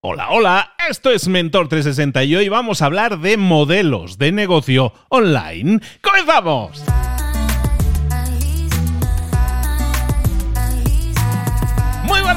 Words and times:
Hola, 0.00 0.28
hola, 0.30 0.74
esto 0.88 1.10
es 1.10 1.26
Mentor 1.26 1.66
360 1.66 2.22
y 2.22 2.36
hoy 2.36 2.48
vamos 2.48 2.82
a 2.82 2.86
hablar 2.86 3.18
de 3.18 3.36
modelos 3.36 4.16
de 4.16 4.30
negocio 4.30 4.92
online. 5.08 5.80
¡Comenzamos! 6.00 6.84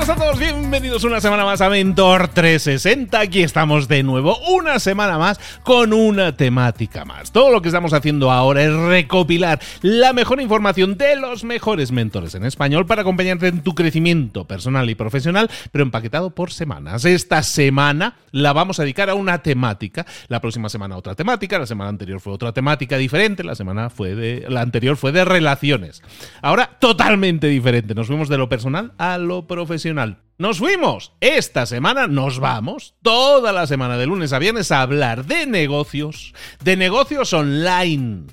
Buenas 0.01 0.17
a 0.17 0.25
todos, 0.25 0.39
bienvenidos 0.39 1.03
una 1.03 1.21
semana 1.21 1.45
más 1.45 1.61
a 1.61 1.69
Mentor 1.69 2.29
360. 2.29 3.19
Aquí 3.19 3.43
estamos 3.43 3.87
de 3.87 4.01
nuevo, 4.01 4.35
una 4.49 4.79
semana 4.79 5.19
más 5.19 5.39
con 5.61 5.93
una 5.93 6.35
temática 6.35 7.05
más. 7.05 7.31
Todo 7.31 7.51
lo 7.51 7.61
que 7.61 7.67
estamos 7.67 7.93
haciendo 7.93 8.31
ahora 8.31 8.63
es 8.63 8.73
recopilar 8.73 9.59
la 9.83 10.11
mejor 10.13 10.41
información 10.41 10.97
de 10.97 11.17
los 11.17 11.43
mejores 11.43 11.91
mentores 11.91 12.33
en 12.33 12.45
español 12.45 12.87
para 12.87 13.01
acompañarte 13.01 13.47
en 13.47 13.61
tu 13.61 13.75
crecimiento 13.75 14.45
personal 14.45 14.89
y 14.89 14.95
profesional, 14.95 15.51
pero 15.71 15.83
empaquetado 15.83 16.31
por 16.31 16.51
semanas. 16.51 17.05
Esta 17.05 17.43
semana 17.43 18.15
la 18.31 18.53
vamos 18.53 18.79
a 18.79 18.83
dedicar 18.83 19.11
a 19.11 19.13
una 19.13 19.43
temática, 19.43 20.07
la 20.29 20.41
próxima 20.41 20.69
semana 20.69 20.97
otra 20.97 21.13
temática, 21.13 21.59
la 21.59 21.67
semana 21.67 21.89
anterior 21.89 22.19
fue 22.19 22.33
otra 22.33 22.53
temática 22.53 22.97
diferente, 22.97 23.43
la 23.43 23.55
semana 23.55 23.91
fue 23.91 24.15
de 24.15 24.45
la 24.49 24.61
anterior 24.61 24.97
fue 24.97 25.11
de 25.11 25.25
relaciones. 25.25 26.01
Ahora 26.41 26.71
totalmente 26.79 27.45
diferente, 27.47 27.93
nos 27.93 28.07
fuimos 28.07 28.29
de 28.29 28.39
lo 28.39 28.49
personal 28.49 28.93
a 28.97 29.19
lo 29.19 29.45
profesional 29.45 29.91
nos 30.37 30.57
fuimos. 30.57 31.13
Esta 31.19 31.65
semana 31.65 32.07
nos 32.07 32.39
vamos. 32.39 32.95
Toda 33.01 33.51
la 33.51 33.67
semana 33.67 33.97
de 33.97 34.07
lunes 34.07 34.33
a 34.33 34.39
viernes 34.39 34.71
a 34.71 34.81
hablar 34.81 35.25
de 35.25 35.45
negocios, 35.45 36.33
de 36.63 36.77
negocios 36.77 37.31
online 37.33 38.25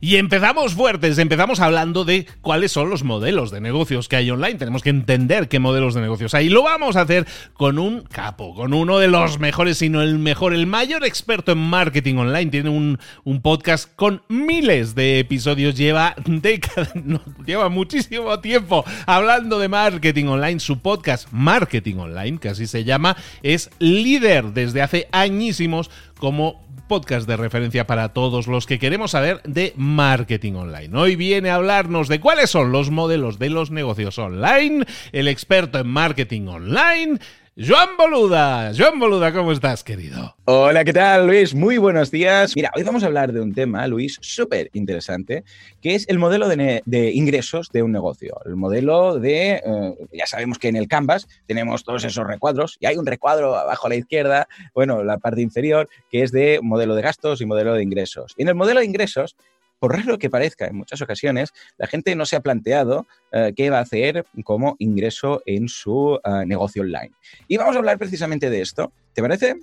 y 0.00 0.16
empezamos 0.16 0.74
fuertes, 0.74 1.18
empezamos 1.18 1.60
hablando 1.60 2.04
de 2.04 2.26
cuáles 2.40 2.72
son 2.72 2.90
los 2.90 3.02
modelos 3.02 3.50
de 3.50 3.60
negocios 3.60 4.08
que 4.08 4.16
hay 4.16 4.30
online. 4.30 4.54
Tenemos 4.54 4.82
que 4.82 4.90
entender 4.90 5.48
qué 5.48 5.58
modelos 5.58 5.94
de 5.94 6.00
negocios 6.00 6.34
hay. 6.34 6.46
Y 6.46 6.50
lo 6.50 6.62
vamos 6.62 6.96
a 6.96 7.02
hacer 7.02 7.26
con 7.54 7.78
un 7.78 8.02
capo, 8.02 8.54
con 8.54 8.74
uno 8.74 8.98
de 8.98 9.08
los 9.08 9.38
mejores, 9.38 9.78
sino 9.78 10.02
el 10.02 10.18
mejor, 10.18 10.54
el 10.54 10.66
mayor 10.66 11.04
experto 11.04 11.52
en 11.52 11.58
marketing 11.58 12.16
online. 12.16 12.50
Tiene 12.50 12.70
un, 12.70 12.98
podcast 13.42 13.94
con 13.94 14.22
miles 14.28 14.94
de 14.94 15.18
episodios, 15.18 15.76
lleva 15.76 16.14
décadas, 16.24 16.92
lleva 17.46 17.68
muchísimo 17.68 18.40
tiempo 18.40 18.84
hablando 19.06 19.58
de 19.58 19.68
marketing 19.68 20.26
online. 20.26 20.60
Su 20.60 20.78
podcast 20.78 21.28
Marketing 21.32 21.96
Online, 21.96 22.38
que 22.38 22.48
así 22.48 22.66
se 22.66 22.84
llama, 22.84 23.16
es 23.42 23.70
líder 23.78 24.52
desde 24.52 24.82
hace 24.82 25.08
añísimos 25.12 25.90
como 26.18 26.64
podcast 26.88 27.26
de 27.26 27.36
referencia 27.36 27.86
para 27.86 28.10
todos 28.10 28.46
los 28.46 28.66
que 28.66 28.78
queremos 28.78 29.10
saber 29.10 29.40
de 29.44 29.72
marketing 29.76 30.54
online. 30.54 30.96
Hoy 30.96 31.16
viene 31.16 31.50
a 31.50 31.56
hablarnos 31.56 32.08
de 32.08 32.20
cuáles 32.20 32.50
son 32.50 32.72
los 32.72 32.90
modelos 32.90 33.38
de 33.38 33.50
los 33.50 33.70
negocios 33.70 34.18
online, 34.18 34.86
el 35.12 35.28
experto 35.28 35.78
en 35.78 35.88
marketing 35.88 36.46
online 36.46 37.18
Joan 37.58 37.96
Boluda. 37.96 38.70
Joan 38.76 38.98
Boluda, 38.98 39.32
¿cómo 39.32 39.50
estás, 39.50 39.82
querido? 39.82 40.36
Hola, 40.44 40.84
¿qué 40.84 40.92
tal, 40.92 41.26
Luis? 41.26 41.54
Muy 41.54 41.78
buenos 41.78 42.10
días. 42.10 42.54
Mira, 42.54 42.70
hoy 42.76 42.82
vamos 42.82 43.02
a 43.02 43.06
hablar 43.06 43.32
de 43.32 43.40
un 43.40 43.54
tema, 43.54 43.86
Luis, 43.86 44.18
súper 44.20 44.68
interesante, 44.74 45.42
que 45.80 45.94
es 45.94 46.06
el 46.10 46.18
modelo 46.18 46.48
de, 46.48 46.82
ingresos 47.14 47.70
de 47.72 47.82
un 47.82 47.92
negocio. 47.92 48.38
El 48.44 48.56
modelo 48.56 49.18
de, 49.18 49.62
eh, 49.64 49.94
ya 50.12 50.26
sabemos 50.26 50.58
que 50.58 50.68
en 50.68 50.76
el 50.76 50.86
Canvas 50.86 51.28
tenemos 51.46 51.82
todos 51.82 52.04
esos 52.04 52.26
recuadros 52.26 52.76
y 52.78 52.84
hay 52.84 52.98
un 52.98 53.06
recuadro 53.06 53.56
abajo 53.56 53.86
a 53.86 53.88
la 53.88 53.96
izquierda, 53.96 54.48
bueno, 54.74 55.02
la 55.02 55.16
parte 55.16 55.40
inferior, 55.40 55.88
que 56.10 56.24
es 56.24 56.32
de 56.32 56.60
modelo 56.62 56.94
de 56.94 57.00
gastos 57.00 57.40
y 57.40 57.46
modelo 57.46 57.72
de 57.72 57.82
ingresos. 57.82 58.34
Y 58.36 58.42
en 58.42 58.48
el 58.48 58.54
modelo 58.54 58.80
de 58.80 58.86
ingresos 58.86 59.34
por 59.78 59.94
raro 59.96 60.18
que 60.18 60.30
parezca, 60.30 60.66
en 60.66 60.76
muchas 60.76 61.00
ocasiones 61.02 61.52
la 61.76 61.86
gente 61.86 62.14
no 62.14 62.26
se 62.26 62.36
ha 62.36 62.40
planteado 62.40 63.06
eh, 63.32 63.52
qué 63.56 63.70
va 63.70 63.78
a 63.78 63.82
hacer 63.82 64.24
como 64.44 64.76
ingreso 64.78 65.42
en 65.46 65.68
su 65.68 66.18
eh, 66.24 66.46
negocio 66.46 66.82
online. 66.82 67.12
Y 67.48 67.56
vamos 67.56 67.76
a 67.76 67.78
hablar 67.78 67.98
precisamente 67.98 68.50
de 68.50 68.60
esto. 68.60 68.92
¿Te 69.12 69.22
parece? 69.22 69.56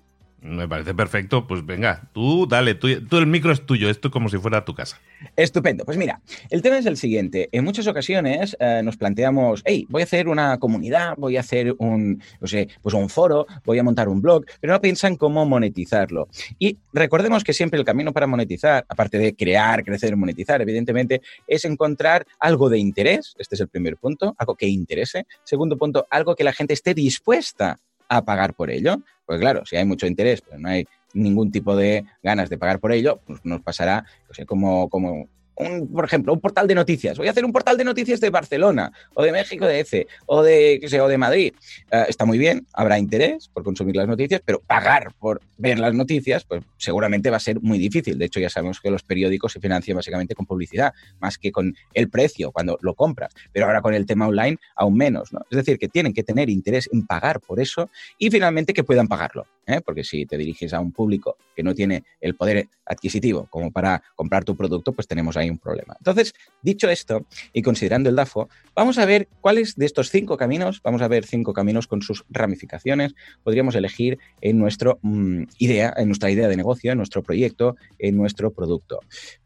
Me 0.43 0.67
parece 0.67 0.93
perfecto. 0.93 1.47
Pues 1.47 1.65
venga, 1.65 2.09
tú 2.11 2.45
dale, 2.45 2.75
tú, 2.75 2.87
el 2.87 3.27
micro 3.27 3.53
es 3.53 3.65
tuyo, 3.65 3.89
esto 3.89 4.11
como 4.11 4.27
si 4.27 4.37
fuera 4.37 4.65
tu 4.65 4.75
casa. 4.75 4.99
Estupendo. 5.37 5.85
Pues 5.85 5.97
mira, 5.97 6.21
el 6.49 6.61
tema 6.61 6.77
es 6.77 6.85
el 6.85 6.97
siguiente. 6.97 7.47
En 7.53 7.63
muchas 7.63 7.87
ocasiones 7.87 8.57
eh, 8.59 8.81
nos 8.83 8.97
planteamos, 8.97 9.61
hey, 9.65 9.85
voy 9.89 10.01
a 10.01 10.05
hacer 10.05 10.27
una 10.27 10.59
comunidad, 10.59 11.15
voy 11.17 11.37
a 11.37 11.39
hacer 11.39 11.73
un, 11.77 12.21
no 12.41 12.47
sé, 12.47 12.67
pues 12.81 12.93
un 12.93 13.07
foro, 13.07 13.47
voy 13.63 13.79
a 13.79 13.83
montar 13.83 14.09
un 14.09 14.21
blog, 14.21 14.43
pero 14.59 14.73
no 14.73 14.81
piensan 14.81 15.15
cómo 15.15 15.45
monetizarlo. 15.45 16.27
Y 16.59 16.77
recordemos 16.91 17.45
que 17.45 17.53
siempre 17.53 17.79
el 17.79 17.85
camino 17.85 18.11
para 18.11 18.27
monetizar, 18.27 18.85
aparte 18.89 19.17
de 19.17 19.33
crear, 19.35 19.81
crecer, 19.85 20.17
monetizar, 20.17 20.61
evidentemente, 20.61 21.21
es 21.47 21.63
encontrar 21.63 22.27
algo 22.37 22.69
de 22.69 22.79
interés. 22.79 23.33
Este 23.37 23.55
es 23.55 23.61
el 23.61 23.69
primer 23.69 23.95
punto, 23.95 24.35
algo 24.37 24.55
que 24.55 24.67
interese. 24.67 25.25
Segundo 25.45 25.77
punto, 25.77 26.05
algo 26.09 26.35
que 26.35 26.43
la 26.43 26.51
gente 26.51 26.73
esté 26.73 26.93
dispuesta 26.93 27.79
a 28.17 28.25
pagar 28.25 28.53
por 28.53 28.69
ello. 28.69 28.97
Pues 29.25 29.39
claro, 29.39 29.65
si 29.65 29.75
hay 29.75 29.85
mucho 29.85 30.07
interés, 30.07 30.41
pero 30.41 30.59
no 30.59 30.69
hay 30.69 30.85
ningún 31.13 31.51
tipo 31.51 31.75
de 31.75 32.05
ganas 32.21 32.49
de 32.49 32.57
pagar 32.57 32.79
por 32.79 32.91
ello, 32.91 33.19
pues 33.25 33.39
nos 33.43 33.61
pasará, 33.61 34.05
no 34.27 34.33
sé, 34.33 34.45
como, 34.45 34.89
como 34.89 35.27
un, 35.55 35.91
por 35.91 36.05
ejemplo, 36.05 36.33
un 36.33 36.39
portal 36.39 36.67
de 36.67 36.75
noticias. 36.75 37.17
Voy 37.17 37.27
a 37.27 37.31
hacer 37.31 37.45
un 37.45 37.51
portal 37.51 37.77
de 37.77 37.83
noticias 37.83 38.19
de 38.19 38.29
Barcelona 38.29 38.91
o 39.13 39.23
de 39.23 39.31
México 39.31 39.65
de 39.65 39.79
EFE 39.79 40.07
o 40.25 40.43
de, 40.43 40.79
qué 40.81 40.89
sé, 40.89 40.99
o 41.01 41.07
de 41.07 41.17
Madrid. 41.17 41.53
Eh, 41.91 42.05
está 42.07 42.25
muy 42.25 42.37
bien, 42.37 42.65
habrá 42.73 42.99
interés 42.99 43.47
por 43.47 43.63
consumir 43.63 43.95
las 43.95 44.07
noticias, 44.07 44.41
pero 44.43 44.59
pagar 44.61 45.13
por 45.19 45.41
ver 45.57 45.79
las 45.79 45.93
noticias, 45.93 46.43
pues 46.43 46.63
seguramente 46.77 47.29
va 47.29 47.37
a 47.37 47.39
ser 47.39 47.61
muy 47.61 47.77
difícil. 47.77 48.17
De 48.17 48.25
hecho, 48.25 48.39
ya 48.39 48.49
sabemos 48.49 48.79
que 48.79 48.89
los 48.89 49.03
periódicos 49.03 49.53
se 49.53 49.59
financian 49.59 49.95
básicamente 49.95 50.35
con 50.35 50.45
publicidad, 50.45 50.93
más 51.19 51.37
que 51.37 51.51
con 51.51 51.75
el 51.93 52.09
precio 52.09 52.51
cuando 52.51 52.77
lo 52.81 52.95
compras. 52.95 53.33
Pero 53.51 53.65
ahora 53.65 53.81
con 53.81 53.93
el 53.93 54.05
tema 54.05 54.27
online, 54.27 54.57
aún 54.75 54.95
menos. 54.95 55.33
¿no? 55.33 55.41
Es 55.49 55.57
decir, 55.57 55.77
que 55.77 55.87
tienen 55.87 56.13
que 56.13 56.23
tener 56.23 56.49
interés 56.49 56.89
en 56.91 57.05
pagar 57.05 57.39
por 57.39 57.59
eso 57.59 57.89
y 58.17 58.29
finalmente 58.29 58.73
que 58.73 58.83
puedan 58.83 59.07
pagarlo. 59.07 59.45
¿Eh? 59.67 59.81
Porque 59.81 60.03
si 60.03 60.25
te 60.25 60.37
diriges 60.37 60.73
a 60.73 60.79
un 60.79 60.91
público 60.91 61.37
que 61.55 61.63
no 61.63 61.73
tiene 61.73 62.03
el 62.21 62.35
poder 62.35 62.67
adquisitivo 62.85 63.47
como 63.49 63.71
para 63.71 64.01
comprar 64.15 64.43
tu 64.43 64.55
producto, 64.55 64.93
pues 64.93 65.07
tenemos 65.07 65.37
ahí 65.37 65.49
un 65.49 65.57
problema. 65.57 65.95
Entonces, 65.97 66.33
dicho 66.61 66.89
esto 66.89 67.25
y 67.53 67.61
considerando 67.61 68.09
el 68.09 68.15
DAFO, 68.15 68.49
vamos 68.75 68.97
a 68.97 69.05
ver 69.05 69.27
cuáles 69.41 69.75
de 69.75 69.85
estos 69.85 70.09
cinco 70.09 70.37
caminos, 70.37 70.81
vamos 70.83 71.01
a 71.01 71.07
ver 71.07 71.25
cinco 71.25 71.53
caminos 71.53 71.87
con 71.87 72.01
sus 72.01 72.25
ramificaciones, 72.29 73.15
podríamos 73.43 73.75
elegir 73.75 74.19
en, 74.41 74.57
nuestro, 74.57 74.99
mm, 75.01 75.43
idea, 75.59 75.93
en 75.97 76.07
nuestra 76.07 76.31
idea 76.31 76.47
de 76.47 76.57
negocio, 76.57 76.91
en 76.91 76.97
nuestro 76.97 77.23
proyecto, 77.23 77.75
en 77.99 78.17
nuestro 78.17 78.51
producto. 78.51 78.99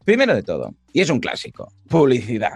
Primero 0.04 0.34
de 0.34 0.42
todo, 0.42 0.74
y 0.92 1.00
es 1.00 1.10
un 1.10 1.20
clásico, 1.20 1.72
publicidad. 1.88 2.54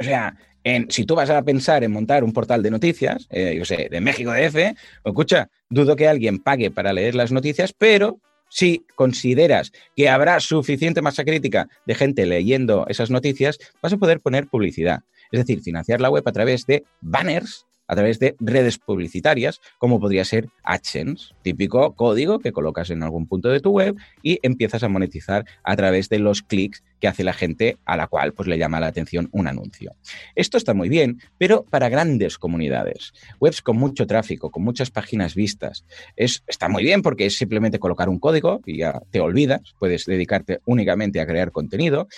O 0.00 0.04
sea, 0.04 0.36
en, 0.64 0.90
si 0.90 1.04
tú 1.04 1.14
vas 1.14 1.30
a 1.30 1.42
pensar 1.42 1.84
en 1.84 1.92
montar 1.92 2.24
un 2.24 2.32
portal 2.32 2.62
de 2.62 2.70
noticias, 2.70 3.26
eh, 3.30 3.54
yo 3.56 3.64
sé, 3.64 3.88
de 3.90 4.00
México 4.00 4.32
de 4.32 4.46
F, 4.46 4.74
escucha, 5.04 5.48
dudo 5.68 5.94
que 5.94 6.08
alguien 6.08 6.38
pague 6.38 6.70
para 6.70 6.92
leer 6.92 7.14
las 7.14 7.30
noticias, 7.30 7.74
pero 7.76 8.18
si 8.48 8.84
consideras 8.94 9.72
que 9.94 10.08
habrá 10.08 10.40
suficiente 10.40 11.02
masa 11.02 11.24
crítica 11.24 11.68
de 11.86 11.94
gente 11.94 12.24
leyendo 12.24 12.86
esas 12.88 13.10
noticias, 13.10 13.58
vas 13.82 13.92
a 13.92 13.98
poder 13.98 14.20
poner 14.20 14.48
publicidad. 14.48 15.00
Es 15.32 15.40
decir, 15.40 15.60
financiar 15.60 16.00
la 16.00 16.10
web 16.10 16.22
a 16.26 16.32
través 16.32 16.64
de 16.66 16.84
banners 17.00 17.66
a 17.86 17.94
través 17.94 18.18
de 18.18 18.36
redes 18.40 18.78
publicitarias, 18.78 19.60
como 19.78 20.00
podría 20.00 20.24
ser 20.24 20.48
AdSense, 20.62 21.34
típico 21.42 21.94
código 21.94 22.38
que 22.38 22.52
colocas 22.52 22.90
en 22.90 23.02
algún 23.02 23.26
punto 23.26 23.48
de 23.48 23.60
tu 23.60 23.70
web 23.70 23.96
y 24.22 24.38
empiezas 24.42 24.82
a 24.82 24.88
monetizar 24.88 25.44
a 25.62 25.76
través 25.76 26.08
de 26.08 26.18
los 26.18 26.42
clics 26.42 26.82
que 27.00 27.08
hace 27.08 27.24
la 27.24 27.34
gente 27.34 27.76
a 27.84 27.96
la 27.96 28.06
cual 28.06 28.32
pues, 28.32 28.48
le 28.48 28.56
llama 28.56 28.80
la 28.80 28.86
atención 28.86 29.28
un 29.32 29.46
anuncio. 29.46 29.94
Esto 30.34 30.56
está 30.56 30.72
muy 30.72 30.88
bien, 30.88 31.20
pero 31.36 31.64
para 31.64 31.88
grandes 31.88 32.38
comunidades, 32.38 33.12
webs 33.40 33.60
con 33.60 33.76
mucho 33.76 34.06
tráfico, 34.06 34.50
con 34.50 34.64
muchas 34.64 34.90
páginas 34.90 35.34
vistas, 35.34 35.84
es, 36.16 36.42
está 36.46 36.68
muy 36.68 36.82
bien 36.82 37.02
porque 37.02 37.26
es 37.26 37.36
simplemente 37.36 37.78
colocar 37.78 38.08
un 38.08 38.18
código 38.18 38.60
y 38.64 38.78
ya 38.78 39.02
te 39.10 39.20
olvidas, 39.20 39.74
puedes 39.78 40.06
dedicarte 40.06 40.60
únicamente 40.64 41.20
a 41.20 41.26
crear 41.26 41.50
contenido, 41.52 42.08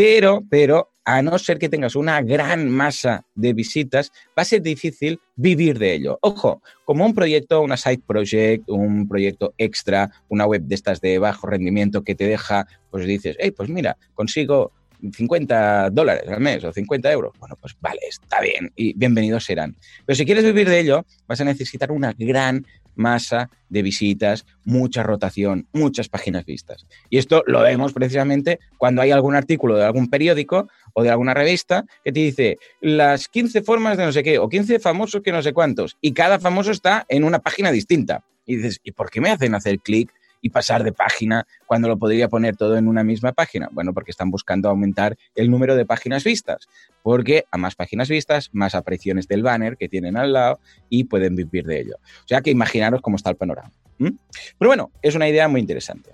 pero, 0.00 0.42
pero 0.48 0.94
a 1.04 1.20
no 1.20 1.38
ser 1.38 1.58
que 1.58 1.68
tengas 1.68 1.94
una 1.94 2.22
gran 2.22 2.70
masa 2.70 3.26
de 3.34 3.52
visitas, 3.52 4.10
va 4.28 4.42
a 4.42 4.46
ser 4.46 4.62
difícil 4.62 5.20
vivir 5.36 5.78
de 5.78 5.92
ello. 5.92 6.18
Ojo, 6.22 6.62
como 6.86 7.04
un 7.04 7.14
proyecto, 7.14 7.60
una 7.60 7.76
side 7.76 8.00
project, 8.06 8.64
un 8.70 9.06
proyecto 9.06 9.52
extra, 9.58 10.10
una 10.30 10.46
web 10.46 10.62
de 10.62 10.74
estas 10.74 11.02
de 11.02 11.18
bajo 11.18 11.46
rendimiento 11.46 12.02
que 12.02 12.14
te 12.14 12.24
deja, 12.24 12.66
pues 12.90 13.04
dices, 13.04 13.36
hey, 13.40 13.50
pues 13.50 13.68
mira, 13.68 13.98
consigo 14.14 14.72
50 15.02 15.90
dólares 15.90 16.30
al 16.30 16.40
mes 16.40 16.64
o 16.64 16.72
50 16.72 17.12
euros. 17.12 17.32
Bueno, 17.38 17.58
pues 17.60 17.76
vale, 17.78 18.00
está 18.08 18.40
bien 18.40 18.72
y 18.76 18.94
bienvenidos 18.94 19.44
serán. 19.44 19.76
Pero 20.06 20.16
si 20.16 20.24
quieres 20.24 20.44
vivir 20.44 20.66
de 20.70 20.80
ello, 20.80 21.04
vas 21.26 21.42
a 21.42 21.44
necesitar 21.44 21.92
una 21.92 22.14
gran 22.16 22.64
masa 23.00 23.50
de 23.68 23.82
visitas, 23.82 24.46
mucha 24.64 25.02
rotación, 25.02 25.66
muchas 25.72 26.08
páginas 26.08 26.44
vistas. 26.44 26.86
Y 27.08 27.18
esto 27.18 27.42
lo 27.46 27.62
vemos 27.62 27.92
precisamente 27.92 28.60
cuando 28.78 29.02
hay 29.02 29.10
algún 29.10 29.34
artículo 29.34 29.76
de 29.76 29.84
algún 29.84 30.08
periódico 30.08 30.68
o 30.92 31.02
de 31.02 31.10
alguna 31.10 31.34
revista 31.34 31.84
que 32.04 32.12
te 32.12 32.20
dice 32.20 32.58
las 32.80 33.28
15 33.28 33.62
formas 33.62 33.96
de 33.96 34.04
no 34.04 34.12
sé 34.12 34.22
qué 34.22 34.38
o 34.38 34.48
15 34.48 34.78
famosos 34.78 35.22
que 35.22 35.32
no 35.32 35.42
sé 35.42 35.52
cuántos 35.52 35.96
y 36.00 36.12
cada 36.12 36.38
famoso 36.38 36.70
está 36.70 37.06
en 37.08 37.24
una 37.24 37.40
página 37.40 37.72
distinta. 37.72 38.24
Y 38.46 38.56
dices, 38.56 38.80
¿y 38.82 38.92
por 38.92 39.10
qué 39.10 39.20
me 39.20 39.30
hacen 39.30 39.54
hacer 39.54 39.78
clic 39.78 40.12
y 40.40 40.50
pasar 40.50 40.84
de 40.84 40.92
página 40.92 41.46
cuando 41.66 41.88
lo 41.88 41.98
podría 41.98 42.28
poner 42.28 42.56
todo 42.56 42.76
en 42.76 42.88
una 42.88 43.04
misma 43.04 43.32
página? 43.32 43.68
Bueno, 43.72 43.92
porque 43.92 44.10
están 44.10 44.30
buscando 44.30 44.68
aumentar 44.68 45.16
el 45.34 45.50
número 45.50 45.76
de 45.76 45.86
páginas 45.86 46.24
vistas, 46.24 46.68
porque 47.02 47.44
a 47.50 47.58
más 47.58 47.74
páginas 47.74 48.08
vistas, 48.08 48.50
más 48.52 48.74
apariciones 48.74 49.28
del 49.28 49.42
banner 49.42 49.76
que 49.76 49.88
tienen 49.88 50.16
al 50.16 50.32
lado 50.32 50.60
y 50.88 51.04
pueden 51.04 51.36
vivir 51.36 51.64
de 51.64 51.80
ello. 51.80 51.96
O 52.24 52.28
sea 52.28 52.40
que 52.40 52.50
imaginaros 52.50 53.00
cómo 53.00 53.16
está 53.16 53.30
el 53.30 53.36
panorama. 53.36 53.70
Pero 53.98 54.68
bueno, 54.68 54.90
es 55.02 55.14
una 55.14 55.28
idea 55.28 55.48
muy 55.48 55.60
interesante. 55.60 56.10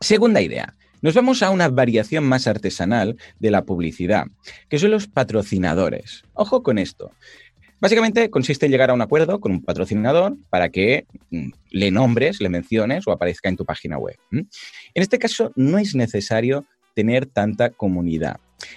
Segunda 0.00 0.40
idea. 0.40 0.74
Nos 1.02 1.14
vamos 1.14 1.42
a 1.42 1.50
una 1.50 1.68
variación 1.68 2.24
más 2.24 2.46
artesanal 2.46 3.16
de 3.40 3.50
la 3.50 3.64
publicidad, 3.64 4.26
que 4.68 4.78
son 4.78 4.92
los 4.92 5.08
patrocinadores. 5.08 6.22
Ojo 6.32 6.62
con 6.62 6.78
esto. 6.78 7.10
Básicamente 7.82 8.30
consiste 8.30 8.66
en 8.66 8.70
llegar 8.70 8.90
a 8.90 8.94
un 8.94 9.02
acuerdo 9.02 9.40
con 9.40 9.50
un 9.50 9.60
patrocinador 9.60 10.36
para 10.50 10.68
que 10.68 11.04
mm, 11.30 11.48
le 11.72 11.90
nombres, 11.90 12.40
le 12.40 12.48
menciones 12.48 13.08
o 13.08 13.10
aparezca 13.10 13.48
en 13.48 13.56
tu 13.56 13.64
página 13.64 13.98
web. 13.98 14.16
En 14.30 14.46
este 14.94 15.18
caso 15.18 15.50
no 15.56 15.78
es 15.78 15.96
necesario 15.96 16.64
tener 16.94 17.26
tanta 17.26 17.70
comunidad. 17.70 18.36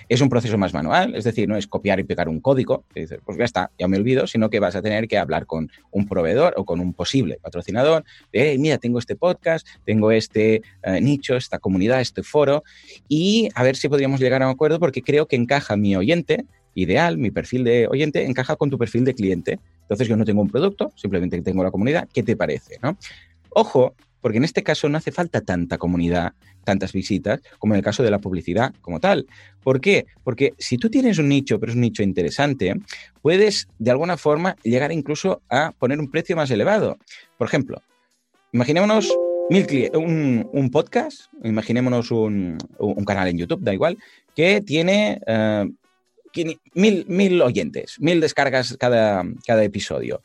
Es 0.10 0.22
un 0.22 0.30
proceso 0.30 0.58
más 0.58 0.74
manual, 0.74 1.14
es 1.14 1.24
decir, 1.24 1.48
no 1.48 1.56
es 1.56 1.68
copiar 1.68 2.00
y 2.00 2.04
pegar 2.04 2.28
un 2.28 2.40
código, 2.40 2.84
y 2.96 3.02
dices, 3.02 3.20
pues 3.24 3.38
ya 3.38 3.46
está, 3.46 3.70
ya 3.78 3.88
me 3.88 3.98
olvido, 3.98 4.26
sino 4.26 4.50
que 4.50 4.60
vas 4.60 4.76
a 4.76 4.82
tener 4.82 5.08
que 5.08 5.20
hablar 5.20 5.46
con 5.46 5.70
un 5.92 6.08
proveedor 6.08 6.56
o 6.58 6.66
con 6.66 6.80
un 6.80 6.92
posible 6.96 7.38
patrocinador 7.40 8.04
de, 8.34 8.58
mira, 8.58 8.80
tengo 8.80 8.98
este 8.98 9.16
podcast, 9.16 9.68
tengo 9.86 10.12
este 10.12 10.64
eh, 10.82 11.00
nicho, 11.00 11.36
esta 11.36 11.60
comunidad, 11.60 12.02
este 12.02 12.24
foro, 12.24 12.64
y 13.08 13.50
a 13.54 13.62
ver 13.62 13.76
si 13.76 13.88
podríamos 13.88 14.20
llegar 14.20 14.42
a 14.42 14.48
un 14.48 14.54
acuerdo 14.54 14.80
porque 14.80 15.04
creo 15.04 15.28
que 15.28 15.36
encaja 15.36 15.78
mi 15.78 15.96
oyente 15.96 16.48
ideal, 16.76 17.18
mi 17.18 17.32
perfil 17.32 17.64
de 17.64 17.88
oyente, 17.88 18.24
encaja 18.26 18.56
con 18.56 18.70
tu 18.70 18.78
perfil 18.78 19.04
de 19.06 19.16
cliente. 19.16 19.60
Entonces 19.82 20.08
yo 20.08 20.16
no 20.16 20.26
tengo 20.26 20.42
un 20.42 20.50
producto, 20.50 20.92
simplemente 20.96 21.42
tengo 21.42 21.64
la 21.64 21.72
comunidad, 21.72 22.08
¿qué 22.14 22.22
te 22.22 22.36
parece? 22.36 22.78
¿no? 22.84 22.98
Ojo, 23.50 23.96
porque 24.22 24.38
en 24.38 24.44
este 24.44 24.64
caso 24.64 24.90
no 24.90 24.98
hace 24.98 25.12
falta 25.12 25.42
tanta 25.42 25.78
comunidad, 25.78 26.34
tantas 26.64 26.94
visitas, 26.94 27.42
como 27.60 27.74
en 27.74 27.78
el 27.78 27.84
caso 27.84 28.04
de 28.04 28.10
la 28.10 28.20
publicidad 28.20 28.74
como 28.82 29.00
tal. 29.00 29.28
¿Por 29.64 29.80
qué? 29.80 30.08
Porque 30.24 30.54
si 30.58 30.78
tú 30.78 30.90
tienes 30.90 31.20
un 31.20 31.30
nicho, 31.30 31.60
pero 31.60 31.72
es 31.72 31.76
un 31.76 31.82
nicho 31.82 32.04
interesante, 32.04 32.74
puedes 33.22 33.68
de 33.78 33.92
alguna 33.92 34.18
forma 34.18 34.56
llegar 34.64 34.92
incluso 34.92 35.44
a 35.48 35.74
poner 35.78 36.00
un 36.00 36.10
precio 36.10 36.36
más 36.36 36.50
elevado. 36.50 36.98
Por 37.38 37.48
ejemplo, 37.48 37.84
imaginémonos 38.52 39.20
un, 39.94 40.70
podcast, 40.72 41.32
imaginémonos 41.44 42.10
un, 42.10 42.58
canal 43.06 43.28
en 43.28 43.38
YouTube, 43.38 43.62
da 43.62 43.74
igual, 43.74 43.98
que 44.36 44.62
tiene 44.62 45.22
eh, 45.28 45.70
mil, 46.74 47.42
oyentes, 47.42 47.98
mil 48.00 48.20
descargas 48.20 48.76
cada, 48.78 49.24
cada 49.46 49.64
episodio 49.64 50.22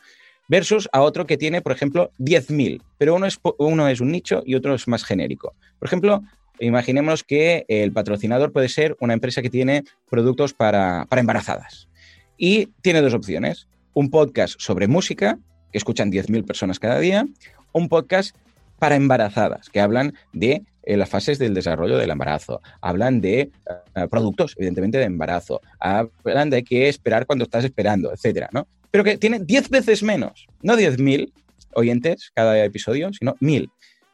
versus 0.51 0.89
a 0.93 1.01
otro 1.03 1.27
que 1.27 1.39
tiene, 1.39 1.63
por 1.63 1.71
ejemplo, 1.71 2.11
10.000, 2.19 2.83
pero 2.99 3.15
uno 3.15 3.27
es, 3.27 3.39
uno 3.59 3.89
es 3.89 4.01
un 4.01 4.11
nicho 4.11 4.43
y 4.45 4.57
otro 4.57 4.75
es 4.75 4.89
más 4.89 5.05
genérico. 5.05 5.55
Por 5.79 5.87
ejemplo, 5.87 6.25
imaginemos 6.59 7.23
que 7.23 7.65
el 7.69 7.93
patrocinador 7.93 8.53
puede 8.53 8.69
ser 8.69 8.97
una 8.99 9.15
empresa 9.15 9.43
que 9.43 9.49
tiene 9.49 9.85
productos 10.11 10.53
para, 10.53 11.07
embarazadas 11.13 11.89
y 12.37 12.67
tiene 12.83 13.01
dos 13.01 13.15
opciones. 13.15 13.69
Un 13.95 14.11
podcast 14.11 14.61
sobre 14.61 14.89
música, 14.89 15.39
que 15.71 15.79
escuchan 15.79 16.11
10.000 16.11 16.45
personas 16.45 16.81
cada 16.81 16.99
día, 16.99 17.27
un 17.73 17.89
podcast 17.89 18.37
para 18.81 18.97
embarazadas, 18.97 19.71
que 19.71 19.81
hablan 19.81 20.15
de 20.33 20.63
eh, 20.83 20.97
las 20.97 21.09
fases 21.09 21.39
del 21.39 21.55
desarrollo 21.55 21.97
del 21.97 22.11
embarazo, 22.11 22.61
hablan 22.81 23.21
de 23.21 23.41
eh, 23.43 24.09
productos, 24.11 24.57
evidentemente, 24.57 24.99
de 24.99 25.05
embarazo, 25.05 25.61
hablan 25.79 26.51
de 26.51 26.65
qué 26.65 26.89
esperar 26.89 27.27
cuando 27.27 27.45
estás 27.45 27.65
esperando, 27.65 28.13
etcétera, 28.13 28.49
¿no? 28.53 28.67
pero 28.91 29.05
que 29.05 29.17
tiene 29.17 29.39
10 29.41 29.71
veces 29.71 30.03
menos, 30.03 30.47
no 30.63 30.75
10.000 30.75 31.33
oyentes 31.75 32.33
cada 32.35 32.63
episodio, 32.65 33.13
sino 33.13 33.35
1.000. 33.37 33.71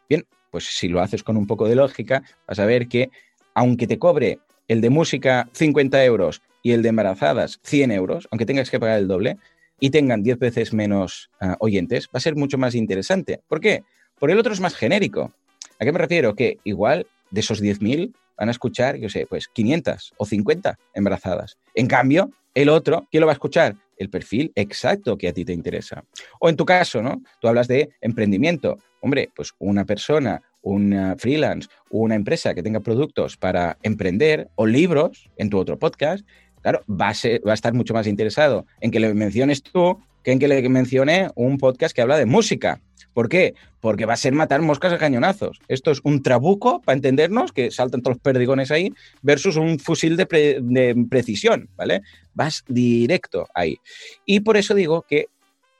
Bien, 0.08 0.26
pues 0.50 0.64
si 0.64 0.88
lo 0.88 1.00
haces 1.00 1.22
con 1.22 1.36
un 1.36 1.46
poco 1.46 1.68
de 1.68 1.76
lógica, 1.76 2.22
vas 2.46 2.58
a 2.58 2.66
ver 2.66 2.88
que 2.88 3.10
aunque 3.54 3.86
te 3.86 3.98
cobre 3.98 4.38
el 4.68 4.80
de 4.80 4.90
música 4.90 5.48
50 5.52 6.04
euros 6.04 6.42
y 6.62 6.72
el 6.72 6.82
de 6.82 6.90
embarazadas 6.90 7.60
100 7.62 7.92
euros, 7.92 8.28
aunque 8.30 8.44
tengas 8.44 8.70
que 8.70 8.80
pagar 8.80 8.98
el 8.98 9.08
doble, 9.08 9.38
y 9.78 9.90
tengan 9.90 10.22
10 10.22 10.38
veces 10.38 10.72
menos 10.72 11.30
ah, 11.40 11.56
oyentes, 11.60 12.06
va 12.06 12.18
a 12.18 12.20
ser 12.20 12.34
mucho 12.34 12.58
más 12.58 12.74
interesante. 12.74 13.40
¿Por 13.46 13.60
qué? 13.60 13.84
Porque 14.18 14.32
el 14.32 14.38
otro 14.38 14.52
es 14.52 14.60
más 14.60 14.74
genérico. 14.74 15.32
¿A 15.78 15.84
qué 15.84 15.92
me 15.92 15.98
refiero? 15.98 16.34
Que 16.34 16.58
igual 16.64 17.06
de 17.30 17.40
esos 17.40 17.62
10.000 17.62 18.12
van 18.38 18.48
a 18.48 18.52
escuchar, 18.52 18.96
yo 18.96 19.08
sé, 19.08 19.26
pues 19.26 19.48
500 19.48 20.14
o 20.16 20.26
50 20.26 20.78
embarazadas. 20.94 21.58
En 21.74 21.86
cambio, 21.86 22.30
el 22.54 22.68
otro, 22.68 23.06
¿quién 23.10 23.20
lo 23.20 23.26
va 23.26 23.32
a 23.32 23.34
escuchar? 23.34 23.76
el 23.96 24.10
perfil 24.10 24.52
exacto 24.54 25.16
que 25.16 25.28
a 25.28 25.32
ti 25.32 25.44
te 25.44 25.52
interesa. 25.52 26.04
O 26.40 26.48
en 26.48 26.56
tu 26.56 26.64
caso, 26.64 27.02
¿no? 27.02 27.22
Tú 27.40 27.48
hablas 27.48 27.68
de 27.68 27.90
emprendimiento. 28.00 28.78
Hombre, 29.00 29.30
pues 29.34 29.52
una 29.58 29.84
persona, 29.84 30.42
un 30.62 31.14
freelance, 31.18 31.68
una 31.90 32.14
empresa 32.14 32.54
que 32.54 32.62
tenga 32.62 32.80
productos 32.80 33.36
para 33.36 33.78
emprender 33.82 34.48
o 34.56 34.66
libros 34.66 35.30
en 35.36 35.50
tu 35.50 35.58
otro 35.58 35.78
podcast, 35.78 36.26
claro, 36.62 36.82
va 36.88 37.10
a, 37.10 37.14
va 37.46 37.52
a 37.52 37.54
estar 37.54 37.72
mucho 37.72 37.94
más 37.94 38.06
interesado 38.06 38.66
en 38.80 38.90
que 38.90 39.00
le 39.00 39.14
menciones 39.14 39.62
tú 39.62 40.00
que 40.22 40.32
en 40.32 40.38
que 40.40 40.48
le 40.48 40.68
mencione 40.68 41.30
un 41.36 41.56
podcast 41.56 41.94
que 41.94 42.02
habla 42.02 42.18
de 42.18 42.26
música. 42.26 42.80
¿Por 43.16 43.30
qué? 43.30 43.54
Porque 43.80 44.04
va 44.04 44.12
a 44.12 44.18
ser 44.18 44.34
matar 44.34 44.60
moscas 44.60 44.92
a 44.92 44.98
cañonazos. 44.98 45.58
Esto 45.68 45.90
es 45.90 46.00
un 46.04 46.22
trabuco, 46.22 46.82
para 46.82 46.96
entendernos, 46.96 47.50
que 47.50 47.70
saltan 47.70 48.02
todos 48.02 48.16
los 48.16 48.22
perdigones 48.22 48.70
ahí, 48.70 48.92
versus 49.22 49.56
un 49.56 49.78
fusil 49.78 50.18
de, 50.18 51.06
precisión, 51.08 51.70
¿vale? 51.76 52.02
Vas 52.34 52.62
directo 52.68 53.48
ahí. 53.54 53.78
Y 54.26 54.40
por 54.40 54.58
eso 54.58 54.74
digo 54.74 55.06
que 55.08 55.28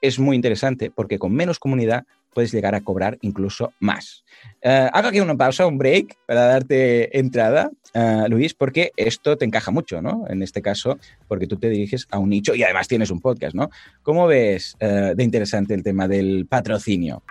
es 0.00 0.18
muy 0.18 0.34
interesante, 0.34 0.90
porque 0.90 1.18
con 1.18 1.34
menos 1.34 1.58
comunidad 1.58 2.06
puedes 2.36 2.52
llegar 2.52 2.74
a 2.74 2.82
cobrar 2.82 3.16
incluso 3.22 3.72
más. 3.80 4.22
Uh, 4.62 4.92
hago 4.92 5.08
aquí 5.08 5.20
una 5.20 5.38
pausa, 5.38 5.66
un 5.66 5.78
break, 5.78 6.18
para 6.26 6.44
darte 6.48 7.18
entrada, 7.18 7.70
uh, 7.94 8.28
Luis, 8.28 8.52
porque 8.52 8.90
esto 8.94 9.38
te 9.38 9.46
encaja 9.46 9.70
mucho, 9.70 10.02
¿no? 10.02 10.26
En 10.28 10.42
este 10.42 10.60
caso, 10.60 10.98
porque 11.28 11.46
tú 11.46 11.56
te 11.56 11.70
diriges 11.70 12.06
a 12.10 12.18
un 12.18 12.28
nicho 12.28 12.54
y 12.54 12.62
además 12.62 12.88
tienes 12.88 13.10
un 13.10 13.22
podcast, 13.22 13.54
¿no? 13.54 13.70
¿Cómo 14.02 14.26
ves 14.26 14.76
uh, 14.82 15.14
de 15.16 15.24
interesante 15.24 15.72
el 15.72 15.82
tema 15.82 16.08
del 16.08 16.44
patrocinio? 16.46 17.22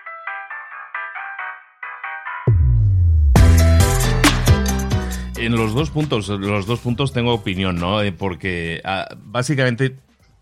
En 5.38 5.56
los 5.56 5.76
dos 5.76 5.92
puntos, 5.92 6.30
los 6.30 6.66
dos 6.66 6.80
puntos 6.80 7.14
tengo 7.14 7.32
opinión, 7.32 7.76
¿no? 7.76 8.02
Eh, 8.02 8.12
porque 8.12 8.82
ah, 8.84 9.08
básicamente 9.18 9.96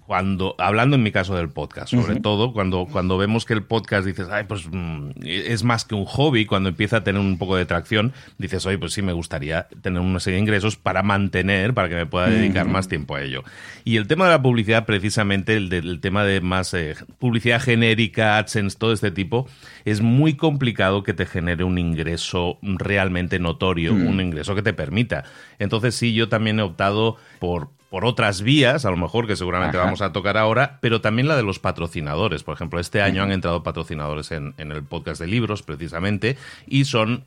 cuando, 0.05 0.55
hablando 0.57 0.95
en 0.95 1.03
mi 1.03 1.11
caso 1.11 1.35
del 1.35 1.50
podcast, 1.50 1.94
sobre 1.94 2.19
todo, 2.19 2.51
cuando, 2.51 2.88
cuando 2.91 3.17
vemos 3.17 3.45
que 3.45 3.53
el 3.53 3.63
podcast 3.63 4.05
dices, 4.05 4.27
ay, 4.29 4.44
pues 4.47 4.67
mm, 4.69 5.11
es 5.23 5.63
más 5.63 5.85
que 5.85 5.95
un 5.95 6.05
hobby, 6.05 6.45
cuando 6.45 6.69
empieza 6.69 6.97
a 6.97 7.03
tener 7.03 7.21
un 7.21 7.38
poco 7.38 7.55
de 7.55 7.65
tracción, 7.65 8.13
dices, 8.38 8.65
oye, 8.65 8.77
pues 8.77 8.94
sí, 8.94 9.01
me 9.01 9.13
gustaría 9.13 9.67
tener 9.81 10.01
una 10.01 10.19
serie 10.19 10.35
de 10.35 10.41
ingresos 10.41 10.75
para 10.75 11.03
mantener, 11.03 11.73
para 11.73 11.89
que 11.89 11.95
me 11.95 12.05
pueda 12.05 12.29
dedicar 12.29 12.67
más 12.67 12.88
tiempo 12.88 13.15
a 13.15 13.21
ello. 13.21 13.44
Y 13.85 13.97
el 13.97 14.07
tema 14.07 14.25
de 14.25 14.31
la 14.31 14.41
publicidad, 14.41 14.85
precisamente, 14.85 15.55
el, 15.55 15.69
del 15.69 16.00
tema 16.01 16.25
de 16.25 16.41
más 16.41 16.73
eh, 16.73 16.95
publicidad 17.19 17.61
genérica, 17.61 18.38
AdSense, 18.38 18.77
todo 18.77 18.91
este 18.91 19.11
tipo, 19.11 19.47
es 19.85 20.01
muy 20.01 20.35
complicado 20.35 21.03
que 21.03 21.13
te 21.13 21.25
genere 21.25 21.63
un 21.63 21.77
ingreso 21.77 22.57
realmente 22.61 23.39
notorio, 23.39 23.94
un 23.94 24.19
ingreso 24.19 24.54
que 24.56 24.61
te 24.61 24.73
permita. 24.73 25.23
Entonces, 25.59 25.95
sí, 25.95 26.13
yo 26.13 26.30
también 26.30 26.59
he 26.59 26.63
optado 26.63 27.18
por 27.39 27.69
por 27.94 28.06
otras 28.06 28.42
vías, 28.42 28.85
a 28.85 28.90
lo 28.90 28.97
mejor 28.97 29.28
que 29.28 29.35
seguramente 29.35 29.78
vamos 29.78 30.02
a 30.02 30.12
tocar 30.12 30.35
ahora, 30.35 30.80
pero 30.81 31.00
también 31.00 31.28
la 31.28 31.35
de 31.35 31.44
los 31.44 31.59
patrocinadores. 31.59 32.42
Por 32.42 32.56
ejemplo, 32.56 32.80
este 32.80 33.04
año 33.04 33.21
han 33.21 33.31
entrado 33.31 33.62
patrocinadores 33.62 34.31
en, 34.31 34.56
en, 34.57 34.71
el 34.71 34.81
podcast 34.81 35.21
de 35.21 35.28
libros, 35.28 35.62
precisamente, 35.62 36.35
y 36.66 36.85
son 36.85 37.26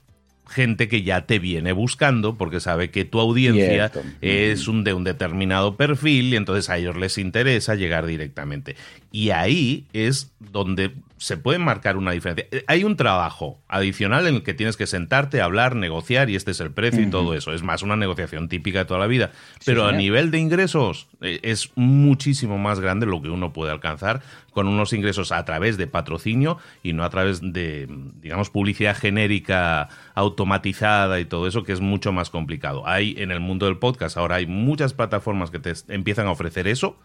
gente 0.48 0.88
que 0.88 1.04
ya 1.04 1.24
te 1.24 1.38
viene 1.38 1.70
buscando 1.70 2.36
porque 2.36 2.58
sabe 2.58 2.90
que 2.90 3.04
tu 3.04 3.20
audiencia 3.20 3.92
es 4.20 4.66
un 4.66 4.82
de 4.82 4.92
un 4.92 5.04
determinado 5.04 5.76
perfil 5.76 6.34
y 6.34 6.36
entonces 6.36 6.68
a 6.68 6.78
ellos 6.78 6.96
les 6.96 7.16
interesa 7.16 7.76
llegar 7.76 8.04
directamente. 8.04 8.74
Y 9.12 9.30
ahí 9.30 9.86
es 9.92 10.32
donde 10.40 10.90
se 11.18 11.36
puede 11.36 11.58
marcar 11.58 11.96
una 11.96 12.12
diferencia. 12.12 12.46
Eh, 12.50 12.64
hay 12.66 12.84
un 12.84 12.96
trabajo 12.96 13.62
adicional 13.68 14.26
en 14.26 14.36
el 14.36 14.42
que 14.42 14.54
tienes 14.54 14.76
que 14.76 14.86
sentarte, 14.86 15.40
hablar, 15.40 15.74
negociar 15.74 16.28
y 16.30 16.36
este 16.36 16.50
es 16.50 16.60
el 16.60 16.70
precio 16.70 17.02
y 17.02 17.10
todo 17.10 17.34
eso. 17.34 17.52
Es 17.52 17.62
más 17.62 17.82
una 17.82 17.96
negociación 17.96 18.48
típica 18.48 18.80
de 18.80 18.84
toda 18.84 19.00
la 19.00 19.06
vida. 19.06 19.32
Pero 19.64 19.86
a 19.86 19.92
nivel 19.92 20.30
de 20.30 20.38
ingresos 20.38 21.08
eh, 21.22 21.40
es 21.42 21.70
muchísimo 21.74 22.58
más 22.58 22.80
grande 22.80 23.06
lo 23.06 23.22
que 23.22 23.30
uno 23.30 23.52
puede 23.52 23.72
alcanzar 23.72 24.22
con 24.52 24.68
unos 24.68 24.92
ingresos 24.92 25.32
a 25.32 25.44
través 25.44 25.76
de 25.76 25.86
patrocinio 25.86 26.58
y 26.82 26.92
no 26.92 27.04
a 27.04 27.10
través 27.10 27.40
de, 27.40 27.86
digamos, 28.20 28.50
publicidad 28.50 28.96
genérica 28.96 29.88
automatizada 30.14 31.20
y 31.20 31.26
todo 31.26 31.46
eso, 31.46 31.62
que 31.62 31.72
es 31.72 31.80
mucho 31.80 32.12
más 32.12 32.30
complicado. 32.30 32.86
Hay 32.86 33.14
en 33.18 33.30
el 33.30 33.40
mundo 33.40 33.66
del 33.66 33.78
podcast, 33.78 34.16
ahora 34.16 34.36
hay 34.36 34.46
muchas 34.46 34.94
plataformas 34.94 35.50
que 35.50 35.58
te 35.58 35.72
empiezan 35.88 36.26
a 36.26 36.30
ofrecer 36.30 36.68
eso 36.68 36.98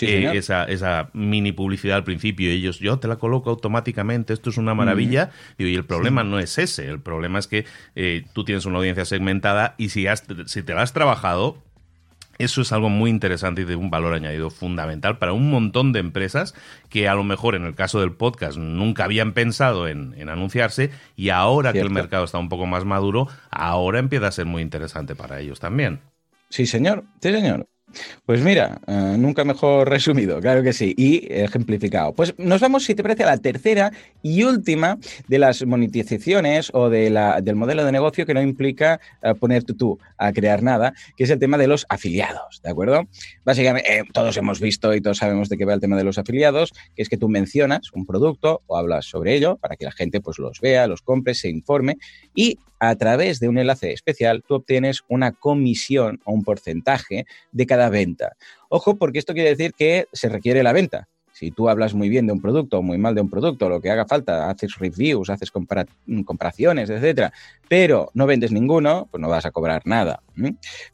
eh, 0.00 0.30
esa, 0.34 0.64
esa, 0.64 1.10
mini 1.12 1.52
publicidad 1.52 1.96
al 1.96 2.04
principio. 2.04 2.50
Ellos, 2.50 2.78
yo 2.78 2.98
te 2.98 3.08
la 3.08 3.16
coloco 3.16 3.50
automáticamente, 3.50 4.32
esto 4.32 4.50
es 4.50 4.56
una 4.56 4.74
maravilla. 4.74 5.30
y 5.58 5.74
el 5.74 5.84
problema 5.84 6.24
no 6.24 6.38
es 6.38 6.58
ese, 6.58 6.88
el 6.88 7.00
problema 7.00 7.38
es 7.38 7.46
que 7.46 7.64
eh, 7.96 8.24
tú 8.32 8.44
tienes 8.44 8.66
una 8.66 8.78
audiencia 8.78 9.04
segmentada 9.04 9.74
y 9.78 9.90
si, 9.90 10.06
si 10.46 10.62
te 10.62 10.74
la 10.74 10.82
has 10.82 10.92
trabajado, 10.92 11.62
eso 12.40 12.62
es 12.62 12.72
algo 12.72 12.88
muy 12.88 13.10
interesante 13.10 13.62
y 13.62 13.64
de 13.64 13.76
un 13.76 13.90
valor 13.90 14.14
añadido 14.14 14.48
fundamental 14.48 15.18
para 15.18 15.34
un 15.34 15.50
montón 15.50 15.92
de 15.92 16.00
empresas 16.00 16.54
que 16.88 17.06
a 17.06 17.14
lo 17.14 17.22
mejor 17.22 17.54
en 17.54 17.66
el 17.66 17.74
caso 17.74 18.00
del 18.00 18.12
podcast 18.12 18.56
nunca 18.56 19.04
habían 19.04 19.34
pensado 19.34 19.88
en, 19.88 20.16
anunciarse 20.26 20.90
y 21.16 21.28
ahora 21.28 21.74
que 21.74 21.80
el 21.80 21.90
mercado 21.90 22.24
está 22.24 22.38
un 22.38 22.48
poco 22.48 22.64
más 22.64 22.86
maduro, 22.86 23.28
ahora 23.50 23.98
empieza 23.98 24.28
a 24.28 24.32
ser 24.32 24.46
muy 24.46 24.62
interesante 24.62 25.14
para 25.14 25.40
ellos 25.40 25.60
también. 25.60 26.00
Sí, 26.48 26.66
señor. 26.66 27.04
Sí, 27.20 27.30
señor. 27.30 27.68
Pues 28.26 28.40
mira, 28.42 28.80
eh, 28.86 29.16
nunca 29.18 29.44
mejor 29.44 29.88
resumido, 29.90 30.40
claro 30.40 30.62
que 30.62 30.72
sí, 30.72 30.94
y 30.96 31.26
ejemplificado. 31.32 32.12
Pues 32.12 32.34
nos 32.38 32.60
vamos, 32.60 32.84
si 32.84 32.94
te 32.94 33.02
parece, 33.02 33.24
a 33.24 33.26
la 33.26 33.38
tercera 33.38 33.92
y 34.22 34.42
última 34.42 34.98
de 35.28 35.38
las 35.38 35.64
monetizaciones 35.64 36.70
o 36.72 36.88
del 36.90 37.14
modelo 37.54 37.84
de 37.84 37.92
negocio 37.92 38.26
que 38.26 38.34
no 38.34 38.42
implica 38.42 39.00
uh, 39.22 39.34
ponerte 39.34 39.74
tú 39.74 39.98
a 40.18 40.32
crear 40.32 40.62
nada, 40.62 40.92
que 41.16 41.24
es 41.24 41.30
el 41.30 41.38
tema 41.38 41.58
de 41.58 41.66
los 41.66 41.86
afiliados, 41.88 42.60
¿de 42.62 42.70
acuerdo? 42.70 43.08
Básicamente, 43.44 43.98
eh, 43.98 44.04
todos 44.12 44.36
hemos 44.36 44.60
visto 44.60 44.94
y 44.94 45.00
todos 45.00 45.18
sabemos 45.18 45.48
de 45.48 45.56
qué 45.56 45.64
va 45.64 45.74
el 45.74 45.80
tema 45.80 45.96
de 45.96 46.04
los 46.04 46.18
afiliados, 46.18 46.72
que 46.94 47.02
es 47.02 47.08
que 47.08 47.16
tú 47.16 47.28
mencionas 47.28 47.90
un 47.92 48.06
producto 48.06 48.62
o 48.66 48.76
hablas 48.76 49.06
sobre 49.06 49.34
ello 49.34 49.56
para 49.56 49.76
que 49.76 49.84
la 49.84 49.92
gente 49.92 50.20
pues 50.20 50.38
los 50.38 50.60
vea, 50.60 50.86
los 50.86 51.02
compre, 51.02 51.34
se 51.34 51.48
informe 51.48 51.98
y 52.34 52.58
a 52.80 52.96
través 52.96 53.40
de 53.40 53.48
un 53.48 53.58
enlace 53.58 53.92
especial 53.92 54.42
tú 54.46 54.54
obtienes 54.54 55.02
una 55.08 55.32
comisión 55.32 56.20
o 56.24 56.32
un 56.32 56.42
porcentaje 56.42 57.26
de 57.52 57.66
cada 57.66 57.79
venta. 57.88 58.32
Ojo, 58.68 58.96
porque 58.96 59.18
esto 59.18 59.32
quiere 59.32 59.50
decir 59.50 59.72
que 59.72 60.06
se 60.12 60.28
requiere 60.28 60.62
la 60.62 60.72
venta. 60.72 61.08
Si 61.32 61.50
tú 61.50 61.70
hablas 61.70 61.94
muy 61.94 62.10
bien 62.10 62.26
de 62.26 62.34
un 62.34 62.40
producto 62.42 62.78
o 62.78 62.82
muy 62.82 62.98
mal 62.98 63.14
de 63.14 63.22
un 63.22 63.30
producto, 63.30 63.68
lo 63.68 63.80
que 63.80 63.90
haga 63.90 64.04
falta, 64.04 64.50
haces 64.50 64.76
reviews, 64.78 65.30
haces 65.30 65.50
compara 65.50 65.86
comparaciones, 66.26 66.90
etcétera, 66.90 67.32
pero 67.70 68.10
no 68.14 68.26
vendes 68.26 68.50
ninguno, 68.50 69.06
pues 69.12 69.20
no 69.20 69.28
vas 69.28 69.46
a 69.46 69.52
cobrar 69.52 69.82
nada. 69.84 70.24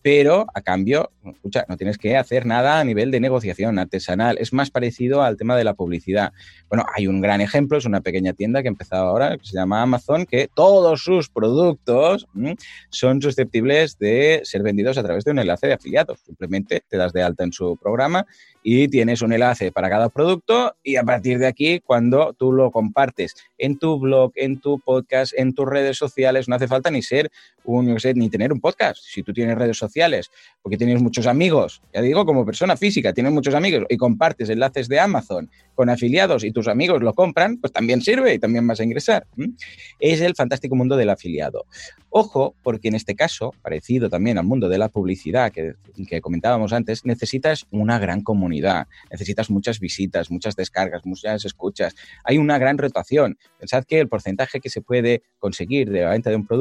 Pero 0.03 0.47
a 0.53 0.61
cambio, 0.61 1.11
escucha, 1.25 1.65
no 1.71 1.79
tienes 1.79 1.97
que 1.97 2.19
hacer 2.19 2.45
nada 2.45 2.81
a 2.81 2.85
nivel 2.85 3.11
de 3.11 3.19
negociación 3.19 3.79
artesanal. 3.79 4.37
Es 4.39 4.53
más 4.53 4.71
parecido 4.71 5.23
al 5.23 5.39
tema 5.39 5.57
de 5.57 5.65
la 5.65 5.73
publicidad. 5.73 6.35
Bueno, 6.69 6.85
hay 6.95 7.07
un 7.07 7.23
gran 7.23 7.41
ejemplo, 7.41 7.79
es 7.79 7.87
una 7.87 8.03
pequeña 8.03 8.35
tienda 8.35 8.61
que 8.61 8.69
ha 8.69 8.73
empezado 8.73 9.07
ahora, 9.07 9.39
que 9.39 9.47
se 9.47 9.55
llama 9.55 9.81
Amazon, 9.81 10.27
que 10.27 10.51
todos 10.53 11.03
sus 11.03 11.31
productos 11.31 12.27
son 12.91 13.23
susceptibles 13.23 13.99
de 13.99 14.43
ser 14.45 14.63
vendidos 14.63 14.99
a 14.99 15.03
través 15.03 15.25
de 15.25 15.31
un 15.31 15.39
enlace 15.39 15.69
de 15.69 15.75
afiliados. 15.75 16.21
Simplemente 16.27 16.83
te 16.87 16.99
das 16.99 17.15
de 17.15 17.23
alta 17.23 17.45
en 17.45 17.53
su 17.53 17.79
programa 17.79 18.27
y 18.63 18.89
tienes 18.89 19.23
un 19.23 19.33
enlace 19.33 19.71
para 19.73 19.89
cada 19.89 20.09
producto 20.09 20.75
y 20.83 20.97
a 20.97 21.05
partir 21.05 21.39
de 21.39 21.47
aquí, 21.47 21.81
cuando 21.81 22.35
tú 22.35 22.53
lo 22.53 22.71
compartes 22.71 23.35
en 23.59 23.79
tu 23.79 23.99
blog, 23.99 24.33
en 24.35 24.61
tu 24.61 24.81
podcast, 24.81 25.33
en 25.37 25.55
tus 25.55 25.67
redes 25.67 25.97
sociales, 25.97 26.49
no 26.49 26.57
hace 26.57 26.66
falta 26.69 26.91
ni 26.91 27.03
ser 27.03 27.31
un, 27.65 27.87
no 27.87 27.97
ni 28.15 28.31
tener 28.31 28.53
un 28.53 28.61
podcast. 28.61 29.01
Si 29.03 29.23
tú 29.23 29.33
tienes 29.33 29.57
redes 29.57 29.77
sociales, 29.77 30.31
porque 30.63 30.77
tienes 30.77 31.03
muchos 31.03 31.27
amigos, 31.27 31.83
ya 31.93 32.01
digo, 32.01 32.25
como 32.25 32.45
persona 32.45 32.77
física, 32.77 33.13
tienes 33.13 33.33
muchos 33.33 33.55
amigos 33.55 33.85
y 33.89 33.97
compartes 33.97 34.49
enlaces 34.49 34.89
de 34.89 35.01
Amazon 35.01 35.51
con 35.75 35.91
afiliados 35.91 36.45
y 36.45 36.53
tus 36.53 36.69
amigos 36.69 37.03
lo 37.03 37.13
compran, 37.13 37.59
pues 37.59 37.73
también 37.73 38.01
sirve 38.01 38.35
y 38.35 38.39
también 38.39 38.67
vas 38.67 38.81
a 38.81 38.85
ingresar. 38.85 39.27
Es 40.01 40.21
el 40.21 40.35
fantástico 40.35 40.75
mundo 40.75 40.97
del 40.97 41.11
afiliado. 41.11 41.67
Ojo, 42.09 42.55
porque 42.63 42.89
en 42.89 42.95
este 42.95 43.15
caso, 43.15 43.53
parecido 43.61 44.09
también 44.09 44.39
al 44.39 44.45
mundo 44.45 44.71
de 44.71 44.79
la 44.79 44.89
publicidad 44.89 45.53
que, 45.53 45.75
que 46.09 46.21
comentábamos 46.23 46.73
antes, 46.73 47.05
necesitas 47.05 47.67
una 47.71 47.99
gran 47.99 48.23
comunidad, 48.23 48.87
necesitas 49.11 49.51
muchas 49.51 49.81
visitas, 49.81 50.31
muchas 50.31 50.57
descargas, 50.57 51.05
muchas 51.05 51.45
escuchas. 51.45 51.95
Hay 52.25 52.39
una 52.39 52.59
gran 52.59 52.79
rotación. 52.79 53.37
Pensad 53.59 53.85
que 53.85 54.01
el 54.01 54.09
porcentaje 54.09 54.61
que 54.61 54.71
se 54.71 54.81
puede 54.81 55.23
conseguir 55.39 55.91
de 55.91 56.03
la 56.03 56.11
venta 56.11 56.31
de 56.31 56.37
un 56.37 56.47
producto 56.47 56.56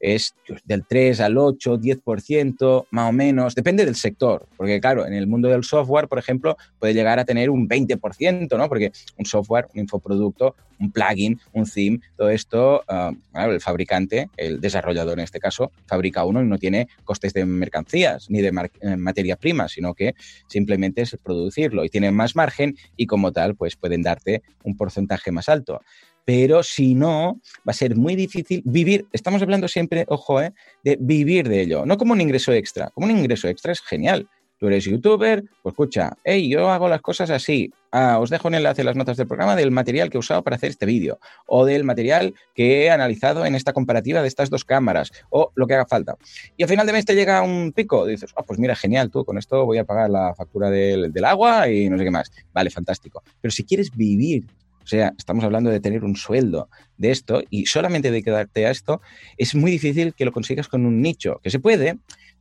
es 0.00 0.34
del 0.64 0.86
3 0.86 1.20
al 1.20 1.38
8, 1.38 1.78
10%, 1.78 2.86
más 2.90 3.08
o 3.08 3.12
menos, 3.12 3.54
depende 3.54 3.84
del 3.84 3.96
sector, 3.96 4.46
porque 4.56 4.80
claro, 4.80 5.06
en 5.06 5.14
el 5.14 5.26
mundo 5.26 5.48
del 5.48 5.64
software, 5.64 6.08
por 6.08 6.18
ejemplo, 6.18 6.56
puede 6.78 6.94
llegar 6.94 7.18
a 7.18 7.24
tener 7.24 7.50
un 7.50 7.68
20%, 7.68 8.56
¿no? 8.56 8.68
Porque 8.68 8.92
un 9.16 9.26
software, 9.26 9.66
un 9.74 9.80
infoproducto, 9.80 10.54
un 10.80 10.92
plugin, 10.92 11.40
un 11.52 11.64
theme, 11.64 12.00
todo 12.16 12.30
esto, 12.30 12.84
bueno, 13.32 13.52
el 13.52 13.60
fabricante, 13.60 14.30
el 14.36 14.60
desarrollador 14.60 15.18
en 15.18 15.24
este 15.24 15.40
caso, 15.40 15.72
fabrica 15.86 16.24
uno 16.24 16.42
y 16.42 16.46
no 16.46 16.58
tiene 16.58 16.88
costes 17.04 17.32
de 17.32 17.44
mercancías 17.44 18.30
ni 18.30 18.40
de 18.40 18.52
eh, 18.80 18.96
materia 18.96 19.36
prima, 19.36 19.68
sino 19.68 19.94
que 19.94 20.14
simplemente 20.46 21.02
es 21.02 21.16
producirlo 21.22 21.84
y 21.84 21.88
tiene 21.88 22.12
más 22.12 22.36
margen 22.36 22.76
y 22.96 23.06
como 23.06 23.32
tal, 23.32 23.56
pues 23.56 23.74
pueden 23.74 24.02
darte 24.02 24.42
un 24.62 24.76
porcentaje 24.76 25.32
más 25.32 25.48
alto 25.48 25.80
pero 26.28 26.62
si 26.62 26.94
no, 26.94 27.40
va 27.66 27.70
a 27.70 27.72
ser 27.72 27.96
muy 27.96 28.14
difícil 28.14 28.60
vivir, 28.66 29.06
estamos 29.12 29.40
hablando 29.40 29.66
siempre, 29.66 30.04
ojo, 30.08 30.42
¿eh? 30.42 30.52
de 30.84 30.98
vivir 31.00 31.48
de 31.48 31.62
ello, 31.62 31.86
no 31.86 31.96
como 31.96 32.12
un 32.12 32.20
ingreso 32.20 32.52
extra, 32.52 32.90
como 32.90 33.06
un 33.06 33.16
ingreso 33.16 33.48
extra 33.48 33.72
es 33.72 33.80
genial. 33.80 34.28
Tú 34.58 34.66
eres 34.66 34.84
youtuber, 34.84 35.42
pues 35.62 35.72
escucha, 35.72 36.18
hey, 36.24 36.50
yo 36.50 36.68
hago 36.68 36.86
las 36.86 37.00
cosas 37.00 37.30
así. 37.30 37.72
Ah, 37.92 38.18
os 38.20 38.28
dejo 38.28 38.48
un 38.48 38.56
enlace 38.56 38.82
en 38.82 38.86
las 38.86 38.96
notas 38.96 39.16
del 39.16 39.26
programa 39.26 39.56
del 39.56 39.70
material 39.70 40.10
que 40.10 40.18
he 40.18 40.20
usado 40.20 40.42
para 40.42 40.56
hacer 40.56 40.68
este 40.68 40.84
vídeo, 40.84 41.18
o 41.46 41.64
del 41.64 41.84
material 41.84 42.34
que 42.54 42.84
he 42.84 42.90
analizado 42.90 43.46
en 43.46 43.54
esta 43.54 43.72
comparativa 43.72 44.20
de 44.20 44.28
estas 44.28 44.50
dos 44.50 44.66
cámaras, 44.66 45.12
o 45.30 45.50
lo 45.54 45.66
que 45.66 45.74
haga 45.74 45.86
falta. 45.86 46.16
Y 46.58 46.62
al 46.62 46.68
final 46.68 46.86
de 46.86 46.92
mes 46.92 47.06
te 47.06 47.14
llega 47.14 47.40
un 47.40 47.72
pico, 47.72 48.04
dices, 48.04 48.32
oh, 48.36 48.42
pues 48.42 48.58
mira, 48.58 48.76
genial, 48.76 49.10
tú 49.10 49.24
con 49.24 49.38
esto 49.38 49.64
voy 49.64 49.78
a 49.78 49.84
pagar 49.84 50.10
la 50.10 50.34
factura 50.34 50.68
del, 50.68 51.10
del 51.10 51.24
agua 51.24 51.70
y 51.70 51.88
no 51.88 51.96
sé 51.96 52.04
qué 52.04 52.10
más. 52.10 52.30
Vale, 52.52 52.68
fantástico. 52.68 53.22
Pero 53.40 53.50
si 53.50 53.64
quieres 53.64 53.90
vivir 53.96 54.44
o 54.88 54.90
sea, 54.90 55.12
estamos 55.18 55.44
hablando 55.44 55.68
de 55.68 55.80
tener 55.80 56.02
un 56.02 56.16
sueldo 56.16 56.70
de 56.96 57.10
esto 57.10 57.42
y 57.50 57.66
solamente 57.66 58.10
de 58.10 58.22
quedarte 58.22 58.64
a 58.64 58.70
esto, 58.70 59.02
es 59.36 59.54
muy 59.54 59.70
difícil 59.70 60.14
que 60.14 60.24
lo 60.24 60.32
consigas 60.32 60.66
con 60.66 60.86
un 60.86 61.02
nicho, 61.02 61.40
que 61.42 61.50
se 61.50 61.58
puede, 61.58 61.98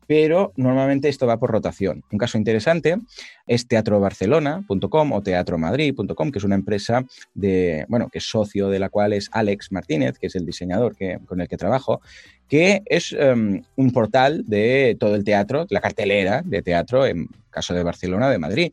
pero 0.08 0.54
normalmente 0.56 1.10
esto 1.10 1.27
va 1.27 1.39
por 1.39 1.51
rotación. 1.51 2.06
Un 2.10 2.18
caso 2.18 2.38
interesante 2.38 2.96
es 3.48 3.68
teatrobarcelona.com 3.68 5.12
o 5.12 5.22
teatromadrid.com, 5.22 6.32
que 6.32 6.38
es 6.39 6.46
una 6.46 6.56
empresa 6.56 7.04
de, 7.34 7.86
bueno, 7.89 8.08
que 8.08 8.20
es 8.20 8.24
socio 8.24 8.70
de 8.70 8.80
la 8.80 8.88
cual 8.88 9.12
es 9.12 9.27
Alex 9.34 9.74
Martínez, 9.74 10.18
que 10.18 10.27
es 10.27 10.36
el 10.36 10.46
diseñador 10.46 10.96
que, 10.96 11.20
con 11.25 11.42
el 11.42 11.50
que 11.50 11.58
trabajo, 11.58 12.00
que 12.48 12.82
es 12.86 13.12
um, 13.12 13.62
un 13.75 13.92
portal 13.92 14.46
de 14.46 14.96
todo 14.98 15.16
el 15.16 15.25
teatro, 15.25 15.66
la 15.70 15.82
cartelera 15.82 16.44
de 16.46 16.62
teatro, 16.62 17.06
en 17.06 17.27
caso 17.50 17.74
de 17.74 17.84
Barcelona, 17.84 18.30
de 18.30 18.38
Madrid. 18.38 18.72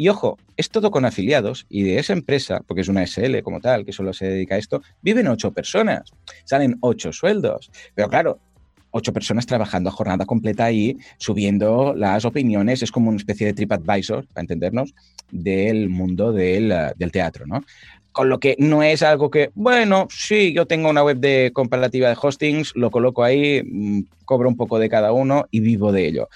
Y 0.00 0.08
ojo, 0.08 0.38
es 0.56 0.70
todo 0.70 0.90
con 0.90 1.04
afiliados 1.04 1.66
y 1.68 1.82
de 1.82 1.98
esa 1.98 2.14
empresa, 2.14 2.62
porque 2.66 2.80
es 2.80 2.88
una 2.88 3.02
SL 3.02 3.42
como 3.42 3.60
tal, 3.60 3.84
que 3.84 3.92
solo 3.92 4.14
se 4.14 4.28
dedica 4.28 4.54
a 4.54 4.58
esto, 4.58 4.80
viven 5.02 5.28
ocho 5.28 5.52
personas, 5.52 6.10
salen 6.44 6.78
ocho 6.80 7.12
sueldos. 7.12 7.70
Pero 7.94 8.08
claro, 8.08 8.38
ocho 8.92 9.12
personas 9.12 9.44
trabajando 9.44 9.90
a 9.90 9.92
jornada 9.92 10.24
completa 10.24 10.64
ahí, 10.64 10.96
subiendo 11.18 11.92
las 11.94 12.24
opiniones, 12.24 12.82
es 12.82 12.90
como 12.90 13.10
una 13.10 13.18
especie 13.18 13.48
de 13.48 13.52
TripAdvisor, 13.52 14.26
para 14.28 14.40
entendernos, 14.40 14.94
del 15.30 15.90
mundo 15.90 16.32
del, 16.32 16.72
del 16.96 17.12
teatro, 17.12 17.46
¿no? 17.46 17.62
Con 18.10 18.30
lo 18.30 18.40
que 18.40 18.56
no 18.58 18.82
es 18.82 19.02
algo 19.02 19.30
que, 19.30 19.50
bueno, 19.54 20.08
sí, 20.08 20.54
yo 20.54 20.64
tengo 20.64 20.88
una 20.88 21.04
web 21.04 21.18
de 21.18 21.50
comparativa 21.52 22.08
de 22.08 22.16
hostings, 22.18 22.72
lo 22.74 22.90
coloco 22.90 23.22
ahí, 23.22 23.62
mm, 23.62 24.04
cobro 24.24 24.48
un 24.48 24.56
poco 24.56 24.78
de 24.78 24.88
cada 24.88 25.12
uno 25.12 25.44
y 25.50 25.60
vivo 25.60 25.92
de 25.92 26.06
ello 26.06 26.28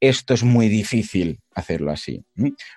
esto 0.00 0.34
es 0.34 0.42
muy 0.42 0.68
difícil 0.68 1.40
hacerlo 1.54 1.90
así. 1.90 2.24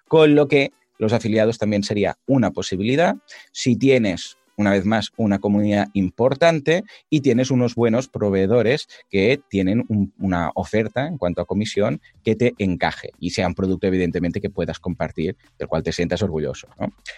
Con 0.07 0.35
lo 0.35 0.47
que 0.47 0.71
los 0.97 1.13
afiliados 1.13 1.57
también 1.57 1.83
sería 1.83 2.17
una 2.27 2.51
posibilidad 2.51 3.15
si 3.51 3.75
tienes 3.75 4.37
una 4.55 4.71
vez 4.71 4.85
más, 4.85 5.11
una 5.17 5.39
comunidad 5.39 5.87
importante 5.93 6.83
y 7.09 7.21
tienes 7.21 7.51
unos 7.51 7.75
buenos 7.75 8.07
proveedores 8.07 8.87
que 9.09 9.41
tienen 9.49 9.85
una 10.19 10.51
oferta 10.55 11.07
en 11.07 11.17
cuanto 11.17 11.41
a 11.41 11.45
comisión 11.45 12.01
que 12.23 12.35
te 12.35 12.53
encaje 12.57 13.11
y 13.19 13.31
sea 13.31 13.47
un 13.47 13.55
producto, 13.55 13.87
evidentemente, 13.87 14.41
que 14.41 14.49
puedas 14.49 14.79
compartir, 14.79 15.35
del 15.57 15.67
cual 15.67 15.83
te 15.83 15.91
sientas 15.91 16.21
orgulloso. 16.21 16.67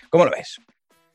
¿Cómo 0.09 0.25
lo 0.25 0.31
ves? 0.31 0.61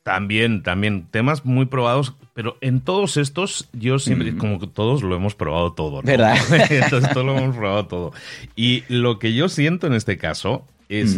También, 0.03 0.63
también, 0.63 1.05
temas 1.11 1.45
muy 1.45 1.67
probados, 1.67 2.15
pero 2.33 2.57
en 2.61 2.81
todos 2.81 3.17
estos, 3.17 3.69
yo 3.71 3.99
siempre, 3.99 4.35
como 4.35 4.59
que 4.59 4.65
todos 4.65 5.03
lo 5.03 5.15
hemos 5.15 5.35
probado 5.35 5.73
todo, 5.73 6.01
¿Verdad? 6.01 6.37
Entonces, 6.71 7.11
todos 7.13 7.25
lo 7.25 7.37
hemos 7.37 7.55
probado 7.55 7.85
todo. 7.85 8.13
Y 8.55 8.83
lo 8.87 9.19
que 9.19 9.33
yo 9.33 9.47
siento 9.47 9.85
en 9.85 9.93
este 9.93 10.17
caso 10.17 10.65
es, 10.89 11.17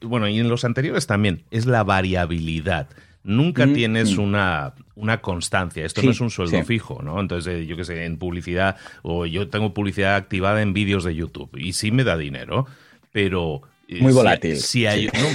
bueno, 0.00 0.28
y 0.28 0.40
en 0.40 0.48
los 0.48 0.64
anteriores 0.64 1.06
también, 1.06 1.42
es 1.52 1.66
la 1.66 1.84
variabilidad. 1.84 2.88
Nunca 3.24 3.72
tienes 3.72 4.18
una, 4.18 4.74
una 4.96 5.20
constancia. 5.20 5.86
Esto 5.86 6.02
no 6.02 6.10
es 6.10 6.20
un 6.20 6.30
sueldo 6.30 6.64
fijo, 6.64 7.02
¿no? 7.04 7.20
Entonces, 7.20 7.60
eh, 7.60 7.66
yo 7.66 7.76
qué 7.76 7.84
sé, 7.84 8.04
en 8.04 8.18
publicidad, 8.18 8.76
o 9.02 9.26
yo 9.26 9.48
tengo 9.48 9.72
publicidad 9.72 10.16
activada 10.16 10.60
en 10.60 10.72
vídeos 10.72 11.04
de 11.04 11.14
YouTube, 11.14 11.56
y 11.56 11.72
sí 11.74 11.92
me 11.92 12.02
da 12.02 12.16
dinero, 12.16 12.66
pero 13.12 13.62
muy 14.00 14.12
volátil. 14.12 14.56
Si, 14.58 14.86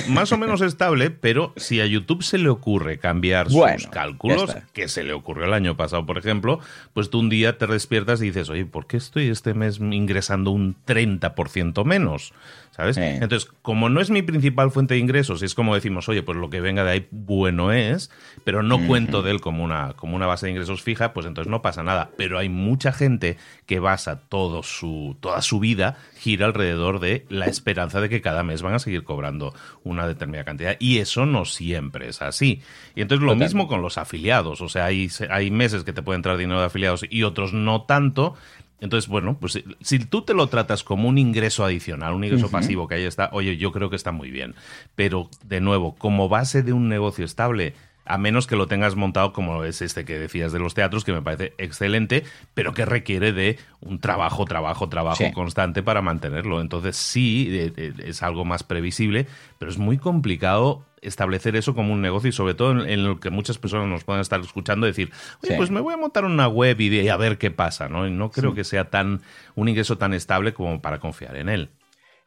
más 0.07 0.31
o 0.31 0.37
menos 0.37 0.61
estable, 0.61 1.09
pero 1.09 1.53
si 1.55 1.81
a 1.81 1.85
YouTube 1.85 2.23
se 2.23 2.37
le 2.37 2.49
ocurre 2.49 2.97
cambiar 2.97 3.49
sus 3.49 3.87
cálculos, 3.87 4.55
que 4.73 4.87
se 4.87 5.03
le 5.03 5.13
ocurrió 5.13 5.45
el 5.45 5.53
año 5.53 5.77
pasado, 5.77 6.05
por 6.05 6.17
ejemplo, 6.17 6.59
pues 6.93 7.09
tú 7.09 7.19
un 7.19 7.29
día 7.29 7.57
te 7.57 7.67
despiertas 7.67 8.21
y 8.21 8.25
dices, 8.25 8.49
oye, 8.49 8.65
¿por 8.65 8.87
qué 8.87 8.97
estoy 8.97 9.27
este 9.27 9.53
mes 9.53 9.79
ingresando 9.79 10.51
un 10.51 10.75
30% 10.85 11.83
menos? 11.85 12.33
¿Sabes? 12.77 12.97
Entonces, 12.97 13.49
como 13.63 13.89
no 13.89 14.01
es 14.01 14.11
mi 14.11 14.21
principal 14.21 14.69
fuente 14.69 14.93
de 14.93 14.99
ingresos, 14.99 15.41
es 15.41 15.55
como 15.55 15.73
decimos, 15.73 16.07
oye, 16.09 16.21
pues 16.21 16.37
lo 16.37 16.51
que 16.51 16.61
venga 16.61 16.83
de 16.83 16.91
ahí 16.91 17.07
bueno 17.09 17.71
es, 17.71 18.11
pero 18.43 18.61
no 18.61 18.85
cuento 18.85 19.23
de 19.23 19.31
él 19.31 19.41
como 19.41 19.63
una, 19.63 19.93
como 19.93 20.15
una 20.15 20.27
base 20.27 20.45
de 20.45 20.51
ingresos 20.51 20.83
fija, 20.83 21.11
pues 21.11 21.25
entonces 21.25 21.49
no 21.49 21.63
pasa 21.63 21.81
nada. 21.81 22.11
Pero 22.17 22.37
hay 22.37 22.49
mucha 22.49 22.93
gente 22.93 23.37
que 23.65 23.79
basa 23.79 24.19
todo 24.29 24.61
su, 24.61 25.17
toda 25.21 25.41
su 25.41 25.59
vida, 25.59 25.97
gira 26.19 26.45
alrededor 26.45 26.99
de 26.99 27.25
la 27.29 27.47
esperanza 27.47 27.99
de 27.99 28.09
que 28.09 28.21
cada 28.21 28.43
mes 28.43 28.61
van 28.61 28.75
a 28.75 28.79
seguir 28.79 29.03
cobrando 29.03 29.55
una 29.83 30.07
determinada 30.07 30.45
cantidad. 30.45 30.77
Y 30.77 30.99
eso 30.99 31.25
no 31.25 31.45
siempre 31.45 32.09
es 32.09 32.21
así. 32.21 32.61
Y 32.93 33.01
entonces 33.01 33.25
lo 33.25 33.35
mismo 33.35 33.67
con 33.67 33.81
los 33.81 33.97
afiliados. 33.97 34.61
O 34.61 34.69
sea, 34.69 34.85
hay, 34.85 35.09
hay 35.31 35.49
meses 35.49 35.83
que 35.83 35.93
te 35.93 36.03
puede 36.03 36.17
entrar 36.17 36.37
dinero 36.37 36.59
de 36.59 36.67
afiliados 36.67 37.03
y 37.09 37.23
otros 37.23 37.53
no 37.53 37.81
tanto 37.81 38.35
Entonces, 38.79 39.09
bueno, 39.09 39.37
pues 39.39 39.63
si, 39.81 39.99
tú 39.99 40.21
te 40.21 40.33
lo 40.33 40.47
tratas 40.47 40.83
como 40.83 41.09
un 41.09 41.17
ingreso 41.17 41.65
adicional, 41.65 42.13
un 42.13 42.23
ingreso 42.23 42.51
pasivo 42.51 42.87
que 42.87 42.95
ahí 42.95 43.03
está, 43.03 43.29
oye, 43.33 43.57
yo 43.57 43.71
creo 43.71 43.89
que 43.89 43.95
está 43.95 44.11
muy 44.11 44.29
bien. 44.29 44.53
Pero, 44.95 45.29
de 45.45 45.61
nuevo, 45.61 45.95
como 45.95 46.29
base 46.29 46.61
de 46.61 46.73
un 46.73 46.87
negocio 46.87 47.25
estable, 47.25 47.73
a 48.07 48.17
menos 48.17 48.47
que 48.47 48.55
lo 48.55 48.67
tengas 48.67 48.95
montado 48.95 49.33
como 49.33 49.63
es 49.63 49.81
este 49.81 50.05
que 50.05 50.17
decías 50.17 50.51
de 50.51 50.59
los 50.59 50.73
teatros, 50.73 51.03
que 51.03 51.13
me 51.13 51.21
parece 51.21 51.53
excelente, 51.57 52.23
pero 52.53 52.73
que 52.73 52.85
requiere 52.85 53.33
de 53.33 53.57
un 53.81 53.99
trabajo, 53.99 54.45
trabajo, 54.45 54.89
trabajo 54.89 55.23
constante 55.33 55.83
para 55.83 56.01
mantenerlo. 56.01 56.61
Entonces 56.61 56.95
sí, 56.95 57.71
es 57.99 58.23
algo 58.23 58.45
más 58.45 58.63
previsible, 58.63 59.27
pero 59.59 59.71
es 59.71 59.77
muy 59.77 59.97
complicado 59.97 60.85
establecer 61.01 61.55
eso 61.55 61.75
como 61.75 61.93
un 61.93 62.01
negocio 62.01 62.29
y 62.29 62.33
sobre 62.33 62.53
todo 62.53 62.85
en, 62.85 63.03
lo 63.03 63.19
que 63.19 63.29
muchas 63.29 63.57
personas 63.57 63.87
nos 63.87 64.03
puedan 64.03 64.21
estar 64.21 64.39
escuchando 64.39 64.87
decir, 64.87 65.11
oye, 65.43 65.55
pues 65.55 65.69
me 65.69 65.79
voy 65.79 65.93
a 65.93 65.97
montar 65.97 66.25
una 66.25 66.47
web 66.47 66.79
y, 66.81 67.07
a 67.07 67.17
ver 67.17 67.37
qué 67.37 67.51
pasa, 67.51 67.87
¿no? 67.87 68.07
Y 68.07 68.11
no 68.11 68.31
creo 68.31 68.53
que 68.53 68.63
sea 68.63 68.89
tan 68.89 69.21
un 69.55 69.69
ingreso 69.69 69.97
tan 69.97 70.13
estable 70.13 70.53
como 70.53 70.81
para 70.81 70.99
confiar 70.99 71.35
en 71.35 71.49
él. 71.49 71.69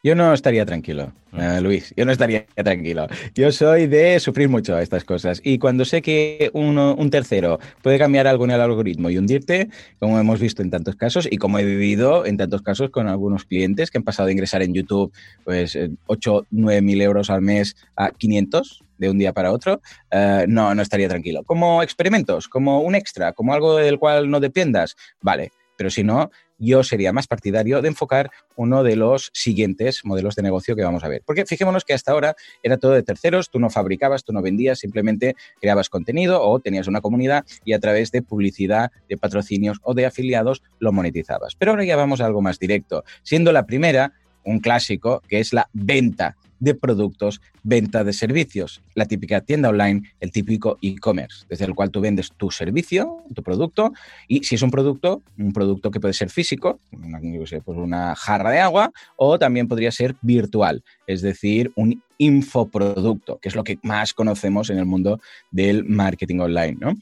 Yo 0.02 0.14
no 0.14 0.32
estaría 0.32 0.64
tranquilo, 0.64 1.12
eh, 1.34 1.60
Luis, 1.60 1.92
yo 1.94 2.06
no 2.06 2.12
estaría 2.12 2.46
tranquilo. 2.54 3.06
Yo 3.34 3.52
soy 3.52 3.86
de 3.86 4.18
sufrir 4.18 4.48
mucho 4.48 4.78
estas 4.78 5.04
cosas 5.04 5.42
y 5.44 5.58
cuando 5.58 5.84
sé 5.84 6.00
que 6.00 6.50
uno, 6.54 6.94
un 6.94 7.10
tercero 7.10 7.58
puede 7.82 7.98
cambiar 7.98 8.26
algo 8.26 8.46
en 8.46 8.52
el 8.52 8.62
algoritmo 8.62 9.10
y 9.10 9.18
hundirte, 9.18 9.68
como 9.98 10.18
hemos 10.18 10.40
visto 10.40 10.62
en 10.62 10.70
tantos 10.70 10.96
casos 10.96 11.28
y 11.30 11.36
como 11.36 11.58
he 11.58 11.64
vivido 11.66 12.24
en 12.24 12.38
tantos 12.38 12.62
casos 12.62 12.88
con 12.88 13.08
algunos 13.08 13.44
clientes 13.44 13.90
que 13.90 13.98
han 13.98 14.04
pasado 14.04 14.28
de 14.28 14.32
ingresar 14.32 14.62
en 14.62 14.72
YouTube 14.72 15.12
pues 15.44 15.78
8, 16.06 16.46
9 16.50 16.80
mil 16.80 17.02
euros 17.02 17.28
al 17.28 17.42
mes 17.42 17.76
a 17.94 18.10
500 18.10 18.82
de 18.96 19.10
un 19.10 19.18
día 19.18 19.34
para 19.34 19.52
otro, 19.52 19.82
eh, 20.10 20.46
no, 20.48 20.74
no 20.74 20.80
estaría 20.80 21.08
tranquilo. 21.08 21.42
Como 21.44 21.82
experimentos, 21.82 22.48
como 22.48 22.80
un 22.80 22.94
extra, 22.94 23.34
como 23.34 23.52
algo 23.52 23.76
del 23.76 23.98
cual 23.98 24.30
no 24.30 24.40
dependas, 24.40 24.96
vale, 25.20 25.52
pero 25.76 25.90
si 25.90 26.04
no, 26.04 26.30
yo 26.60 26.84
sería 26.84 27.12
más 27.12 27.26
partidario 27.26 27.82
de 27.82 27.88
enfocar 27.88 28.30
uno 28.54 28.84
de 28.84 28.94
los 28.94 29.30
siguientes 29.32 30.04
modelos 30.04 30.36
de 30.36 30.42
negocio 30.42 30.76
que 30.76 30.84
vamos 30.84 31.02
a 31.02 31.08
ver. 31.08 31.22
Porque 31.24 31.46
fijémonos 31.46 31.84
que 31.84 31.94
hasta 31.94 32.12
ahora 32.12 32.36
era 32.62 32.76
todo 32.76 32.92
de 32.92 33.02
terceros, 33.02 33.50
tú 33.50 33.58
no 33.58 33.70
fabricabas, 33.70 34.22
tú 34.22 34.32
no 34.32 34.42
vendías, 34.42 34.78
simplemente 34.78 35.34
creabas 35.60 35.88
contenido 35.88 36.42
o 36.42 36.60
tenías 36.60 36.86
una 36.86 37.00
comunidad 37.00 37.44
y 37.64 37.72
a 37.72 37.80
través 37.80 38.12
de 38.12 38.22
publicidad, 38.22 38.92
de 39.08 39.16
patrocinios 39.16 39.78
o 39.82 39.94
de 39.94 40.06
afiliados 40.06 40.62
lo 40.78 40.92
monetizabas. 40.92 41.56
Pero 41.56 41.72
ahora 41.72 41.84
ya 41.84 41.96
vamos 41.96 42.20
a 42.20 42.26
algo 42.26 42.42
más 42.42 42.58
directo, 42.58 43.04
siendo 43.22 43.52
la 43.52 43.66
primera 43.66 44.12
un 44.44 44.60
clásico 44.60 45.22
que 45.28 45.40
es 45.40 45.52
la 45.52 45.68
venta 45.72 46.36
de 46.60 46.74
productos, 46.74 47.40
venta 47.62 48.04
de 48.04 48.12
servicios. 48.12 48.82
La 48.94 49.06
típica 49.06 49.40
tienda 49.40 49.70
online, 49.70 50.02
el 50.20 50.30
típico 50.30 50.78
e-commerce, 50.82 51.46
desde 51.48 51.64
el 51.64 51.74
cual 51.74 51.90
tú 51.90 52.00
vendes 52.00 52.30
tu 52.36 52.50
servicio, 52.50 53.24
tu 53.34 53.42
producto, 53.42 53.92
y 54.28 54.44
si 54.44 54.54
es 54.54 54.62
un 54.62 54.70
producto, 54.70 55.22
un 55.38 55.52
producto 55.52 55.90
que 55.90 56.00
puede 56.00 56.14
ser 56.14 56.30
físico, 56.30 56.78
una, 56.92 57.18
pues 57.64 57.78
una 57.78 58.14
jarra 58.14 58.50
de 58.50 58.60
agua, 58.60 58.92
o 59.16 59.38
también 59.38 59.66
podría 59.66 59.90
ser 59.90 60.14
virtual, 60.22 60.84
es 61.06 61.22
decir, 61.22 61.72
un 61.74 62.02
infoproducto, 62.18 63.38
que 63.38 63.48
es 63.48 63.56
lo 63.56 63.64
que 63.64 63.78
más 63.82 64.12
conocemos 64.12 64.68
en 64.68 64.78
el 64.78 64.84
mundo 64.84 65.20
del 65.50 65.86
marketing 65.86 66.40
online. 66.40 66.76
¿no? 66.78 66.94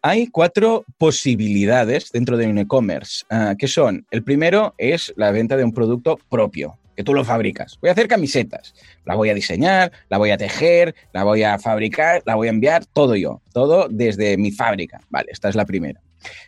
Hay 0.00 0.28
cuatro 0.28 0.84
posibilidades 0.96 2.12
dentro 2.12 2.36
de 2.36 2.46
un 2.46 2.58
e-commerce, 2.58 3.24
uh, 3.30 3.56
que 3.56 3.66
son, 3.66 4.06
el 4.12 4.22
primero 4.22 4.74
es 4.78 5.12
la 5.16 5.32
venta 5.32 5.56
de 5.56 5.64
un 5.64 5.72
producto 5.72 6.20
propio, 6.28 6.78
que 7.00 7.04
tú 7.04 7.14
lo 7.14 7.24
fabricas. 7.24 7.78
Voy 7.80 7.88
a 7.88 7.92
hacer 7.92 8.08
camisetas, 8.08 8.74
la 9.06 9.14
voy 9.14 9.30
a 9.30 9.34
diseñar, 9.34 9.90
la 10.10 10.18
voy 10.18 10.32
a 10.32 10.36
tejer, 10.36 10.94
la 11.14 11.24
voy 11.24 11.44
a 11.44 11.58
fabricar, 11.58 12.22
la 12.26 12.34
voy 12.34 12.48
a 12.48 12.50
enviar, 12.50 12.84
todo 12.84 13.16
yo, 13.16 13.40
todo 13.54 13.88
desde 13.88 14.36
mi 14.36 14.50
fábrica. 14.50 15.00
Vale, 15.08 15.28
esta 15.32 15.48
es 15.48 15.54
la 15.54 15.64
primera. 15.64 15.98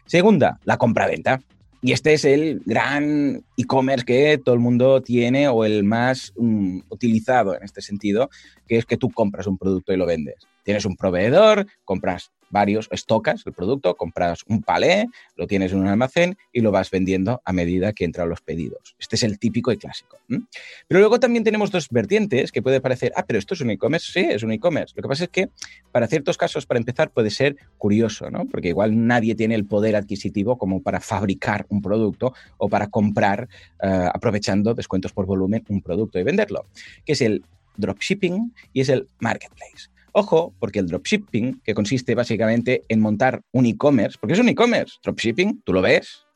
Segunda, 0.04 0.60
la 0.64 0.76
compra-venta. 0.76 1.40
Y 1.80 1.92
este 1.92 2.12
es 2.12 2.26
el 2.26 2.60
gran 2.66 3.42
e-commerce 3.56 4.04
que 4.04 4.36
todo 4.36 4.54
el 4.54 4.60
mundo 4.60 5.00
tiene 5.00 5.48
o 5.48 5.64
el 5.64 5.84
más 5.84 6.34
mm, 6.36 6.80
utilizado 6.90 7.56
en 7.56 7.62
este 7.62 7.80
sentido, 7.80 8.28
que 8.68 8.76
es 8.76 8.84
que 8.84 8.98
tú 8.98 9.10
compras 9.10 9.46
un 9.46 9.56
producto 9.56 9.94
y 9.94 9.96
lo 9.96 10.04
vendes. 10.04 10.36
Tienes 10.64 10.84
un 10.84 10.96
proveedor, 10.96 11.66
compras 11.86 12.30
varios, 12.52 12.88
estocas 12.92 13.42
el 13.46 13.52
producto, 13.52 13.96
compras 13.96 14.44
un 14.46 14.62
palé, 14.62 15.08
lo 15.36 15.48
tienes 15.48 15.72
en 15.72 15.80
un 15.80 15.88
almacén 15.88 16.36
y 16.52 16.60
lo 16.60 16.70
vas 16.70 16.90
vendiendo 16.90 17.42
a 17.44 17.52
medida 17.52 17.92
que 17.92 18.04
entran 18.04 18.28
los 18.28 18.40
pedidos. 18.40 18.94
Este 19.00 19.16
es 19.16 19.24
el 19.24 19.40
típico 19.40 19.72
y 19.72 19.78
clásico. 19.78 20.18
Pero 20.28 21.00
luego 21.00 21.18
también 21.18 21.42
tenemos 21.42 21.70
dos 21.70 21.88
vertientes 21.90 22.52
que 22.52 22.62
puede 22.62 22.80
parecer, 22.80 23.12
ah, 23.16 23.24
pero 23.26 23.38
esto 23.38 23.54
es 23.54 23.60
un 23.60 23.70
e-commerce. 23.70 24.12
Sí, 24.12 24.26
es 24.30 24.42
un 24.42 24.52
e-commerce. 24.52 24.94
Lo 24.96 25.02
que 25.02 25.08
pasa 25.08 25.24
es 25.24 25.30
que 25.30 25.48
para 25.90 26.06
ciertos 26.06 26.36
casos, 26.36 26.66
para 26.66 26.78
empezar, 26.78 27.10
puede 27.10 27.30
ser 27.30 27.56
curioso, 27.78 28.30
¿no? 28.30 28.46
Porque 28.46 28.68
igual 28.68 29.06
nadie 29.06 29.34
tiene 29.34 29.54
el 29.54 29.66
poder 29.66 29.96
adquisitivo 29.96 30.58
como 30.58 30.82
para 30.82 31.00
fabricar 31.00 31.66
un 31.70 31.80
producto 31.82 32.34
o 32.58 32.68
para 32.68 32.88
comprar, 32.88 33.48
eh, 33.82 34.08
aprovechando 34.12 34.74
descuentos 34.74 35.12
por 35.12 35.26
volumen, 35.26 35.64
un 35.68 35.80
producto 35.80 36.18
y 36.18 36.22
venderlo, 36.22 36.66
que 37.04 37.12
es 37.12 37.22
el 37.22 37.44
dropshipping 37.76 38.54
y 38.72 38.82
es 38.82 38.88
el 38.90 39.08
marketplace. 39.18 39.90
Ojo, 40.12 40.54
porque 40.58 40.78
el 40.78 40.86
dropshipping, 40.86 41.62
que 41.64 41.74
consiste 41.74 42.14
básicamente 42.14 42.82
en 42.88 43.00
montar 43.00 43.40
un 43.52 43.64
e-commerce, 43.64 44.18
porque 44.20 44.34
es 44.34 44.38
un 44.38 44.48
e-commerce, 44.50 44.98
dropshipping, 45.02 45.62
tú 45.64 45.72
lo 45.72 45.80
ves, 45.80 46.26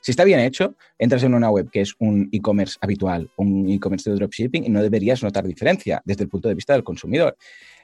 si 0.00 0.10
está 0.10 0.24
bien 0.24 0.40
hecho, 0.40 0.74
entras 0.98 1.22
en 1.22 1.34
una 1.34 1.50
web 1.50 1.70
que 1.70 1.80
es 1.80 1.94
un 1.98 2.28
e-commerce 2.32 2.76
habitual, 2.80 3.30
un 3.36 3.68
e-commerce 3.68 4.10
de 4.10 4.16
dropshipping, 4.16 4.64
y 4.64 4.68
no 4.68 4.82
deberías 4.82 5.22
notar 5.22 5.46
diferencia 5.46 6.02
desde 6.04 6.24
el 6.24 6.28
punto 6.28 6.48
de 6.48 6.54
vista 6.54 6.72
del 6.72 6.84
consumidor. 6.84 7.36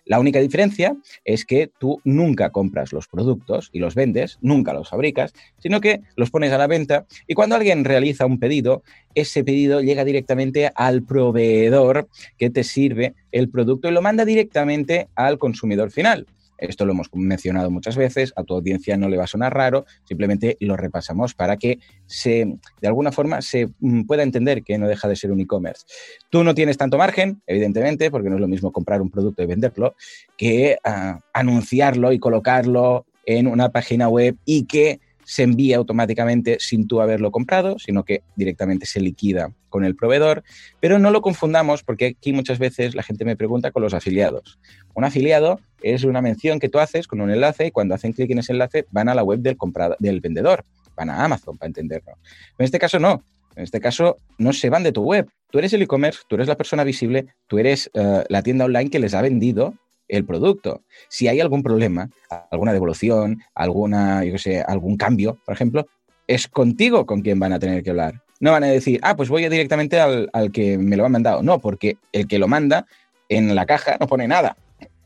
La 0.06 0.20
única 0.20 0.38
diferencia 0.38 0.96
es 1.24 1.44
que 1.44 1.68
tú 1.80 2.00
nunca 2.04 2.50
compras 2.50 2.92
los 2.92 3.08
productos 3.08 3.70
y 3.72 3.80
los 3.80 3.96
vendes, 3.96 4.38
nunca 4.40 4.72
los 4.72 4.88
fabricas, 4.88 5.32
sino 5.58 5.80
que 5.80 6.00
los 6.14 6.30
pones 6.30 6.52
a 6.52 6.58
la 6.58 6.68
venta 6.68 7.06
y 7.26 7.34
cuando 7.34 7.56
alguien 7.56 7.84
realiza 7.84 8.24
un 8.24 8.38
pedido, 8.38 8.84
ese 9.16 9.42
pedido 9.42 9.80
llega 9.80 10.04
directamente 10.04 10.70
al 10.76 11.02
proveedor 11.02 12.08
que 12.38 12.50
te 12.50 12.62
sirve 12.62 13.14
el 13.32 13.50
producto 13.50 13.88
y 13.88 13.92
lo 13.92 14.00
manda 14.00 14.24
directamente 14.24 15.08
al 15.16 15.38
consumidor 15.38 15.90
final. 15.90 16.26
Esto 16.58 16.84
lo 16.86 16.92
hemos 16.92 17.08
mencionado 17.12 17.70
muchas 17.70 17.96
veces, 17.96 18.32
a 18.36 18.44
tu 18.44 18.54
audiencia 18.54 18.96
no 18.96 19.08
le 19.08 19.16
va 19.16 19.24
a 19.24 19.28
sonar 19.28 19.54
raro, 19.54 19.86
simplemente 20.04 20.56
lo 20.60 20.76
repasamos 20.76 21.34
para 21.34 21.56
que 21.56 21.78
se, 22.06 22.56
de 22.80 22.88
alguna 22.88 23.12
forma 23.12 23.42
se 23.42 23.68
mm, 23.80 24.02
pueda 24.02 24.22
entender 24.22 24.62
que 24.62 24.78
no 24.78 24.88
deja 24.88 25.08
de 25.08 25.16
ser 25.16 25.32
un 25.32 25.40
e-commerce. 25.40 25.84
Tú 26.30 26.44
no 26.44 26.54
tienes 26.54 26.76
tanto 26.76 26.98
margen, 26.98 27.42
evidentemente, 27.46 28.10
porque 28.10 28.28
no 28.28 28.36
es 28.36 28.40
lo 28.40 28.48
mismo 28.48 28.72
comprar 28.72 29.02
un 29.02 29.10
producto 29.10 29.42
y 29.42 29.46
venderlo, 29.46 29.94
que 30.36 30.78
ah, 30.84 31.20
anunciarlo 31.32 32.12
y 32.12 32.18
colocarlo 32.18 33.06
en 33.26 33.48
una 33.48 33.70
página 33.70 34.08
web 34.08 34.36
y 34.44 34.66
que 34.66 35.00
se 35.26 35.42
envía 35.42 35.76
automáticamente 35.76 36.58
sin 36.60 36.86
tú 36.86 37.00
haberlo 37.00 37.32
comprado, 37.32 37.78
sino 37.80 38.04
que 38.04 38.22
directamente 38.36 38.86
se 38.86 39.00
liquida 39.00 39.52
con 39.68 39.84
el 39.84 39.96
proveedor. 39.96 40.44
Pero 40.80 41.00
no 41.00 41.10
lo 41.10 41.20
confundamos 41.20 41.82
porque 41.82 42.06
aquí 42.06 42.32
muchas 42.32 42.60
veces 42.60 42.94
la 42.94 43.02
gente 43.02 43.24
me 43.24 43.36
pregunta 43.36 43.72
con 43.72 43.82
los 43.82 43.92
afiliados. 43.92 44.60
Un 44.94 45.04
afiliado 45.04 45.60
es 45.82 46.04
una 46.04 46.22
mención 46.22 46.60
que 46.60 46.68
tú 46.68 46.78
haces 46.78 47.08
con 47.08 47.20
un 47.20 47.30
enlace 47.30 47.66
y 47.66 47.70
cuando 47.72 47.96
hacen 47.96 48.12
clic 48.12 48.30
en 48.30 48.38
ese 48.38 48.52
enlace 48.52 48.86
van 48.92 49.08
a 49.08 49.14
la 49.14 49.24
web 49.24 49.40
del, 49.40 49.56
del 49.98 50.20
vendedor, 50.20 50.64
van 50.96 51.10
a 51.10 51.24
Amazon 51.24 51.58
para 51.58 51.66
entenderlo. 51.66 52.12
En 52.56 52.64
este 52.64 52.78
caso 52.78 53.00
no. 53.00 53.24
En 53.56 53.62
este 53.64 53.80
caso, 53.80 54.18
no 54.36 54.52
se 54.52 54.68
van 54.68 54.82
de 54.82 54.92
tu 54.92 55.02
web. 55.02 55.28
Tú 55.50 55.58
eres 55.58 55.72
el 55.72 55.80
e-commerce, 55.80 56.20
tú 56.28 56.34
eres 56.34 56.46
la 56.46 56.58
persona 56.58 56.84
visible, 56.84 57.26
tú 57.46 57.58
eres 57.58 57.90
eh, 57.94 58.22
la 58.28 58.42
tienda 58.42 58.66
online 58.66 58.90
que 58.90 58.98
les 58.98 59.14
ha 59.14 59.22
vendido 59.22 59.72
el 60.08 60.24
producto. 60.24 60.82
Si 61.08 61.28
hay 61.28 61.40
algún 61.40 61.62
problema, 61.62 62.10
alguna 62.50 62.72
devolución, 62.72 63.42
alguna, 63.54 64.24
yo 64.24 64.38
sé, 64.38 64.62
algún 64.62 64.96
cambio, 64.96 65.38
por 65.44 65.54
ejemplo, 65.54 65.86
es 66.26 66.48
contigo 66.48 67.06
con 67.06 67.22
quien 67.22 67.38
van 67.38 67.52
a 67.52 67.58
tener 67.58 67.82
que 67.82 67.90
hablar. 67.90 68.22
No 68.40 68.52
van 68.52 68.64
a 68.64 68.68
decir, 68.68 69.00
ah, 69.02 69.16
pues 69.16 69.28
voy 69.28 69.48
directamente 69.48 69.98
al, 69.98 70.28
al 70.32 70.52
que 70.52 70.76
me 70.76 70.96
lo 70.96 71.06
ha 71.06 71.08
mandado. 71.08 71.42
No, 71.42 71.58
porque 71.58 71.96
el 72.12 72.26
que 72.26 72.38
lo 72.38 72.48
manda 72.48 72.86
en 73.28 73.54
la 73.54 73.66
caja 73.66 73.96
no 73.98 74.06
pone 74.06 74.28
nada. 74.28 74.56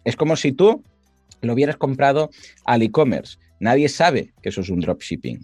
Es 0.04 0.16
como 0.16 0.36
si 0.36 0.52
tú 0.52 0.82
lo 1.40 1.52
hubieras 1.52 1.76
comprado 1.76 2.30
al 2.64 2.82
e-commerce. 2.82 3.38
Nadie 3.60 3.90
sabe 3.90 4.32
que 4.42 4.48
eso 4.48 4.62
es 4.62 4.70
un 4.70 4.80
dropshipping. 4.80 5.38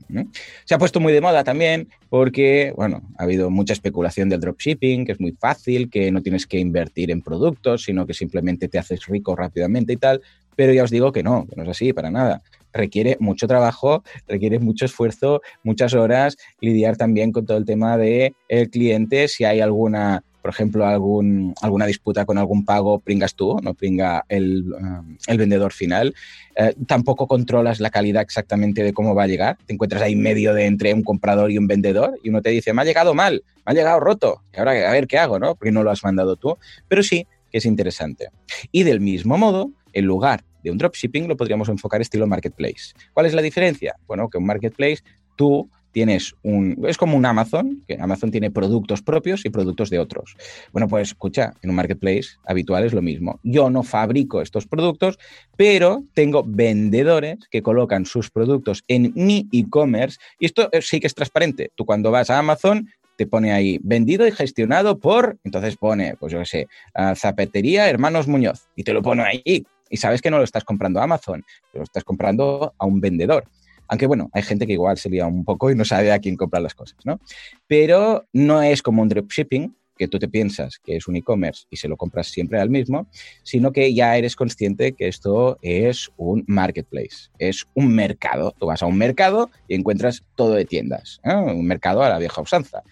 Se 0.65 0.75
ha 0.75 0.79
puesto 0.79 1.01
muy 1.01 1.13
de 1.13 1.21
moda 1.21 1.45
también 1.45 1.89
porque, 2.09 2.73
bueno, 2.75 3.03
ha 3.19 3.25
habido 3.25 3.51
mucha 3.51 3.75
especulación 3.75 4.31
del 4.31 4.41
dropshipping, 4.41 5.05
que 5.05 5.13
es 5.13 5.21
muy 5.21 5.33
fácil, 5.33 5.91
que 5.91 6.11
no 6.11 6.23
tienes 6.23 6.47
que 6.47 6.59
invertir 6.59 7.11
en 7.11 7.21
productos, 7.21 7.85
sino 7.85 8.07
que 8.07 8.15
simplemente 8.15 8.69
te 8.69 8.79
haces 8.79 9.05
rico 9.07 9.37
rápidamente 9.37 9.93
y 9.93 9.99
tal. 9.99 10.23
Pero 10.57 10.73
ya 10.73 10.85
os 10.85 10.91
digo 10.91 11.13
que 11.13 11.23
no, 11.23 11.47
que 11.47 11.57
no 11.57 11.65
es 11.65 11.69
así 11.69 11.93
para 11.93 12.11
nada. 12.11 12.43
Requiere 12.73 13.19
mucho 13.21 13.47
trabajo, 13.47 14.03
requiere 14.27 14.59
mucho 14.61 14.87
esfuerzo, 14.87 15.43
muchas 15.63 15.93
horas, 15.93 16.39
lidiar 16.61 16.97
también 16.97 17.33
con 17.33 17.45
todo 17.45 17.59
el 17.59 17.67
tema 17.67 17.99
de 17.99 18.35
el 18.49 18.71
cliente, 18.71 19.29
si 19.29 19.45
hay 19.45 19.61
alguna 19.61 20.25
por 20.47 20.55
ejemplo, 20.55 20.87
alguna 20.87 21.87
disputa 21.87 22.25
con 22.25 22.39
algún 22.39 22.65
pago, 22.65 23.01
pringas 23.01 23.35
tú, 23.35 23.59
no 23.65 23.75
pringa 23.75 24.25
el, 24.29 24.73
um, 24.73 25.17
vendedor 25.37 25.73
final. 25.73 26.15
Eh, 26.55 26.73
tampoco 26.87 27.27
controlas 27.27 27.81
la 27.81 27.91
calidad 27.91 28.23
exactamente 28.23 28.85
de 28.85 28.93
cómo 28.93 29.17
va 29.17 29.25
a 29.25 29.27
llegar. 29.27 29.59
Te 29.67 29.73
encuentras 29.73 30.03
ahí 30.03 30.15
medio 30.15 30.55
de 30.55 30.67
entre 30.67 30.95
un 30.95 31.03
comprador 31.03 31.51
y 31.51 31.59
un 31.59 31.67
vendedor 31.67 32.17
y 32.23 32.29
uno 32.29 32.43
te 32.43 32.51
dice, 32.51 32.73
me 32.73 32.83
ha 32.83 32.85
llegado 32.85 33.13
mal, 33.13 33.43
me 33.67 33.73
ha 33.73 33.75
llegado 33.75 33.99
roto, 33.99 34.43
y 34.55 34.61
ahora 34.61 34.89
a 34.89 34.93
ver 34.93 35.09
qué 35.09 35.19
hago, 35.19 35.41
¿no? 35.41 35.57
Porque 35.57 35.73
no 35.73 35.83
lo 35.83 35.91
has 35.91 36.05
mandado 36.05 36.37
tú. 36.37 36.57
Pero 36.87 37.03
sí 37.03 37.27
que 37.51 37.59
es 37.59 37.67
interesante. 37.67 38.29
Y 38.71 38.85
del 38.85 39.01
mismo 39.01 39.37
modo, 39.37 39.73
en 39.95 40.05
lugar 40.05 40.45
de 40.63 40.71
un 40.71 40.79
dropshipping, 40.79 41.27
lo 41.27 41.37
podríamos 41.37 41.69
enfocar 41.71 42.01
estilo 42.01 42.29
marketplace. 42.29 42.95
¿Cuál 43.13 43.27
es 43.27 43.35
la 43.35 43.43
diferencia? 43.43 43.97
Bueno, 44.07 44.29
que 44.29 44.39
un 44.39 44.47
marketplace 44.47 45.03
tú 45.35 45.69
tienes 45.97 46.37
un. 46.43 46.85
Es 46.87 46.99
como 46.99 47.17
un 47.17 47.25
Amazon, 47.25 47.83
que 47.89 47.97
Amazon 47.99 48.31
tiene 48.31 48.51
productos 48.51 49.01
propios 49.01 49.47
y 49.47 49.49
productos 49.49 49.89
de 49.89 49.99
otros. 49.99 50.37
Bueno, 50.71 50.89
pues 50.89 51.09
escucha, 51.09 51.55
en 51.63 51.71
un 51.71 51.77
marketplace 51.77 52.37
habitual 52.45 52.85
es 52.85 52.93
lo 52.93 53.01
mismo. 53.01 53.41
Yo 53.43 53.71
no 53.71 53.83
fabrico 53.83 54.43
estos 54.43 54.67
productos, 54.67 55.19
pero 55.57 56.05
tengo 56.13 56.45
vendedores 56.47 57.39
que 57.51 57.63
colocan 57.63 58.05
sus 58.05 58.31
productos 58.31 58.85
en 58.89 59.11
mi 59.15 59.49
e-commerce 59.51 60.19
y 60.39 60.45
esto 60.45 60.69
eh, 60.71 60.83
sí 60.83 61.01
que 61.01 61.07
es 61.07 61.15
transparente. 61.15 61.71
Tú 61.75 61.87
cuando 61.87 62.11
vas 62.11 62.29
a 62.29 62.39
Amazon 62.41 62.91
te 63.17 63.27
pone 63.27 63.53
ahí 63.53 63.79
vendido 63.83 64.27
y 64.27 64.33
gestionado 64.33 64.99
por, 64.99 65.39
entonces 65.45 65.79
pone, 65.79 66.15
pues 66.21 66.31
yo 66.31 66.41
qué 66.41 66.45
sé, 66.45 66.69
Zapatería 67.15 67.89
Hermanos 67.89 68.29
Muñoz 68.29 68.69
y 68.77 68.85
te 68.85 68.93
lo 68.93 69.01
pone 69.01 69.23
ahí. 69.23 69.65
Y 69.89 69.97
sabes 69.97 70.21
que 70.21 70.31
no 70.31 70.37
lo 70.37 70.45
estás 70.45 70.65
comprando 70.65 71.01
a 71.01 71.05
Amazon, 71.05 71.43
lo 71.73 71.85
estás 71.85 72.05
comprando 72.05 72.75
a 72.77 72.85
un 72.85 73.01
vendedor. 73.01 73.45
Aunque 73.89 74.07
bueno, 74.07 74.31
hay 74.33 74.43
gente 74.43 74.67
que 74.67 74.73
igual 74.75 74.99
se 74.99 75.11
lía 75.11 75.27
un 75.27 75.45
poco 75.45 75.71
y 75.71 75.75
no 75.75 75.85
sabe 75.85 76.13
a 76.13 76.19
quién 76.19 76.37
comprar 76.37 76.63
las 76.63 76.75
cosas, 76.75 76.99
¿no? 77.05 77.21
Pero 77.67 78.27
no 78.33 78.63
es 78.63 78.83
como 78.83 79.03
un 79.03 79.09
dropshipping, 79.09 79.75
que 79.97 80.09
tú 80.09 80.19
te 80.19 80.29
piensas 80.29 80.79
que 80.79 80.97
es 80.97 81.09
un 81.09 81.17
e-commerce 81.17 81.65
y 81.71 81.77
se 81.77 81.89
lo 81.89 81.97
compras 81.97 82.29
siempre 82.29 82.61
al 82.61 82.71
mismo, 82.71 83.09
sino 83.43 83.73
que 83.73 83.95
ya 83.95 84.17
eres 84.17 84.37
consciente 84.37 84.93
que 84.93 85.09
esto 85.09 85.59
es 85.63 86.11
un 86.17 86.45
marketplace, 86.47 87.31
es 87.39 87.65
un 87.75 87.95
mercado. 87.95 88.55
Tú 88.59 88.67
vas 88.67 88.83
a 88.83 88.87
un 88.87 88.99
mercado 88.99 89.51
y 89.69 89.75
encuentras 89.75 90.23
todo 90.35 90.55
de 90.55 90.65
tiendas, 90.65 91.21
un 91.25 91.67
mercado 91.67 92.03
a 92.03 92.09
la 92.09 92.19
vieja 92.19 92.41
usanza 92.41 92.83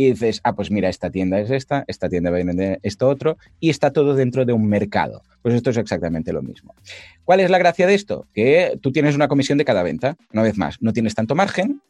y 0.00 0.12
dices, 0.12 0.40
ah, 0.44 0.54
pues 0.54 0.70
mira, 0.70 0.88
esta 0.88 1.10
tienda 1.10 1.38
es 1.40 1.50
esta, 1.50 1.84
esta 1.86 2.08
tienda 2.08 2.30
viene 2.30 2.54
de 2.54 2.80
esto 2.82 3.06
otro, 3.06 3.36
y 3.60 3.68
está 3.68 3.92
todo 3.92 4.14
dentro 4.14 4.46
de 4.46 4.54
un 4.54 4.66
mercado. 4.66 5.20
Pues 5.42 5.54
esto 5.54 5.68
es 5.68 5.76
exactamente 5.76 6.32
lo 6.32 6.40
mismo. 6.40 6.74
¿Cuál 7.22 7.40
es 7.40 7.50
la 7.50 7.58
gracia 7.58 7.86
de 7.86 7.92
esto? 7.92 8.26
Que 8.32 8.78
tú 8.80 8.92
tienes 8.92 9.14
una 9.14 9.28
comisión 9.28 9.58
de 9.58 9.66
cada 9.66 9.82
venta, 9.82 10.16
una 10.32 10.42
vez 10.42 10.56
más, 10.56 10.78
no 10.80 10.94
tienes 10.94 11.14
tanto 11.14 11.34
margen, 11.34 11.82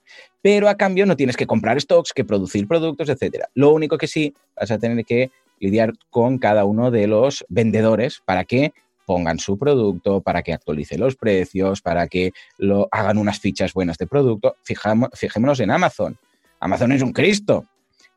pero 0.42 0.68
a 0.68 0.75
cambio 0.75 1.07
no 1.07 1.14
tienes 1.14 1.37
que 1.37 1.46
comprar 1.46 1.81
stocks, 1.81 2.12
que 2.12 2.25
producir 2.25 2.66
productos, 2.66 3.09
etc. 3.09 3.44
Lo 3.55 3.70
único 3.70 3.96
que 3.96 4.09
sí 4.09 4.35
vas 4.57 4.73
a 4.73 4.79
tener 4.79 5.05
que 5.05 5.31
lidiar 5.61 5.92
con 6.11 6.38
cada 6.38 6.64
uno 6.64 6.90
de 6.90 7.07
los 7.07 7.44
vendedores 7.49 8.23
para 8.25 8.44
que 8.44 8.73
pongan 9.07 9.38
su 9.38 9.57
producto, 9.57 10.20
para 10.20 10.42
que 10.42 10.53
actualice 10.53 10.99
los 10.99 11.14
precios, 11.14 11.81
para 11.81 12.09
que 12.09 12.33
lo 12.59 12.88
hagan 12.90 13.18
unas 13.18 13.38
fichas 13.38 13.73
buenas 13.73 13.99
de 13.99 14.09
producto. 14.09 14.57
fijémonos 14.64 15.61
en 15.61 15.70
Amazon. 15.70 16.18
Amazon 16.61 16.92
es 16.92 17.03
un 17.03 17.12
Cristo. 17.12 17.66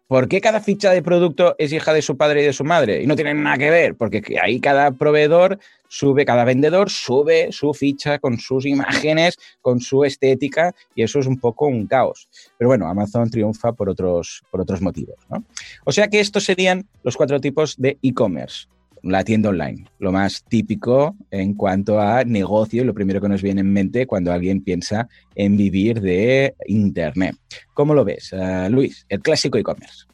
¿Por 0.07 0.27
qué 0.27 0.41
cada 0.41 0.59
ficha 0.59 0.91
de 0.91 1.01
producto 1.01 1.55
es 1.57 1.71
hija 1.71 1.93
de 1.93 2.01
su 2.01 2.17
padre 2.17 2.43
y 2.43 2.45
de 2.45 2.53
su 2.53 2.63
madre? 2.63 3.01
Y 3.01 3.07
no 3.07 3.15
tienen 3.15 3.41
nada 3.41 3.57
que 3.57 3.69
ver, 3.69 3.95
porque 3.95 4.21
ahí 4.41 4.59
cada 4.59 4.91
proveedor 4.91 5.59
sube, 5.87 6.25
cada 6.25 6.43
vendedor 6.43 6.89
sube 6.89 7.51
su 7.51 7.73
ficha 7.73 8.19
con 8.19 8.37
sus 8.37 8.65
imágenes, 8.65 9.37
con 9.61 9.79
su 9.79 10.03
estética, 10.03 10.75
y 10.93 11.03
eso 11.03 11.19
es 11.19 11.25
un 11.25 11.39
poco 11.39 11.67
un 11.67 11.87
caos. 11.87 12.27
Pero 12.57 12.67
bueno, 12.67 12.87
Amazon 12.87 13.29
triunfa 13.29 13.71
por 13.71 13.89
otros, 13.89 14.43
por 14.51 14.61
otros 14.61 14.81
motivos. 14.81 15.15
O 15.85 15.91
sea 15.91 16.09
que 16.09 16.19
estos 16.19 16.43
serían 16.43 16.87
los 17.03 17.15
cuatro 17.15 17.39
tipos 17.39 17.75
de 17.77 17.97
e-commerce 18.01 18.67
la 19.03 19.23
tienda 19.23 19.49
online, 19.49 19.85
lo 19.99 20.11
más 20.11 20.43
típico 20.45 21.15
en 21.29 21.53
cuanto 21.53 21.99
a 21.99 22.23
negocio, 22.23 22.85
lo 22.85 22.93
primero 22.93 23.21
que 23.21 23.29
nos 23.29 23.41
viene 23.41 23.61
en 23.61 23.71
mente 23.71 24.07
cuando 24.07 24.31
alguien 24.31 24.61
piensa 24.61 25.07
en 25.35 25.57
vivir 25.57 26.01
de 26.01 26.55
Internet. 26.67 27.35
¿Cómo 27.73 27.93
lo 27.93 28.05
ves, 28.05 28.33
uh, 28.33 28.69
Luis? 28.69 29.05
El 29.09 29.19
clásico 29.19 29.57
e-commerce. 29.57 30.05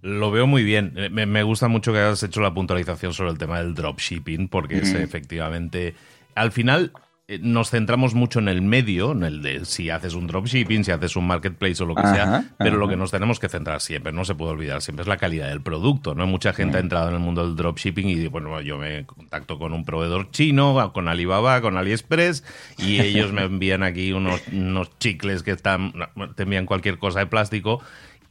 Lo 0.00 0.30
veo 0.30 0.46
muy 0.46 0.64
bien. 0.64 0.94
Eh, 0.96 1.10
me, 1.10 1.42
gusta 1.44 1.68
mucho 1.68 1.92
que 1.92 1.98
hayas 1.98 2.22
hecho 2.22 2.40
la 2.40 2.52
puntualización 2.52 3.12
sobre 3.12 3.30
el 3.30 3.38
tema 3.38 3.58
del 3.58 3.74
dropshipping, 3.74 4.48
porque 4.48 4.78
es 4.78 4.92
efectivamente. 4.94 5.94
Al 6.34 6.50
final, 6.50 6.92
eh, 6.94 6.98
nos 7.40 7.70
centramos 7.70 8.14
mucho 8.14 8.40
en 8.40 8.48
el 8.48 8.62
medio, 8.62 9.12
en 9.12 9.22
el 9.22 9.42
de 9.42 9.64
si 9.64 9.90
haces 9.90 10.14
un 10.14 10.26
dropshipping, 10.26 10.84
si 10.84 10.90
haces 10.90 11.16
un 11.16 11.26
marketplace 11.26 11.82
o 11.82 11.86
lo 11.86 11.94
que 11.94 12.02
sea, 12.02 12.44
pero 12.58 12.76
lo 12.76 12.88
que 12.88 12.96
nos 12.96 13.10
tenemos 13.10 13.38
que 13.38 13.48
centrar 13.48 13.80
siempre, 13.80 14.12
no 14.12 14.24
se 14.24 14.34
puede 14.34 14.52
olvidar, 14.52 14.82
siempre 14.82 15.02
es 15.02 15.08
la 15.08 15.16
calidad 15.16 15.48
del 15.48 15.62
producto. 15.62 16.14
¿no? 16.14 16.26
Mucha 16.26 16.52
gente 16.52 16.76
ha 16.76 16.80
entrado 16.80 17.08
en 17.08 17.14
el 17.14 17.20
mundo 17.20 17.46
del 17.46 17.56
dropshipping 17.56 18.08
y 18.08 18.26
bueno, 18.26 18.60
yo 18.60 18.76
me 18.76 19.06
contacto 19.06 19.58
con 19.58 19.72
un 19.72 19.84
proveedor 19.84 20.30
chino, 20.30 20.92
con 20.92 21.08
Alibaba, 21.08 21.60
con 21.60 21.76
AliExpress, 21.76 22.44
y 22.78 23.00
ellos 23.00 23.32
me 23.32 23.42
envían 23.44 23.82
aquí 23.82 24.12
unos, 24.12 24.42
unos 24.48 24.98
chicles 24.98 25.42
que 25.42 25.52
están, 25.52 25.92
te 26.34 26.42
envían 26.42 26.66
cualquier 26.66 26.98
cosa 26.98 27.20
de 27.20 27.26
plástico 27.26 27.82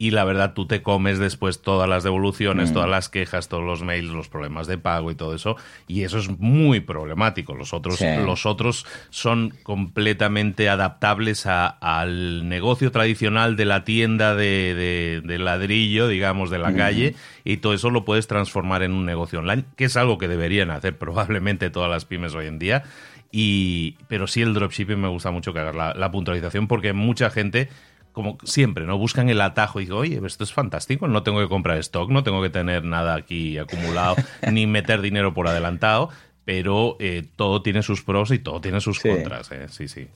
y 0.02 0.10
la 0.10 0.24
verdad 0.24 0.52
tú 0.52 0.66
te 0.66 0.82
comes 0.82 1.20
después 1.20 1.62
todas 1.62 1.88
las 1.88 2.02
devoluciones, 2.02 2.70
mm. 2.72 2.74
todas 2.74 2.90
las 2.90 3.08
quejas, 3.08 3.46
todos 3.46 3.62
los 3.62 3.84
mails, 3.84 4.10
los 4.10 4.28
problemas 4.28 4.66
de 4.66 4.76
pago 4.76 5.12
y 5.12 5.14
todo 5.14 5.32
eso, 5.32 5.56
y 5.86 6.02
eso 6.02 6.18
es 6.18 6.28
muy 6.40 6.80
problemático. 6.80 7.54
Los 7.54 7.72
otros, 7.72 8.00
los 8.00 8.44
otros 8.44 8.84
son 9.10 9.54
completamente 9.62 10.68
adaptables 10.68 11.46
al 11.46 12.48
negocio 12.48 12.90
tradicional 12.90 13.54
de 13.54 13.64
la 13.64 13.84
tienda 13.84 14.34
de, 14.34 15.22
ladrillo, 15.38 16.08
digamos, 16.08 16.50
de 16.50 16.58
la 16.58 16.70
mm. 16.70 16.76
calle, 16.76 17.14
y 17.44 17.58
todo 17.58 17.72
eso 17.72 17.88
lo 17.88 18.04
puedes 18.04 18.26
transformar 18.26 18.82
en 18.82 18.94
un 18.94 19.06
negocio 19.06 19.38
online, 19.38 19.66
que 19.76 19.84
es 19.84 19.96
algo 19.96 20.18
que 20.18 20.26
deberían 20.26 20.72
hacer 20.72 20.98
probablemente 20.98 21.70
todas 21.70 21.88
las 21.88 22.06
pymes 22.06 22.34
hoy 22.34 22.48
en 22.48 22.58
día. 22.58 22.82
Y, 23.30 23.98
pero 24.08 24.26
sí 24.26 24.42
el 24.42 24.52
dropshipping 24.52 25.00
me 25.00 25.08
gusta 25.08 25.30
mucho 25.30 25.52
que 25.54 25.60
hagas 25.60 25.76
la, 25.76 25.94
la 25.94 26.10
puntualización 26.10 26.66
porque 26.66 26.92
mucha 26.92 27.30
gente 27.30 27.70
como 28.12 28.38
siempre, 28.44 28.84
¿no? 28.86 28.98
Buscan 28.98 29.28
el 29.28 29.40
atajo 29.40 29.80
y 29.80 29.84
digo, 29.84 29.98
oye, 29.98 30.20
esto 30.24 30.44
es 30.44 30.52
fantástico, 30.52 31.08
no 31.08 31.22
tengo 31.22 31.40
que 31.40 31.48
comprar 31.48 31.78
stock, 31.78 32.10
no 32.10 32.22
tengo 32.22 32.42
que 32.42 32.50
tener 32.50 32.84
nada 32.84 33.14
aquí 33.14 33.58
acumulado, 33.58 34.16
ni 34.52 34.66
meter 34.66 35.00
dinero 35.00 35.34
por 35.34 35.48
adelantado, 35.48 36.10
pero 36.44 36.96
eh, 37.00 37.24
todo 37.36 37.62
tiene 37.62 37.82
sus 37.82 38.02
pros 38.02 38.30
y 38.30 38.38
todo 38.38 38.60
tiene 38.60 38.80
sus 38.80 39.00
contras, 39.00 39.50
¿eh? 39.52 39.66
Sí, 39.68 39.88
sí. 39.88 40.08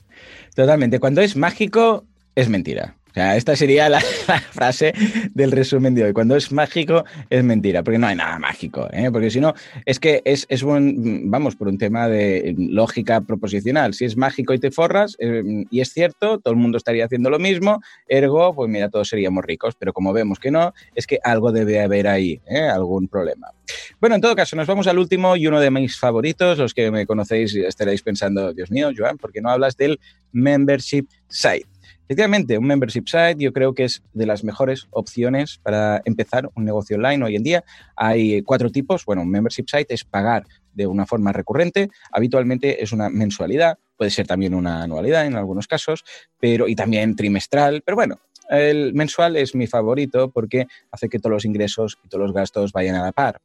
Totalmente. 0.55 0.99
Cuando 0.99 1.21
es 1.21 1.35
mágico, 1.35 2.05
es 2.35 2.49
mentira 2.49 2.95
esta 3.17 3.55
sería 3.55 3.89
la, 3.89 3.99
frase 3.99 4.93
del 5.33 5.51
resumen 5.51 5.95
de 5.95 6.05
hoy. 6.05 6.13
Cuando 6.13 6.35
es 6.35 6.51
mágico, 6.51 7.03
es 7.29 7.43
mentira, 7.43 7.83
porque 7.83 7.97
no 7.97 8.07
hay 8.07 8.15
nada 8.15 8.39
mágico, 8.39 8.87
¿eh? 8.91 9.09
porque 9.11 9.29
si 9.29 9.39
no, 9.39 9.53
es 9.85 9.99
que 9.99 10.21
es, 10.25 10.45
es 10.49 10.63
un, 10.63 11.29
vamos, 11.29 11.55
por 11.55 11.67
un 11.67 11.77
tema 11.77 12.07
de 12.07 12.55
lógica 12.57 13.21
proposicional. 13.21 13.93
Si 13.93 14.05
es 14.05 14.17
mágico 14.17 14.53
y 14.53 14.59
te 14.59 14.71
forras, 14.71 15.15
eh, 15.19 15.43
y 15.69 15.81
es 15.81 15.91
cierto, 15.93 16.39
todo 16.39 16.53
el 16.53 16.59
mundo 16.59 16.77
estaría 16.77 17.05
haciendo 17.05 17.29
lo 17.29 17.39
mismo, 17.39 17.81
ergo, 18.07 18.53
pues 18.53 18.69
mira, 18.69 18.89
todos 18.89 19.09
seríamos 19.09 19.43
ricos, 19.43 19.75
pero 19.77 19.93
como 19.93 20.13
vemos 20.13 20.39
que 20.39 20.51
no, 20.51 20.73
es 20.95 21.07
que 21.07 21.19
algo 21.23 21.51
debe 21.51 21.81
haber 21.81 22.07
ahí, 22.07 22.41
¿eh? 22.47 22.67
algún 22.67 23.07
problema. 23.07 23.51
Bueno, 23.99 24.15
en 24.15 24.21
todo 24.21 24.35
caso, 24.35 24.55
nos 24.55 24.67
vamos 24.67 24.87
al 24.87 24.99
último 24.99 25.35
y 25.35 25.47
uno 25.47 25.59
de 25.59 25.71
mis 25.71 25.97
favoritos, 25.97 26.57
los 26.57 26.73
que 26.73 26.91
me 26.91 27.05
conocéis 27.05 27.55
estaréis 27.55 28.01
pensando, 28.01 28.53
Dios 28.53 28.71
mío, 28.71 28.91
Joan, 28.95 29.17
¿por 29.17 29.31
qué 29.31 29.41
no 29.41 29.49
hablas 29.49 29.75
del 29.75 29.99
membership 30.31 31.07
site? 31.27 31.67
Efectivamente, 32.09 32.57
un 32.57 32.65
membership 32.65 33.03
site 33.05 33.35
yo 33.37 33.51
creo 33.51 33.73
que 33.73 33.83
es 33.83 34.01
de 34.13 34.25
las 34.25 34.41
mejores 34.45 34.87
opciones 34.91 35.59
para 35.61 36.01
empezar 36.05 36.49
un 36.55 36.63
negocio 36.63 36.95
online 36.95 37.25
hoy 37.25 37.35
en 37.35 37.43
día. 37.43 37.65
Hay 37.97 38.41
cuatro 38.43 38.71
tipos. 38.71 39.03
Bueno, 39.03 39.23
un 39.23 39.29
membership 39.29 39.65
site 39.67 39.93
es 39.93 40.05
pagar 40.05 40.45
de 40.73 40.87
una 40.87 41.05
forma 41.05 41.33
recurrente. 41.33 41.89
Habitualmente 42.13 42.81
es 42.81 42.93
una 42.93 43.09
mensualidad, 43.09 43.77
puede 43.97 44.09
ser 44.09 44.25
también 44.25 44.53
una 44.53 44.83
anualidad 44.83 45.25
en 45.25 45.35
algunos 45.35 45.67
casos, 45.67 46.05
pero 46.39 46.69
y 46.69 46.75
también 46.75 47.13
trimestral. 47.17 47.81
Pero 47.85 47.95
bueno, 47.95 48.21
el 48.49 48.93
mensual 48.93 49.35
es 49.35 49.55
mi 49.55 49.67
favorito 49.67 50.29
porque 50.29 50.67
hace 50.91 51.09
que 51.09 51.19
todos 51.19 51.33
los 51.33 51.45
ingresos 51.45 51.97
y 52.03 52.09
todos 52.09 52.25
los 52.25 52.33
gastos 52.33 52.71
vayan 52.71 52.95
a 52.95 53.03
la 53.03 53.11
par. 53.11 53.39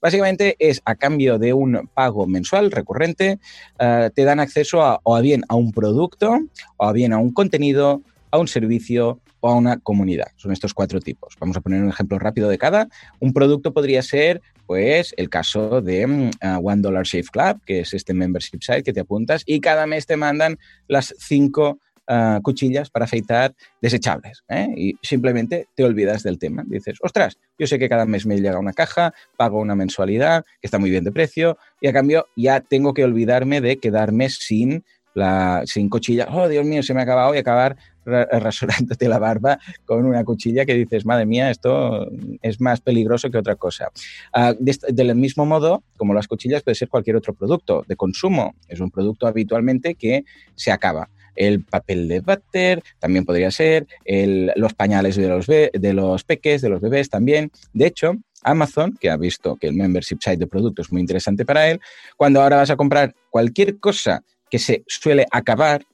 Básicamente 0.00 0.54
es 0.58 0.80
a 0.84 0.94
cambio 0.94 1.38
de 1.38 1.52
un 1.52 1.88
pago 1.92 2.26
mensual 2.26 2.70
recurrente, 2.70 3.38
eh, 3.78 4.10
te 4.14 4.24
dan 4.24 4.38
acceso 4.38 4.82
a, 4.82 5.00
o 5.02 5.20
bien 5.20 5.42
a 5.48 5.56
un 5.56 5.72
producto, 5.72 6.38
o 6.76 6.92
bien 6.92 7.12
a 7.12 7.18
un 7.18 7.32
contenido, 7.32 8.02
a 8.30 8.38
un 8.38 8.46
servicio 8.46 9.20
o 9.40 9.48
a 9.50 9.54
una 9.56 9.78
comunidad. 9.78 10.28
Son 10.36 10.52
estos 10.52 10.72
cuatro 10.74 11.00
tipos. 11.00 11.34
Vamos 11.40 11.56
a 11.56 11.60
poner 11.60 11.82
un 11.82 11.88
ejemplo 11.88 12.18
rápido 12.18 12.48
de 12.48 12.58
cada. 12.58 12.88
Un 13.18 13.32
producto 13.32 13.72
podría 13.72 14.02
ser, 14.02 14.40
pues, 14.66 15.14
el 15.16 15.28
caso 15.28 15.80
de 15.80 16.06
mm, 16.06 16.30
One 16.62 16.82
Dollar 16.82 17.04
Shave 17.04 17.26
Club, 17.32 17.60
que 17.64 17.80
es 17.80 17.92
este 17.92 18.14
membership 18.14 18.60
site 18.60 18.82
que 18.84 18.92
te 18.92 19.00
apuntas 19.00 19.42
y 19.46 19.60
cada 19.60 19.86
mes 19.86 20.06
te 20.06 20.16
mandan 20.16 20.58
las 20.86 21.14
cinco 21.18 21.80
Ah, 22.10 22.40
cuchillas 22.42 22.88
para 22.88 23.04
afeitar 23.04 23.54
desechables. 23.82 24.42
¿eh? 24.48 24.72
Y 24.74 24.96
simplemente 25.02 25.68
te 25.74 25.84
olvidas 25.84 26.22
del 26.22 26.38
tema. 26.38 26.64
Dices, 26.66 26.96
ostras, 27.02 27.36
yo 27.58 27.66
sé 27.66 27.78
que 27.78 27.90
cada 27.90 28.06
mes 28.06 28.24
me 28.24 28.40
llega 28.40 28.58
una 28.58 28.72
caja, 28.72 29.12
pago 29.36 29.60
una 29.60 29.74
mensualidad, 29.74 30.42
que 30.58 30.66
está 30.66 30.78
muy 30.78 30.88
bien 30.88 31.04
de 31.04 31.12
precio, 31.12 31.58
y 31.82 31.86
a 31.86 31.92
cambio 31.92 32.26
ya 32.34 32.60
tengo 32.60 32.94
que 32.94 33.04
olvidarme 33.04 33.60
de 33.60 33.76
quedarme 33.76 34.30
sin 34.30 34.86
la, 35.12 35.64
sin 35.66 35.90
cuchilla. 35.90 36.28
Oh, 36.30 36.48
Dios 36.48 36.64
mío, 36.64 36.82
se 36.82 36.94
me 36.94 37.00
ha 37.00 37.02
acabado 37.02 37.34
y 37.34 37.38
acabar 37.38 37.76
rasurándote 38.06 39.06
la 39.06 39.18
barba 39.18 39.58
con 39.84 40.06
una 40.06 40.24
cuchilla 40.24 40.64
que 40.64 40.72
dices, 40.72 41.04
madre 41.04 41.26
mía, 41.26 41.50
esto 41.50 42.08
es 42.40 42.58
más 42.58 42.80
peligroso 42.80 43.30
que 43.30 43.36
otra 43.36 43.56
cosa. 43.56 43.90
Ah, 44.32 44.54
del 44.58 45.14
mismo 45.14 45.44
modo, 45.44 45.82
como 45.98 46.14
las 46.14 46.26
cuchillas, 46.26 46.62
puede 46.62 46.74
ser 46.74 46.88
cualquier 46.88 47.16
otro 47.16 47.34
producto 47.34 47.84
de 47.86 47.96
consumo. 47.96 48.54
Es 48.66 48.80
un 48.80 48.90
producto 48.90 49.26
habitualmente 49.26 49.94
que 49.94 50.24
se 50.54 50.72
acaba 50.72 51.10
el 51.38 51.64
papel 51.64 52.08
de 52.08 52.20
váter, 52.20 52.82
también 52.98 53.24
podría 53.24 53.50
ser, 53.50 53.86
los 54.56 54.74
pañales 54.74 55.16
de 55.16 55.28
los, 55.28 55.46
de 55.46 55.92
los 55.94 56.24
peques, 56.24 56.60
de 56.60 56.68
los 56.68 56.80
bebés 56.80 57.08
también. 57.08 57.50
De 57.72 57.86
hecho, 57.86 58.16
Amazon, 58.42 58.96
que 59.00 59.08
ha 59.08 59.16
visto 59.16 59.56
que 59.56 59.68
el 59.68 59.74
membership 59.74 60.18
site 60.20 60.36
de 60.36 60.46
productos 60.46 60.86
es 60.86 60.92
muy 60.92 61.00
interesante 61.00 61.44
para 61.44 61.70
él, 61.70 61.80
cuando 62.16 62.42
ahora 62.42 62.56
vas 62.56 62.70
a 62.70 62.76
comprar 62.76 63.14
cualquier 63.30 63.78
cosa 63.78 64.22
que 64.50 64.58
se 64.58 64.82
suele 64.86 65.26
acabar, 65.30 65.84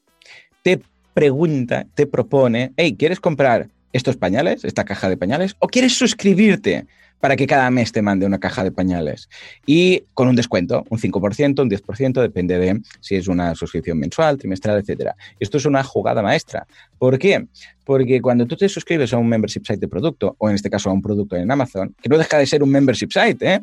te 0.62 0.80
pregunta, 1.12 1.86
te 1.94 2.06
propone, 2.06 2.72
hey, 2.76 2.96
¿quieres 2.98 3.20
comprar 3.20 3.68
estos 3.92 4.16
pañales, 4.16 4.64
esta 4.64 4.84
caja 4.84 5.08
de 5.08 5.16
pañales? 5.16 5.56
¿O 5.58 5.68
quieres 5.68 5.96
suscribirte 5.96 6.86
para 7.24 7.36
que 7.36 7.46
cada 7.46 7.70
mes 7.70 7.90
te 7.90 8.02
mande 8.02 8.26
una 8.26 8.38
caja 8.38 8.62
de 8.62 8.70
pañales? 8.70 9.30
Y 9.64 10.04
con 10.12 10.28
un 10.28 10.36
descuento, 10.36 10.84
un 10.90 10.98
5%, 10.98 11.62
un 11.62 11.70
10%, 11.70 12.20
depende 12.20 12.58
de 12.58 12.82
si 13.00 13.14
es 13.14 13.28
una 13.28 13.54
suscripción 13.54 13.98
mensual, 13.98 14.36
trimestral, 14.36 14.84
etc. 14.86 15.12
Esto 15.40 15.56
es 15.56 15.64
una 15.64 15.82
jugada 15.82 16.20
maestra. 16.20 16.66
¿Por 16.98 17.18
qué? 17.18 17.46
Porque 17.82 18.20
cuando 18.20 18.44
tú 18.44 18.56
te 18.56 18.68
suscribes 18.68 19.14
a 19.14 19.16
un 19.16 19.26
membership 19.26 19.62
site 19.64 19.78
de 19.78 19.88
producto, 19.88 20.36
o 20.36 20.50
en 20.50 20.56
este 20.56 20.68
caso 20.68 20.90
a 20.90 20.92
un 20.92 21.00
producto 21.00 21.34
en 21.34 21.50
Amazon, 21.50 21.96
que 22.02 22.10
no 22.10 22.18
deja 22.18 22.36
de 22.36 22.44
ser 22.44 22.62
un 22.62 22.68
membership 22.68 23.08
site, 23.10 23.54
¿eh? 23.54 23.62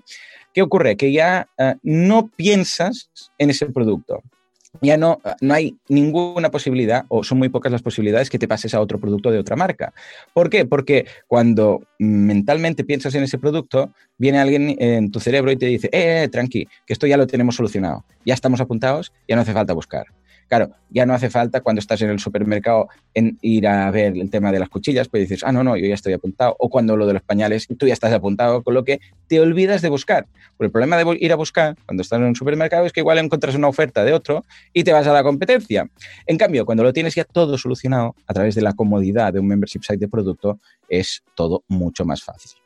¿qué 0.55 0.63
ocurre? 0.63 0.97
Que 0.97 1.11
ya 1.11 1.47
uh, 1.59 1.73
no 1.83 2.29
piensas 2.29 3.11
en 3.37 3.51
ese 3.51 3.67
producto 3.67 4.23
ya 4.79 4.97
no, 4.97 5.19
no 5.41 5.53
hay 5.53 5.75
ninguna 5.89 6.49
posibilidad, 6.49 7.05
o 7.09 7.23
son 7.23 7.37
muy 7.37 7.49
pocas 7.49 7.71
las 7.71 7.81
posibilidades 7.81 8.29
que 8.29 8.39
te 8.39 8.47
pases 8.47 8.73
a 8.73 8.79
otro 8.79 8.99
producto 8.99 9.31
de 9.31 9.39
otra 9.39 9.55
marca. 9.55 9.93
¿Por 10.33 10.49
qué? 10.49 10.65
Porque 10.65 11.05
cuando 11.27 11.81
mentalmente 11.99 12.83
piensas 12.83 13.13
en 13.15 13.23
ese 13.23 13.37
producto, 13.37 13.91
viene 14.17 14.39
alguien 14.39 14.75
en 14.79 15.11
tu 15.11 15.19
cerebro 15.19 15.51
y 15.51 15.57
te 15.57 15.65
dice, 15.65 15.87
eh, 15.91 16.23
eh, 16.23 16.29
tranqui, 16.29 16.67
que 16.85 16.93
esto 16.93 17.07
ya 17.07 17.17
lo 17.17 17.27
tenemos 17.27 17.55
solucionado, 17.55 18.05
ya 18.25 18.33
estamos 18.33 18.61
apuntados, 18.61 19.11
ya 19.27 19.35
no 19.35 19.41
hace 19.41 19.53
falta 19.53 19.73
buscar. 19.73 20.07
Claro, 20.51 20.71
ya 20.89 21.05
no 21.05 21.13
hace 21.13 21.29
falta 21.29 21.61
cuando 21.61 21.79
estás 21.79 22.01
en 22.01 22.09
el 22.09 22.19
supermercado 22.19 22.89
en 23.13 23.37
ir 23.41 23.65
a 23.67 23.89
ver 23.89 24.17
el 24.17 24.29
tema 24.29 24.51
de 24.51 24.59
las 24.59 24.67
cuchillas, 24.67 25.07
pues 25.07 25.21
dices, 25.21 25.45
ah, 25.45 25.53
no, 25.53 25.63
no, 25.63 25.77
yo 25.77 25.85
ya 25.85 25.93
estoy 25.93 26.11
apuntado. 26.11 26.57
O 26.59 26.67
cuando 26.67 26.97
lo 26.97 27.07
de 27.07 27.13
los 27.13 27.21
pañales, 27.21 27.69
tú 27.79 27.87
ya 27.87 27.93
estás 27.93 28.11
apuntado, 28.11 28.61
con 28.61 28.73
lo 28.73 28.83
que 28.83 28.99
te 29.27 29.39
olvidas 29.39 29.81
de 29.81 29.87
buscar. 29.87 30.27
Pero 30.57 30.65
el 30.65 30.71
problema 30.73 30.97
de 30.97 31.17
ir 31.21 31.31
a 31.31 31.37
buscar 31.37 31.77
cuando 31.85 32.01
estás 32.01 32.19
en 32.19 32.25
un 32.25 32.35
supermercado 32.35 32.85
es 32.85 32.91
que 32.91 32.99
igual 32.99 33.19
encuentras 33.19 33.55
una 33.55 33.69
oferta 33.69 34.03
de 34.03 34.11
otro 34.11 34.43
y 34.73 34.83
te 34.83 34.91
vas 34.91 35.07
a 35.07 35.13
la 35.13 35.23
competencia. 35.23 35.89
En 36.27 36.37
cambio, 36.37 36.65
cuando 36.65 36.83
lo 36.83 36.91
tienes 36.91 37.15
ya 37.15 37.23
todo 37.23 37.57
solucionado 37.57 38.13
a 38.27 38.33
través 38.33 38.53
de 38.53 38.61
la 38.61 38.73
comodidad 38.73 39.31
de 39.31 39.39
un 39.39 39.47
membership 39.47 39.83
site 39.83 39.99
de 39.99 40.09
producto, 40.09 40.59
es 40.89 41.23
todo 41.33 41.63
mucho 41.69 42.03
más 42.03 42.23
fácil. 42.23 42.60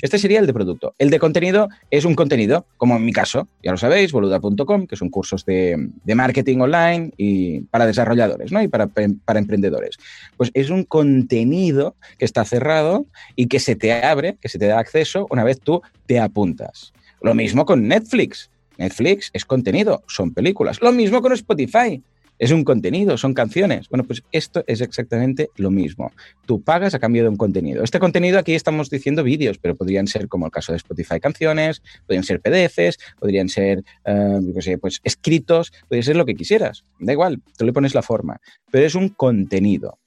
Este 0.00 0.18
sería 0.18 0.40
el 0.40 0.46
de 0.46 0.54
producto. 0.54 0.94
El 0.98 1.10
de 1.10 1.18
contenido 1.18 1.68
es 1.90 2.04
un 2.04 2.14
contenido, 2.14 2.66
como 2.76 2.96
en 2.96 3.04
mi 3.04 3.12
caso, 3.12 3.48
ya 3.62 3.70
lo 3.70 3.76
sabéis, 3.76 4.12
boluda.com, 4.12 4.86
que 4.86 4.96
son 4.96 5.10
cursos 5.10 5.44
de, 5.44 5.90
marketing 6.14 6.58
online 6.58 7.12
y 7.16 7.60
para 7.62 7.86
desarrolladores 7.86 8.52
¿no? 8.52 8.62
y 8.62 8.68
para, 8.68 8.86
para 8.86 9.38
emprendedores. 9.38 9.98
Pues 10.36 10.50
es 10.54 10.70
un 10.70 10.84
contenido 10.84 11.96
que 12.18 12.24
está 12.24 12.44
cerrado 12.44 13.06
y 13.36 13.46
que 13.46 13.60
se 13.60 13.76
te 13.76 13.92
abre, 13.92 14.36
que 14.40 14.48
se 14.48 14.58
te 14.58 14.66
da 14.66 14.78
acceso 14.78 15.26
una 15.30 15.44
vez 15.44 15.60
tú 15.60 15.82
te 16.06 16.18
apuntas. 16.18 16.92
Lo 17.20 17.34
mismo 17.34 17.64
con 17.64 17.86
Netflix. 17.86 18.50
Netflix 18.78 19.30
es 19.32 19.44
contenido, 19.44 20.02
son 20.08 20.32
películas. 20.32 20.80
Lo 20.80 20.92
mismo 20.92 21.22
con 21.22 21.32
Spotify 21.32 22.02
es 22.38 22.50
un 22.50 22.64
contenido, 22.64 23.16
son 23.16 23.34
canciones. 23.34 23.88
Bueno, 23.88 24.04
pues 24.04 24.22
esto 24.32 24.64
es 24.66 24.80
exactamente 24.80 25.50
lo 25.56 25.70
mismo. 25.70 26.12
Tú 26.46 26.62
pagas 26.62 26.94
a 26.94 26.98
cambio 26.98 27.22
de 27.22 27.28
un 27.28 27.36
contenido. 27.36 27.84
Este 27.84 27.98
contenido 27.98 28.38
aquí 28.38 28.54
estamos 28.54 28.90
diciendo 28.90 29.22
vídeos, 29.22 29.58
pero 29.58 29.76
podrían 29.76 30.06
ser, 30.06 30.28
como 30.28 30.46
el 30.46 30.52
caso 30.52 30.72
de 30.72 30.78
Spotify, 30.78 31.20
canciones, 31.20 31.82
podrían 32.06 32.24
ser 32.24 32.40
PDFs, 32.40 32.98
podrían 33.18 33.48
ser, 33.48 33.84
uh, 34.06 34.60
sé, 34.60 34.78
pues 34.78 35.00
escritos, 35.04 35.72
podría 35.88 36.02
ser 36.02 36.16
lo 36.16 36.26
que 36.26 36.34
quisieras. 36.34 36.84
Da 36.98 37.12
igual, 37.12 37.40
tú 37.56 37.64
le 37.64 37.72
pones 37.72 37.94
la 37.94 38.02
forma, 38.02 38.40
pero 38.70 38.86
es 38.86 38.94
un 38.94 39.08
contenido. 39.08 39.98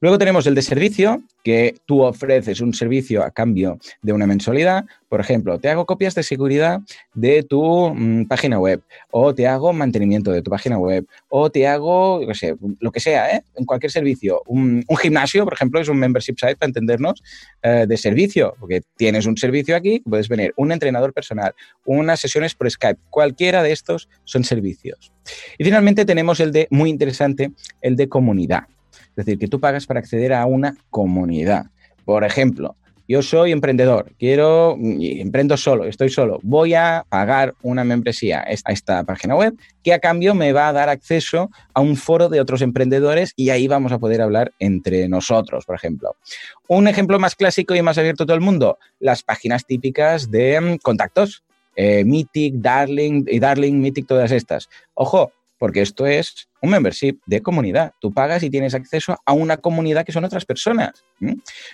Luego 0.00 0.18
tenemos 0.18 0.46
el 0.46 0.54
de 0.54 0.62
servicio, 0.62 1.22
que 1.42 1.76
tú 1.86 2.02
ofreces 2.02 2.60
un 2.60 2.74
servicio 2.74 3.24
a 3.24 3.30
cambio 3.30 3.78
de 4.02 4.12
una 4.12 4.26
mensualidad. 4.26 4.84
Por 5.08 5.20
ejemplo, 5.20 5.58
te 5.58 5.68
hago 5.68 5.86
copias 5.86 6.14
de 6.14 6.22
seguridad 6.22 6.80
de 7.14 7.42
tu 7.42 7.92
mm, 7.94 8.26
página 8.26 8.60
web, 8.60 8.82
o 9.10 9.34
te 9.34 9.46
hago 9.46 9.72
mantenimiento 9.72 10.30
de 10.30 10.42
tu 10.42 10.50
página 10.50 10.78
web, 10.78 11.06
o 11.28 11.50
te 11.50 11.66
hago, 11.66 12.20
sé, 12.34 12.54
lo 12.80 12.92
que 12.92 13.00
sea, 13.00 13.34
¿eh? 13.34 13.42
en 13.56 13.64
cualquier 13.64 13.90
servicio. 13.90 14.42
Un, 14.46 14.84
gimnasio, 15.00 15.44
por 15.44 15.54
ejemplo, 15.54 15.80
es 15.80 15.88
un 15.88 15.98
membership 15.98 16.36
site 16.38 16.56
para 16.56 16.68
entendernos 16.68 17.22
eh, 17.62 17.86
de 17.88 17.96
servicio, 17.96 18.54
porque 18.60 18.82
tienes 18.96 19.26
un 19.26 19.36
servicio 19.36 19.74
aquí, 19.74 20.00
puedes 20.00 20.28
venir 20.28 20.52
un 20.56 20.70
entrenador 20.70 21.12
personal, 21.12 21.54
unas 21.84 22.20
sesiones 22.20 22.54
por 22.54 22.70
Skype, 22.70 23.00
cualquiera 23.10 23.62
de 23.62 23.72
estos 23.72 24.08
son 24.24 24.44
servicios. 24.44 25.12
Y 25.58 25.64
finalmente 25.64 26.04
tenemos 26.04 26.40
el 26.40 26.52
de, 26.52 26.68
muy 26.70 26.90
interesante, 26.90 27.52
el 27.80 27.96
de 27.96 28.08
comunidad. 28.08 28.64
Es 29.18 29.26
decir, 29.26 29.38
que 29.40 29.48
tú 29.48 29.58
pagas 29.58 29.84
para 29.84 29.98
acceder 29.98 30.32
a 30.32 30.46
una 30.46 30.76
comunidad. 30.90 31.66
Por 32.04 32.22
ejemplo, 32.22 32.76
yo 33.08 33.20
soy 33.20 33.50
emprendedor, 33.50 34.12
quiero, 34.16 34.76
emprendo 34.78 35.56
solo, 35.56 35.86
estoy 35.86 36.08
solo, 36.08 36.38
voy 36.42 36.74
a 36.74 37.04
pagar 37.08 37.54
una 37.62 37.82
membresía 37.82 38.44
a 38.46 38.70
esta 38.70 39.02
página 39.02 39.34
web 39.34 39.54
que 39.82 39.92
a 39.92 39.98
cambio 39.98 40.34
me 40.34 40.52
va 40.52 40.68
a 40.68 40.72
dar 40.72 40.88
acceso 40.88 41.50
a 41.74 41.80
un 41.80 41.96
foro 41.96 42.28
de 42.28 42.40
otros 42.40 42.62
emprendedores 42.62 43.32
y 43.34 43.50
ahí 43.50 43.66
vamos 43.66 43.90
a 43.90 43.98
poder 43.98 44.20
hablar 44.20 44.52
entre 44.60 45.08
nosotros, 45.08 45.64
por 45.64 45.74
ejemplo. 45.74 46.14
Un 46.68 46.86
ejemplo 46.86 47.18
más 47.18 47.34
clásico 47.34 47.74
y 47.74 47.82
más 47.82 47.98
abierto 47.98 48.22
a 48.22 48.26
todo 48.26 48.36
el 48.36 48.42
mundo, 48.42 48.78
las 49.00 49.24
páginas 49.24 49.66
típicas 49.66 50.30
de 50.30 50.60
mm, 50.60 50.76
contactos, 50.76 51.42
eh, 51.74 52.04
Meetic, 52.04 52.54
Darling 52.56 53.24
y 53.26 53.40
Darling, 53.40 53.80
Meetic, 53.80 54.06
todas 54.06 54.32
estas. 54.32 54.68
Ojo, 54.94 55.32
porque 55.58 55.82
esto 55.82 56.06
es 56.06 56.48
un 56.62 56.70
membership 56.70 57.18
de 57.26 57.42
comunidad. 57.42 57.92
Tú 58.00 58.12
pagas 58.12 58.42
y 58.42 58.50
tienes 58.50 58.74
acceso 58.74 59.16
a 59.24 59.32
una 59.32 59.56
comunidad 59.56 60.04
que 60.04 60.12
son 60.12 60.24
otras 60.24 60.44
personas. 60.44 61.04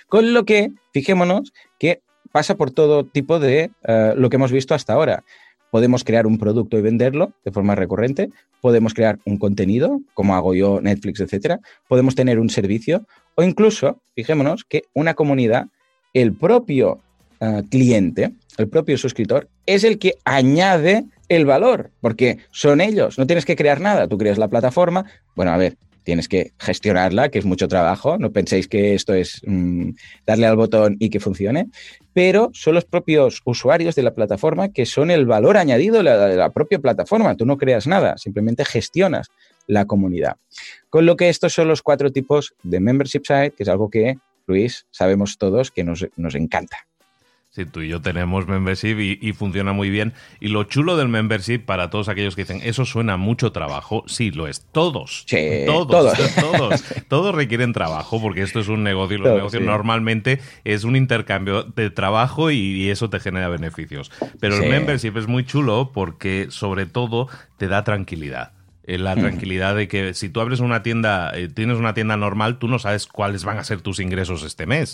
Con 0.07 0.33
lo 0.33 0.45
que, 0.45 0.71
fijémonos 0.93 1.53
que 1.79 2.01
pasa 2.31 2.55
por 2.55 2.71
todo 2.71 3.05
tipo 3.05 3.39
de 3.39 3.71
eh, 3.87 4.13
lo 4.15 4.29
que 4.29 4.35
hemos 4.35 4.51
visto 4.51 4.73
hasta 4.73 4.93
ahora. 4.93 5.23
Podemos 5.71 6.03
crear 6.03 6.27
un 6.27 6.37
producto 6.37 6.77
y 6.77 6.81
venderlo 6.81 7.33
de 7.43 7.51
forma 7.51 7.75
recurrente, 7.75 8.29
podemos 8.61 8.93
crear 8.93 9.19
un 9.25 9.37
contenido, 9.37 10.01
como 10.13 10.35
hago 10.35 10.53
yo, 10.53 10.79
Netflix, 10.81 11.19
etcétera, 11.19 11.59
podemos 11.87 12.15
tener 12.15 12.39
un 12.39 12.49
servicio 12.49 13.05
o 13.35 13.43
incluso, 13.43 14.01
fijémonos 14.15 14.63
que 14.63 14.83
una 14.93 15.13
comunidad, 15.13 15.67
el 16.13 16.33
propio 16.33 17.01
eh, 17.41 17.63
cliente, 17.69 18.31
el 18.57 18.69
propio 18.69 18.97
suscriptor, 18.97 19.49
es 19.65 19.83
el 19.83 19.99
que 19.99 20.15
añade 20.23 21.05
el 21.29 21.45
valor, 21.45 21.91
porque 22.01 22.39
son 22.51 22.81
ellos, 22.81 23.17
no 23.17 23.27
tienes 23.27 23.45
que 23.45 23.55
crear 23.55 23.81
nada, 23.81 24.07
tú 24.07 24.17
creas 24.17 24.37
la 24.37 24.47
plataforma, 24.47 25.05
bueno, 25.35 25.51
a 25.51 25.57
ver, 25.57 25.77
tienes 26.03 26.27
que 26.29 26.53
gestionarla, 26.59 27.29
que 27.29 27.39
es 27.39 27.45
mucho 27.45 27.67
trabajo, 27.67 28.17
no 28.17 28.31
penséis 28.31 28.67
que 28.67 28.93
esto 28.93 29.13
es 29.13 29.41
mm, 29.45 29.89
darle 30.25 30.45
al 30.45 30.55
botón 30.55 30.95
y 30.99 31.09
que 31.09 31.19
funcione, 31.19 31.67
pero 32.13 32.51
son 32.53 32.75
los 32.75 32.85
propios 32.85 33.41
usuarios 33.43 33.95
de 33.95 34.03
la 34.03 34.13
plataforma 34.13 34.69
que 34.69 34.85
son 34.85 35.11
el 35.11 35.25
valor 35.25 35.57
añadido 35.57 35.97
de 35.97 36.03
la, 36.03 36.27
de 36.27 36.37
la 36.37 36.51
propia 36.51 36.79
plataforma, 36.79 37.35
tú 37.35 37.45
no 37.45 37.57
creas 37.57 37.87
nada, 37.87 38.17
simplemente 38.17 38.63
gestionas 38.63 39.27
la 39.67 39.85
comunidad. 39.85 40.37
Con 40.89 41.05
lo 41.05 41.17
que 41.17 41.29
estos 41.29 41.53
son 41.53 41.67
los 41.67 41.81
cuatro 41.81 42.11
tipos 42.11 42.53
de 42.63 42.79
membership 42.79 43.23
site, 43.25 43.51
que 43.51 43.63
es 43.63 43.69
algo 43.69 43.89
que, 43.89 44.17
Luis, 44.47 44.85
sabemos 44.91 45.37
todos 45.37 45.71
que 45.71 45.83
nos, 45.83 46.07
nos 46.15 46.35
encanta. 46.35 46.87
Sí, 47.55 47.65
tú 47.65 47.79
y 47.79 47.87
yo 47.87 48.01
tenemos 48.01 48.49
membership 48.49 48.99
y, 48.99 49.31
funciona 49.31 49.71
muy 49.71 49.89
bien. 49.89 50.11
Y 50.41 50.49
lo 50.49 50.65
chulo 50.65 50.97
del 50.97 51.07
membership, 51.07 51.59
para 51.59 51.89
todos 51.89 52.09
aquellos 52.09 52.35
que 52.35 52.41
dicen, 52.41 52.59
eso 52.65 52.83
suena 52.83 53.15
mucho 53.15 53.53
trabajo, 53.53 54.03
sí, 54.07 54.29
lo 54.31 54.47
es. 54.47 54.67
Todos. 54.73 55.23
Sí, 55.25 55.63
todos, 55.65 55.87
todos. 55.87 56.35
Todos, 56.35 56.83
todos 57.07 57.33
requieren 57.33 57.71
trabajo 57.71 58.21
porque 58.21 58.41
esto 58.41 58.59
es 58.59 58.67
un 58.67 58.83
negocio 58.83 59.15
y 59.15 59.19
los 59.21 59.33
negocios 59.33 59.63
normalmente 59.63 60.41
es 60.65 60.83
un 60.83 60.97
intercambio 60.97 61.63
de 61.63 61.89
trabajo 61.89 62.51
y, 62.51 62.89
eso 62.89 63.09
te 63.09 63.21
genera 63.21 63.47
beneficios. 63.47 64.11
Pero 64.41 64.57
el 64.57 64.69
membership 64.69 65.15
es 65.15 65.27
muy 65.27 65.45
chulo 65.45 65.91
porque 65.93 66.47
sobre 66.49 66.85
todo 66.85 67.29
te 67.57 67.69
da 67.69 67.85
tranquilidad. 67.85 68.54
Eh, 68.87 68.99
la 68.99 69.15
tranquilidad 69.15 69.75
de 69.75 69.87
que 69.87 70.13
si 70.13 70.29
tú 70.29 70.41
abres 70.41 70.59
una 70.59 70.83
tienda, 70.83 71.31
eh, 71.33 71.47
tienes 71.47 71.79
una 71.79 71.95
tienda 71.95 72.17
normal, 72.17 72.59
tú 72.59 72.67
no 72.67 72.77
sabes 72.77 73.07
cuáles 73.07 73.43
van 73.43 73.57
a 73.57 73.63
ser 73.63 73.81
tus 73.81 73.99
ingresos 73.99 74.43
este 74.43 74.67
mes. 74.67 74.93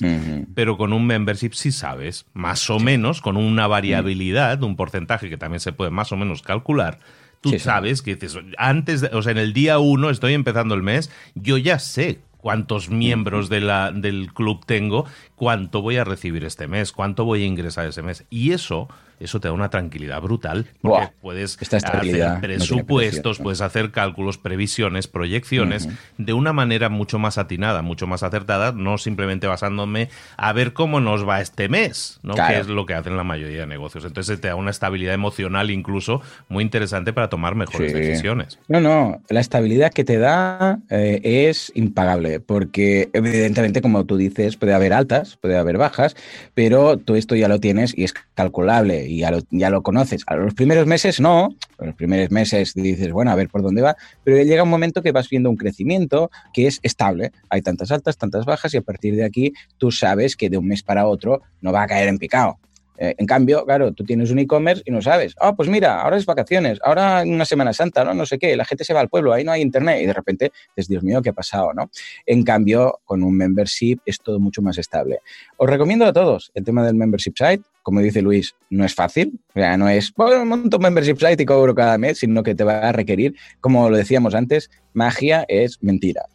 Pero 0.55 0.77
con 0.77 0.93
un 0.93 1.05
membership 1.05 1.51
sí 1.51 1.73
sabes, 1.73 2.25
más 2.33 2.69
o 2.69 2.79
menos, 2.79 3.19
con 3.19 3.35
una 3.35 3.67
variabilidad, 3.67 4.63
un 4.63 4.77
porcentaje 4.77 5.29
que 5.29 5.35
también 5.35 5.59
se 5.59 5.73
puede 5.73 5.91
más 5.91 6.13
o 6.13 6.17
menos 6.17 6.41
calcular. 6.41 6.99
Tú 7.41 7.59
sabes 7.59 8.01
que 8.01 8.15
dices, 8.15 8.39
antes, 8.57 9.01
de, 9.01 9.07
o 9.07 9.21
sea, 9.21 9.33
en 9.33 9.39
el 9.39 9.51
día 9.51 9.79
uno, 9.79 10.09
estoy 10.09 10.35
empezando 10.35 10.73
el 10.73 10.83
mes, 10.83 11.11
yo 11.35 11.57
ya 11.57 11.77
sé 11.77 12.19
cuántos 12.37 12.89
miembros 12.89 13.49
de 13.49 13.59
la, 13.59 13.91
del 13.91 14.31
club 14.31 14.65
tengo, 14.65 15.05
cuánto 15.35 15.81
voy 15.81 15.97
a 15.97 16.05
recibir 16.05 16.45
este 16.45 16.67
mes, 16.67 16.93
cuánto 16.93 17.25
voy 17.25 17.43
a 17.43 17.45
ingresar 17.45 17.87
ese 17.87 18.03
mes. 18.03 18.23
Y 18.29 18.51
eso 18.51 18.87
eso 19.21 19.39
te 19.39 19.47
da 19.47 19.53
una 19.53 19.69
tranquilidad 19.69 20.21
brutal. 20.21 20.67
Porque 20.81 21.09
puedes 21.21 21.57
hacer 21.61 22.39
presupuestos, 22.41 23.39
puedes 23.39 23.61
hacer 23.61 23.91
cálculos, 23.91 24.37
previsiones, 24.37 25.07
proyecciones 25.07 25.87
de 26.17 26.33
una 26.33 26.53
manera 26.53 26.89
mucho 26.89 27.19
más 27.19 27.37
atinada, 27.37 27.81
mucho 27.81 28.07
más 28.07 28.23
acertada, 28.23 28.71
no 28.71 28.97
simplemente 28.97 29.47
basándome 29.47 30.09
a 30.37 30.53
ver 30.53 30.73
cómo 30.73 30.99
nos 30.99 31.27
va 31.27 31.41
este 31.41 31.69
mes, 31.69 32.19
¿no? 32.23 32.33
Que 32.35 32.59
es 32.59 32.67
lo 32.67 32.85
que 32.85 32.93
hacen 32.93 33.17
la 33.17 33.23
mayoría 33.23 33.61
de 33.61 33.67
negocios. 33.67 34.05
Entonces 34.05 34.39
te 34.41 34.47
da 34.47 34.55
una 34.55 34.71
estabilidad 34.71 35.13
emocional 35.13 35.69
incluso 35.69 36.21
muy 36.49 36.63
interesante 36.63 37.13
para 37.13 37.29
tomar 37.29 37.55
mejores 37.55 37.93
decisiones. 37.93 38.59
No, 38.67 38.79
no, 38.79 39.21
la 39.29 39.39
estabilidad 39.39 39.91
que 39.91 40.03
te 40.03 40.17
da 40.17 40.79
eh, 40.89 41.19
es 41.23 41.71
impagable, 41.75 42.39
porque 42.39 43.09
evidentemente, 43.13 43.81
como 43.81 44.05
tú 44.05 44.17
dices, 44.17 44.57
puede 44.57 44.73
haber 44.73 44.93
altas, 44.93 45.37
puede 45.37 45.57
haber 45.57 45.77
bajas, 45.77 46.15
pero 46.53 46.97
todo 46.97 47.17
esto 47.17 47.35
ya 47.35 47.47
lo 47.47 47.59
tienes 47.59 47.97
y 47.97 48.03
es 48.03 48.13
calculable 48.33 49.07
y 49.11 49.17
ya 49.19 49.31
lo, 49.31 49.39
ya 49.49 49.69
lo 49.69 49.83
conoces. 49.83 50.23
A 50.27 50.35
los 50.35 50.53
primeros 50.53 50.87
meses 50.87 51.19
no, 51.19 51.49
a 51.77 51.85
los 51.85 51.95
primeros 51.95 52.31
meses 52.31 52.73
dices, 52.73 53.11
bueno, 53.11 53.31
a 53.31 53.35
ver 53.35 53.49
por 53.49 53.61
dónde 53.61 53.81
va, 53.81 53.97
pero 54.23 54.41
llega 54.41 54.63
un 54.63 54.69
momento 54.69 55.01
que 55.01 55.11
vas 55.11 55.29
viendo 55.29 55.49
un 55.49 55.57
crecimiento 55.57 56.31
que 56.53 56.67
es 56.67 56.79
estable. 56.81 57.31
Hay 57.49 57.61
tantas 57.61 57.91
altas, 57.91 58.17
tantas 58.17 58.45
bajas 58.45 58.73
y 58.73 58.77
a 58.77 58.81
partir 58.81 59.15
de 59.15 59.25
aquí 59.25 59.51
tú 59.77 59.91
sabes 59.91 60.37
que 60.37 60.49
de 60.49 60.57
un 60.57 60.67
mes 60.67 60.81
para 60.81 61.07
otro 61.07 61.41
no 61.59 61.73
va 61.73 61.83
a 61.83 61.87
caer 61.87 62.07
en 62.07 62.17
picado. 62.17 62.57
Eh, 62.97 63.15
en 63.17 63.25
cambio, 63.25 63.65
claro, 63.65 63.91
tú 63.93 64.03
tienes 64.03 64.29
un 64.29 64.37
e-commerce 64.37 64.83
y 64.85 64.91
no 64.91 65.01
sabes, 65.01 65.33
ah, 65.39 65.55
pues 65.55 65.67
mira, 65.67 66.01
ahora 66.01 66.17
es 66.17 66.25
vacaciones, 66.27 66.79
ahora 66.83 67.23
una 67.25 67.45
Semana 67.45 67.73
Santa, 67.73 68.03
¿no? 68.03 68.13
No 68.13 68.27
sé 68.27 68.37
qué, 68.37 68.55
la 68.55 68.63
gente 68.63 68.83
se 68.83 68.93
va 68.93 68.99
al 68.99 69.09
pueblo, 69.09 69.33
ahí 69.33 69.43
no 69.43 69.51
hay 69.51 69.61
internet 69.63 70.01
y 70.03 70.05
de 70.05 70.13
repente 70.13 70.51
dices, 70.75 70.87
Dios 70.87 71.03
mío, 71.03 71.19
¿qué 71.23 71.29
ha 71.29 71.33
pasado, 71.33 71.73
no? 71.73 71.89
En 72.27 72.43
cambio, 72.43 72.99
con 73.03 73.23
un 73.23 73.35
membership 73.35 73.97
es 74.05 74.19
todo 74.19 74.39
mucho 74.39 74.61
más 74.61 74.77
estable. 74.77 75.21
Os 75.57 75.67
recomiendo 75.67 76.05
a 76.05 76.13
todos 76.13 76.51
el 76.53 76.63
tema 76.63 76.85
del 76.85 76.93
membership 76.93 77.33
site, 77.35 77.63
como 77.83 78.01
dice 78.01 78.21
Luis, 78.21 78.55
no 78.69 78.85
es 78.85 78.93
fácil. 78.93 79.39
O 79.49 79.53
sea, 79.53 79.77
no 79.77 79.89
es, 79.89 80.13
bueno, 80.15 80.45
monto 80.45 80.77
un 80.77 80.83
membership 80.83 81.17
site 81.17 81.43
y 81.43 81.45
cobro 81.45 81.75
cada 81.75 81.97
mes, 81.97 82.19
sino 82.19 82.43
que 82.43 82.55
te 82.55 82.63
va 82.63 82.89
a 82.89 82.91
requerir, 82.91 83.35
como 83.59 83.89
lo 83.89 83.97
decíamos 83.97 84.35
antes, 84.35 84.69
magia 84.93 85.45
es 85.47 85.77
mentira. 85.81 86.25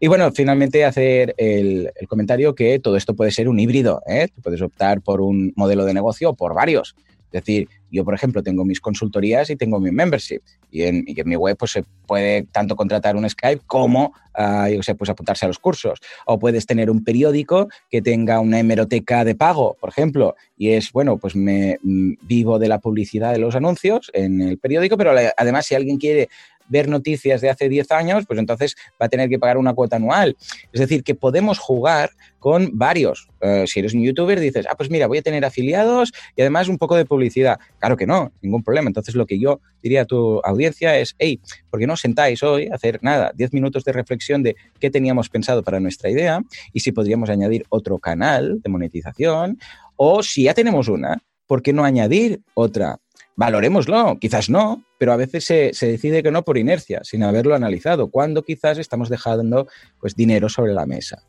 Y 0.00 0.08
bueno, 0.08 0.30
finalmente 0.32 0.84
hacer 0.84 1.34
el, 1.38 1.90
comentario 2.08 2.54
que 2.54 2.78
todo 2.78 2.96
esto 2.96 3.14
puede 3.14 3.30
ser 3.30 3.48
un 3.48 3.58
híbrido. 3.58 4.02
¿eh? 4.06 4.28
Puedes 4.42 4.62
optar 4.62 5.00
por 5.00 5.20
un 5.20 5.52
modelo 5.56 5.84
de 5.84 5.94
negocio 5.94 6.30
o 6.30 6.34
por 6.34 6.54
varios. 6.54 6.94
Es 7.32 7.44
decir, 7.44 7.68
yo, 7.90 8.04
por 8.04 8.14
ejemplo, 8.14 8.42
tengo 8.42 8.64
mis 8.64 8.80
consultorías 8.80 9.50
y 9.50 9.56
tengo 9.56 9.80
mi 9.80 9.90
membership. 9.90 10.40
Y 10.70 10.82
en, 10.82 11.04
mi 11.24 11.36
web 11.36 11.56
pues, 11.56 11.72
se 11.72 11.84
puede 12.06 12.44
tanto 12.52 12.76
contratar 12.76 13.16
un 13.16 13.28
Skype 13.28 13.62
como, 13.66 14.12
uh, 14.38 14.68
yo 14.68 14.82
sé, 14.82 14.94
pues 14.94 15.10
apuntarse 15.10 15.44
a 15.44 15.48
los 15.48 15.58
cursos. 15.58 16.00
O 16.26 16.38
puedes 16.38 16.66
tener 16.66 16.90
un 16.90 17.04
periódico 17.04 17.68
que 17.90 18.02
tenga 18.02 18.40
una 18.40 18.58
hemeroteca 18.58 19.24
de 19.24 19.34
pago, 19.34 19.76
por 19.80 19.90
ejemplo. 19.90 20.34
Y 20.56 20.70
es, 20.70 20.92
bueno, 20.92 21.16
pues 21.16 21.36
me 21.36 21.78
mm, 21.82 22.14
vivo 22.22 22.58
de 22.58 22.68
la 22.68 22.80
publicidad 22.80 23.32
de 23.32 23.38
los 23.38 23.54
anuncios 23.54 24.10
en 24.12 24.40
el 24.40 24.58
periódico, 24.58 24.96
pero 24.96 25.12
además 25.36 25.66
si 25.66 25.74
alguien 25.74 25.98
quiere 25.98 26.28
ver 26.68 26.88
noticias 26.88 27.40
de 27.40 27.50
hace 27.50 27.68
10 27.68 27.90
años, 27.92 28.24
pues 28.26 28.38
entonces 28.38 28.76
va 29.00 29.06
a 29.06 29.08
tener 29.08 29.28
que 29.28 29.38
pagar 29.38 29.58
una 29.58 29.74
cuota 29.74 29.96
anual. 29.96 30.36
Es 30.72 30.80
decir, 30.80 31.02
que 31.02 31.14
podemos 31.14 31.58
jugar 31.58 32.10
con 32.38 32.70
varios. 32.78 33.28
Eh, 33.40 33.64
si 33.66 33.80
eres 33.80 33.94
un 33.94 34.02
youtuber, 34.02 34.38
dices, 34.38 34.66
ah, 34.70 34.76
pues 34.76 34.90
mira, 34.90 35.06
voy 35.06 35.18
a 35.18 35.22
tener 35.22 35.44
afiliados 35.44 36.12
y 36.36 36.42
además 36.42 36.68
un 36.68 36.78
poco 36.78 36.96
de 36.96 37.04
publicidad. 37.04 37.58
Claro 37.78 37.96
que 37.96 38.06
no, 38.06 38.32
ningún 38.40 38.62
problema. 38.62 38.88
Entonces 38.88 39.14
lo 39.14 39.26
que 39.26 39.38
yo 39.38 39.60
diría 39.82 40.02
a 40.02 40.04
tu 40.04 40.40
audiencia 40.44 40.96
es, 40.98 41.14
hey, 41.18 41.40
¿por 41.70 41.80
qué 41.80 41.86
no 41.86 41.96
sentáis 41.96 42.42
hoy 42.42 42.68
a 42.68 42.76
hacer 42.76 43.00
nada? 43.02 43.32
10 43.34 43.52
minutos 43.52 43.84
de 43.84 43.92
reflexión 43.92 44.42
de 44.42 44.56
qué 44.78 44.90
teníamos 44.90 45.28
pensado 45.28 45.62
para 45.62 45.80
nuestra 45.80 46.10
idea 46.10 46.40
y 46.72 46.80
si 46.80 46.92
podríamos 46.92 47.30
añadir 47.30 47.64
otro 47.68 47.98
canal 47.98 48.60
de 48.62 48.70
monetización 48.70 49.58
o 49.96 50.22
si 50.22 50.44
ya 50.44 50.54
tenemos 50.54 50.88
una, 50.88 51.18
¿por 51.46 51.62
qué 51.62 51.72
no 51.72 51.84
añadir 51.84 52.42
otra? 52.54 52.98
Valorémoslo, 53.36 54.18
quizás 54.18 54.48
no, 54.48 54.82
pero 54.98 55.12
a 55.12 55.16
veces 55.16 55.44
se, 55.44 55.74
se, 55.74 55.86
decide 55.86 56.22
que 56.22 56.30
no 56.30 56.42
por 56.42 56.56
inercia, 56.56 57.00
sin 57.04 57.22
haberlo 57.22 57.54
analizado, 57.54 58.10
cuando 58.10 58.42
quizás 58.42 58.78
estamos 58.78 59.10
dejando 59.10 59.68
pues, 60.00 60.16
dinero 60.16 60.48
sobre 60.48 60.72
la 60.72 60.86
mesa. 60.86 61.22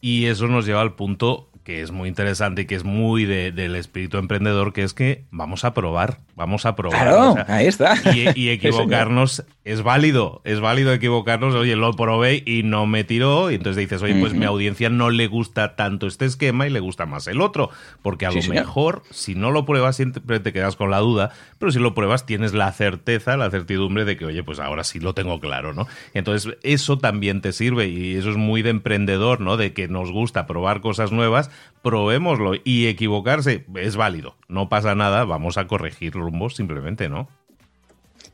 Y 0.00 0.26
eso 0.26 0.48
nos 0.48 0.66
lleva 0.66 0.80
al 0.80 0.96
punto 0.96 1.50
que 1.66 1.82
es 1.82 1.90
muy 1.90 2.08
interesante 2.08 2.62
y 2.62 2.66
que 2.66 2.76
es 2.76 2.84
muy 2.84 3.24
del 3.24 3.74
espíritu 3.74 4.18
emprendedor, 4.18 4.72
que 4.72 4.84
es 4.84 4.94
que 4.94 5.24
vamos 5.32 5.64
a 5.64 5.74
probar, 5.74 6.18
vamos 6.36 6.64
a 6.64 6.76
probar. 6.76 7.02
Claro, 7.02 7.34
ahí 7.48 7.66
está. 7.66 7.96
Y, 8.14 8.50
equivocarnos 8.50 9.44
es 9.64 9.82
válido, 9.82 10.42
es 10.44 10.60
válido 10.60 10.92
equivocarnos. 10.92 11.56
Oye, 11.56 11.74
lo 11.74 11.92
probé 11.94 12.40
y 12.46 12.62
no 12.62 12.86
me 12.86 13.02
tiró, 13.02 13.50
y 13.50 13.56
entonces 13.56 13.80
dices, 13.80 14.00
oye, 14.00 14.14
pues 14.20 14.32
mi 14.32 14.44
audiencia 14.44 14.90
no 14.90 15.10
le 15.10 15.26
gusta 15.26 15.74
tanto 15.74 16.06
este 16.06 16.24
esquema 16.24 16.68
y 16.68 16.70
le 16.70 16.78
gusta 16.78 17.04
más 17.04 17.26
el 17.26 17.40
otro, 17.40 17.70
porque 18.00 18.26
a 18.26 18.30
lo 18.30 18.40
mejor 18.44 19.02
si 19.10 19.34
no 19.34 19.50
lo 19.50 19.64
pruebas 19.64 19.96
siempre 19.96 20.38
te 20.38 20.52
quedas 20.52 20.76
con 20.76 20.92
la 20.92 21.00
duda, 21.00 21.32
pero 21.58 21.72
si 21.72 21.80
lo 21.80 21.94
pruebas 21.94 22.26
tienes 22.26 22.54
la 22.54 22.70
certeza, 22.70 23.36
la 23.36 23.50
certidumbre 23.50 24.04
de 24.04 24.16
que, 24.16 24.26
oye, 24.26 24.44
pues 24.44 24.60
ahora 24.60 24.84
sí 24.84 25.00
lo 25.00 25.14
tengo 25.14 25.40
claro, 25.40 25.74
¿no? 25.74 25.88
Entonces 26.14 26.56
eso 26.62 26.98
también 26.98 27.40
te 27.40 27.50
sirve 27.50 27.88
y 27.88 28.14
eso 28.14 28.30
es 28.30 28.36
muy 28.36 28.62
de 28.62 28.70
emprendedor, 28.70 29.40
¿no? 29.40 29.56
De 29.56 29.72
que 29.72 29.88
nos 29.88 30.12
gusta 30.12 30.46
probar 30.46 30.80
cosas 30.80 31.10
nuevas 31.10 31.50
probémoslo 31.82 32.52
y 32.64 32.86
equivocarse 32.86 33.64
es 33.76 33.96
válido, 33.96 34.36
no 34.48 34.68
pasa 34.68 34.94
nada, 34.94 35.24
vamos 35.24 35.58
a 35.58 35.66
corregir 35.66 36.14
rumbos 36.14 36.56
simplemente, 36.56 37.08
¿no? 37.08 37.28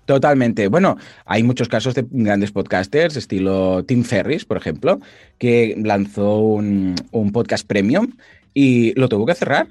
Totalmente. 0.04 0.68
Bueno, 0.68 0.96
hay 1.26 1.42
muchos 1.42 1.68
casos 1.68 1.94
de 1.94 2.04
grandes 2.10 2.50
podcasters, 2.50 3.16
estilo 3.16 3.84
Tim 3.84 4.02
Ferris, 4.02 4.44
por 4.44 4.56
ejemplo, 4.56 5.00
que 5.38 5.76
lanzó 5.78 6.38
un, 6.38 6.94
un 7.12 7.30
podcast 7.30 7.66
premium 7.66 8.12
y 8.52 8.98
lo 8.98 9.08
tuvo 9.08 9.26
que 9.26 9.34
cerrar 9.34 9.68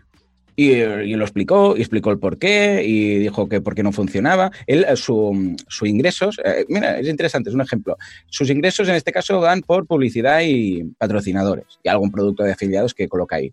y, 0.55 1.15
lo 1.15 1.23
explicó, 1.23 1.75
y 1.77 1.81
explicó 1.81 2.11
el 2.11 2.19
por 2.19 2.37
qué, 2.37 2.83
y 2.85 3.19
dijo 3.19 3.47
que 3.47 3.61
por 3.61 3.75
qué 3.75 3.83
no 3.83 3.91
funcionaba. 3.91 4.51
Él, 4.67 4.85
eh, 4.87 4.95
su, 4.95 5.55
sus 5.67 5.87
ingresos, 5.87 6.39
eh, 6.43 6.65
mira, 6.69 6.99
es 6.99 7.07
interesante, 7.07 7.49
es 7.49 7.55
un 7.55 7.61
ejemplo. 7.61 7.97
Sus 8.27 8.49
ingresos 8.49 8.87
en 8.89 8.95
este 8.95 9.11
caso 9.11 9.39
van 9.39 9.61
por 9.61 9.85
publicidad 9.85 10.41
y 10.43 10.83
patrocinadores, 10.97 11.65
y 11.83 11.89
algún 11.89 12.11
producto 12.11 12.43
de 12.43 12.51
afiliados 12.51 12.93
que 12.93 13.07
coloca 13.07 13.37
ahí. 13.37 13.51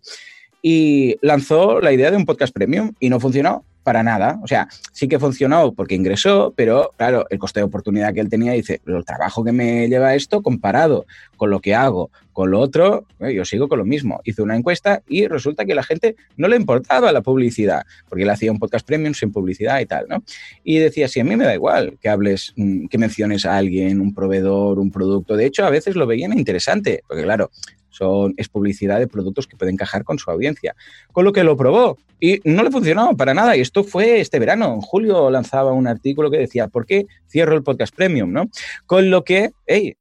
Y 0.61 1.15
lanzó 1.21 1.79
la 1.79 1.93
idea 1.93 2.11
de 2.11 2.17
un 2.17 2.25
podcast 2.25 2.53
premium 2.53 2.91
y 2.99 3.09
no 3.09 3.19
funcionó 3.19 3.63
para 3.89 4.03
nada. 4.03 4.39
O 4.43 4.47
sea, 4.47 4.67
sí 4.91 5.07
que 5.07 5.17
funcionó 5.17 5.73
porque 5.73 5.95
ingresó, 5.95 6.53
pero 6.55 6.93
claro, 6.95 7.25
el 7.31 7.39
coste 7.39 7.61
de 7.61 7.63
oportunidad 7.63 8.13
que 8.13 8.19
él 8.19 8.29
tenía, 8.29 8.51
dice, 8.51 8.81
el 8.85 9.03
trabajo 9.03 9.43
que 9.43 9.51
me 9.51 9.87
lleva 9.87 10.13
esto 10.13 10.43
comparado 10.43 11.07
con 11.37 11.49
lo 11.49 11.59
que 11.59 11.73
hago, 11.73 12.11
con 12.31 12.51
lo 12.51 12.59
otro, 12.59 13.07
eh, 13.19 13.33
yo 13.33 13.45
sigo 13.45 13.67
con 13.67 13.79
lo 13.79 13.85
mismo. 13.85 14.21
Hice 14.25 14.43
una 14.43 14.55
encuesta 14.55 15.01
y 15.07 15.25
resulta 15.25 15.65
que 15.65 15.73
la 15.73 15.81
gente 15.81 16.15
no 16.37 16.47
le 16.47 16.55
importaba 16.55 17.11
la 17.11 17.21
publicidad, 17.21 17.81
porque 18.07 18.25
él 18.25 18.29
hacía 18.29 18.51
un 18.51 18.59
podcast 18.59 18.85
premium 18.85 19.15
sin 19.15 19.31
publicidad 19.31 19.79
y 19.79 19.87
tal, 19.87 20.05
¿no? 20.07 20.21
Y 20.63 20.77
decía, 20.77 21.07
sí, 21.07 21.19
a 21.19 21.23
mí 21.23 21.35
me 21.35 21.45
da 21.45 21.55
igual 21.55 21.97
que 21.99 22.09
hables, 22.09 22.53
mm, 22.57 22.89
que 22.89 22.97
menciones 22.99 23.43
a 23.47 23.57
alguien, 23.57 24.01
un 24.01 24.13
proveedor, 24.13 24.77
un 24.77 24.91
producto. 24.91 25.35
De 25.35 25.47
hecho, 25.47 25.65
a 25.65 25.71
veces 25.71 25.95
lo 25.95 26.05
veían 26.05 26.37
interesante, 26.37 27.03
porque 27.07 27.23
claro, 27.23 27.49
son, 27.89 28.33
es 28.37 28.49
publicidad 28.49 28.99
de 28.99 29.07
productos 29.07 29.47
que 29.47 29.57
pueden 29.57 29.75
encajar 29.75 30.03
con 30.03 30.19
su 30.19 30.29
audiencia. 30.31 30.75
Con 31.11 31.25
lo 31.25 31.33
que 31.33 31.43
lo 31.43 31.57
probó 31.57 31.97
y 32.19 32.39
no 32.43 32.63
le 32.63 32.71
funcionó 32.71 33.15
para 33.15 33.33
nada. 33.33 33.55
Y 33.55 33.61
esto 33.61 33.83
fue 33.83 34.19
este 34.19 34.39
verano. 34.39 34.73
En 34.73 34.81
julio 34.81 35.29
lanzaba 35.29 35.73
un 35.73 35.87
artículo 35.87 36.29
que 36.29 36.37
decía, 36.37 36.67
¿por 36.67 36.85
qué 36.85 37.05
cierro 37.27 37.55
el 37.55 37.63
podcast 37.63 37.95
premium? 37.95 38.31
¿no? 38.31 38.49
Con 38.85 39.09
lo 39.09 39.23
que, 39.23 39.51
hey, 39.65 39.95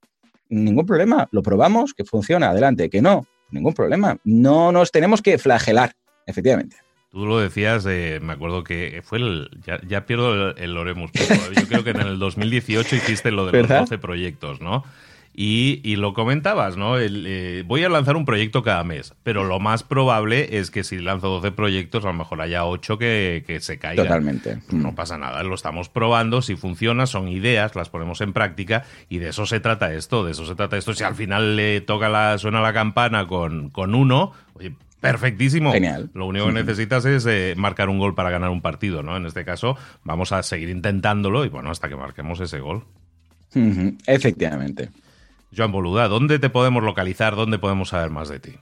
ningún 0.49 0.87
problema, 0.87 1.29
lo 1.31 1.43
probamos, 1.43 1.95
que 1.95 2.05
funciona, 2.05 2.51
adelante, 2.51 2.91
que 2.91 3.03
no, 3.03 3.27
ningún 3.51 3.75
problema. 3.75 4.19
No 4.25 4.73
nos 4.73 4.91
tenemos 4.91 5.23
que 5.23 5.39
flagelar, 5.39 5.93
efectivamente. 6.27 6.77
Tú 7.11 7.25
lo 7.25 7.39
decías, 7.39 7.87
me 7.87 8.33
acuerdo 8.33 8.65
que 8.65 9.01
fue 9.03 9.19
el. 9.19 9.51
Ya, 9.89 10.05
pierdo 10.05 10.55
el, 10.55 10.75
Loremus, 10.75 11.11
pero 11.13 11.53
yo 11.53 11.67
creo 11.67 11.83
que 11.85 11.91
en 11.91 12.01
el 12.01 12.19
2018 12.19 12.97
hiciste 12.97 13.31
lo 13.31 13.47
de 13.47 13.63
los 13.63 13.69
12 13.69 13.97
proyectos, 13.97 14.61
¿no? 14.61 14.85
Y, 15.41 15.95
lo 15.95 16.15
comentabas, 16.15 16.77
¿no? 16.77 16.99
Eh, 16.99 17.63
voy 17.65 17.85
a 17.85 17.89
lanzar 17.89 18.17
un 18.17 18.25
proyecto 18.25 18.65
cada 18.65 18.83
mes, 18.83 19.15
pero 19.23 19.45
lo 19.45 19.61
más 19.61 19.85
probable 19.85 20.59
es 20.59 20.73
que 20.73 20.83
si 20.83 20.99
lanzo 20.99 21.29
12 21.29 21.53
proyectos, 21.53 22.05
a 22.05 22.09
lo 22.09 22.15
mejor 22.15 22.41
haya 22.41 22.65
8 22.65 22.99
que, 22.99 23.59
se 23.61 23.79
caigan. 23.79 24.05
Totalmente. 24.05 24.59
No 24.73 24.97
pasa 24.97 25.17
nada, 25.17 25.41
lo 25.45 25.55
estamos 25.55 25.89
probando, 25.89 26.43
si 26.43 26.57
funciona, 26.57 27.07
son 27.07 27.29
ideas, 27.29 27.77
las 27.77 27.89
ponemos 27.89 28.21
en 28.21 28.33
práctica 28.33 28.83
y 29.09 29.19
de 29.19 29.29
eso 29.29 29.47
se 29.47 29.61
trata 29.61 29.95
esto, 29.95 30.25
de 30.25 30.33
eso 30.33 30.45
se 30.45 30.57
trata 30.57 30.77
esto. 30.77 30.93
Si 30.93 31.05
al 31.05 31.15
final 31.15 31.55
le 31.55 31.83
toca 31.83 32.09
la, 32.09 32.37
suena 32.39 32.61
la 32.61 32.73
campana 32.73 33.29
con, 33.29 33.71
con 33.71 33.95
uno, 33.95 34.33
oye, 34.55 34.75
Perfectísimo. 35.01 35.71
Genial. 35.71 36.11
Lo 36.15 36.27
único 36.27 36.47
que 36.47 36.53
necesitas 36.55 37.05
es 37.05 37.25
eh, 37.27 37.55
marcar 37.57 37.89
un 37.89 38.01
gol 38.01 38.17
para 38.17 38.31
ganar 38.31 38.51
un 38.51 38.61
partido, 38.61 39.05
¿no? 39.05 39.17
En 39.17 39.25
este 39.25 39.45
caso, 39.45 39.77
vamos 40.03 40.33
a 40.33 40.43
seguir 40.43 40.69
intentándolo 40.71 41.45
y 41.45 41.49
bueno, 41.49 41.71
hasta 41.71 41.89
que 41.89 41.95
marquemos 41.95 42.41
ese 42.41 42.59
gol. 42.59 42.83
Efectivamente. 44.05 44.89
Joan 45.57 45.73
Boluda, 45.73 46.09
¿dónde 46.09 46.39
te 46.39 46.51
podemos 46.51 46.83
localizar? 46.83 47.37
¿Dónde 47.37 47.59
podemos 47.59 47.91
saber 47.91 48.11
más 48.11 48.29
de 48.29 48.41
ti? 48.41 48.53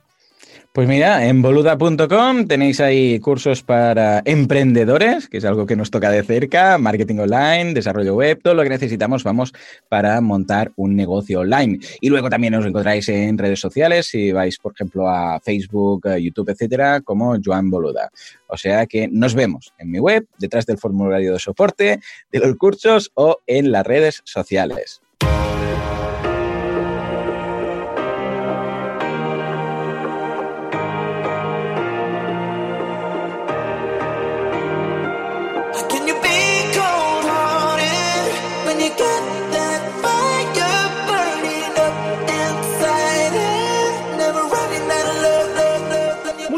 Pues 0.76 0.88
mira, 0.88 1.26
en 1.26 1.40
boluda.com 1.40 2.46
tenéis 2.46 2.80
ahí 2.80 3.18
cursos 3.18 3.62
para 3.62 4.20
emprendedores, 4.26 5.26
que 5.26 5.38
es 5.38 5.44
algo 5.46 5.64
que 5.64 5.74
nos 5.74 5.90
toca 5.90 6.10
de 6.10 6.22
cerca, 6.22 6.76
marketing 6.76 7.20
online, 7.20 7.72
desarrollo 7.72 8.14
web, 8.14 8.42
todo 8.42 8.52
lo 8.52 8.62
que 8.62 8.68
necesitamos, 8.68 9.24
vamos, 9.24 9.54
para 9.88 10.20
montar 10.20 10.72
un 10.76 10.94
negocio 10.94 11.40
online. 11.40 11.78
Y 12.02 12.10
luego 12.10 12.28
también 12.28 12.56
os 12.56 12.66
encontráis 12.66 13.08
en 13.08 13.38
redes 13.38 13.58
sociales, 13.58 14.08
si 14.08 14.32
vais, 14.32 14.58
por 14.58 14.74
ejemplo, 14.74 15.08
a 15.08 15.40
Facebook, 15.40 16.10
YouTube, 16.18 16.50
etcétera, 16.50 17.00
como 17.00 17.38
Joan 17.42 17.70
Boluda. 17.70 18.10
O 18.46 18.58
sea 18.58 18.84
que 18.84 19.08
nos 19.08 19.34
vemos 19.34 19.72
en 19.78 19.90
mi 19.90 19.98
web, 19.98 20.26
detrás 20.38 20.66
del 20.66 20.76
formulario 20.76 21.32
de 21.32 21.38
soporte, 21.38 22.00
de 22.30 22.38
los 22.38 22.54
cursos 22.56 23.10
o 23.14 23.38
en 23.46 23.72
las 23.72 23.86
redes 23.86 24.20
sociales. 24.26 25.00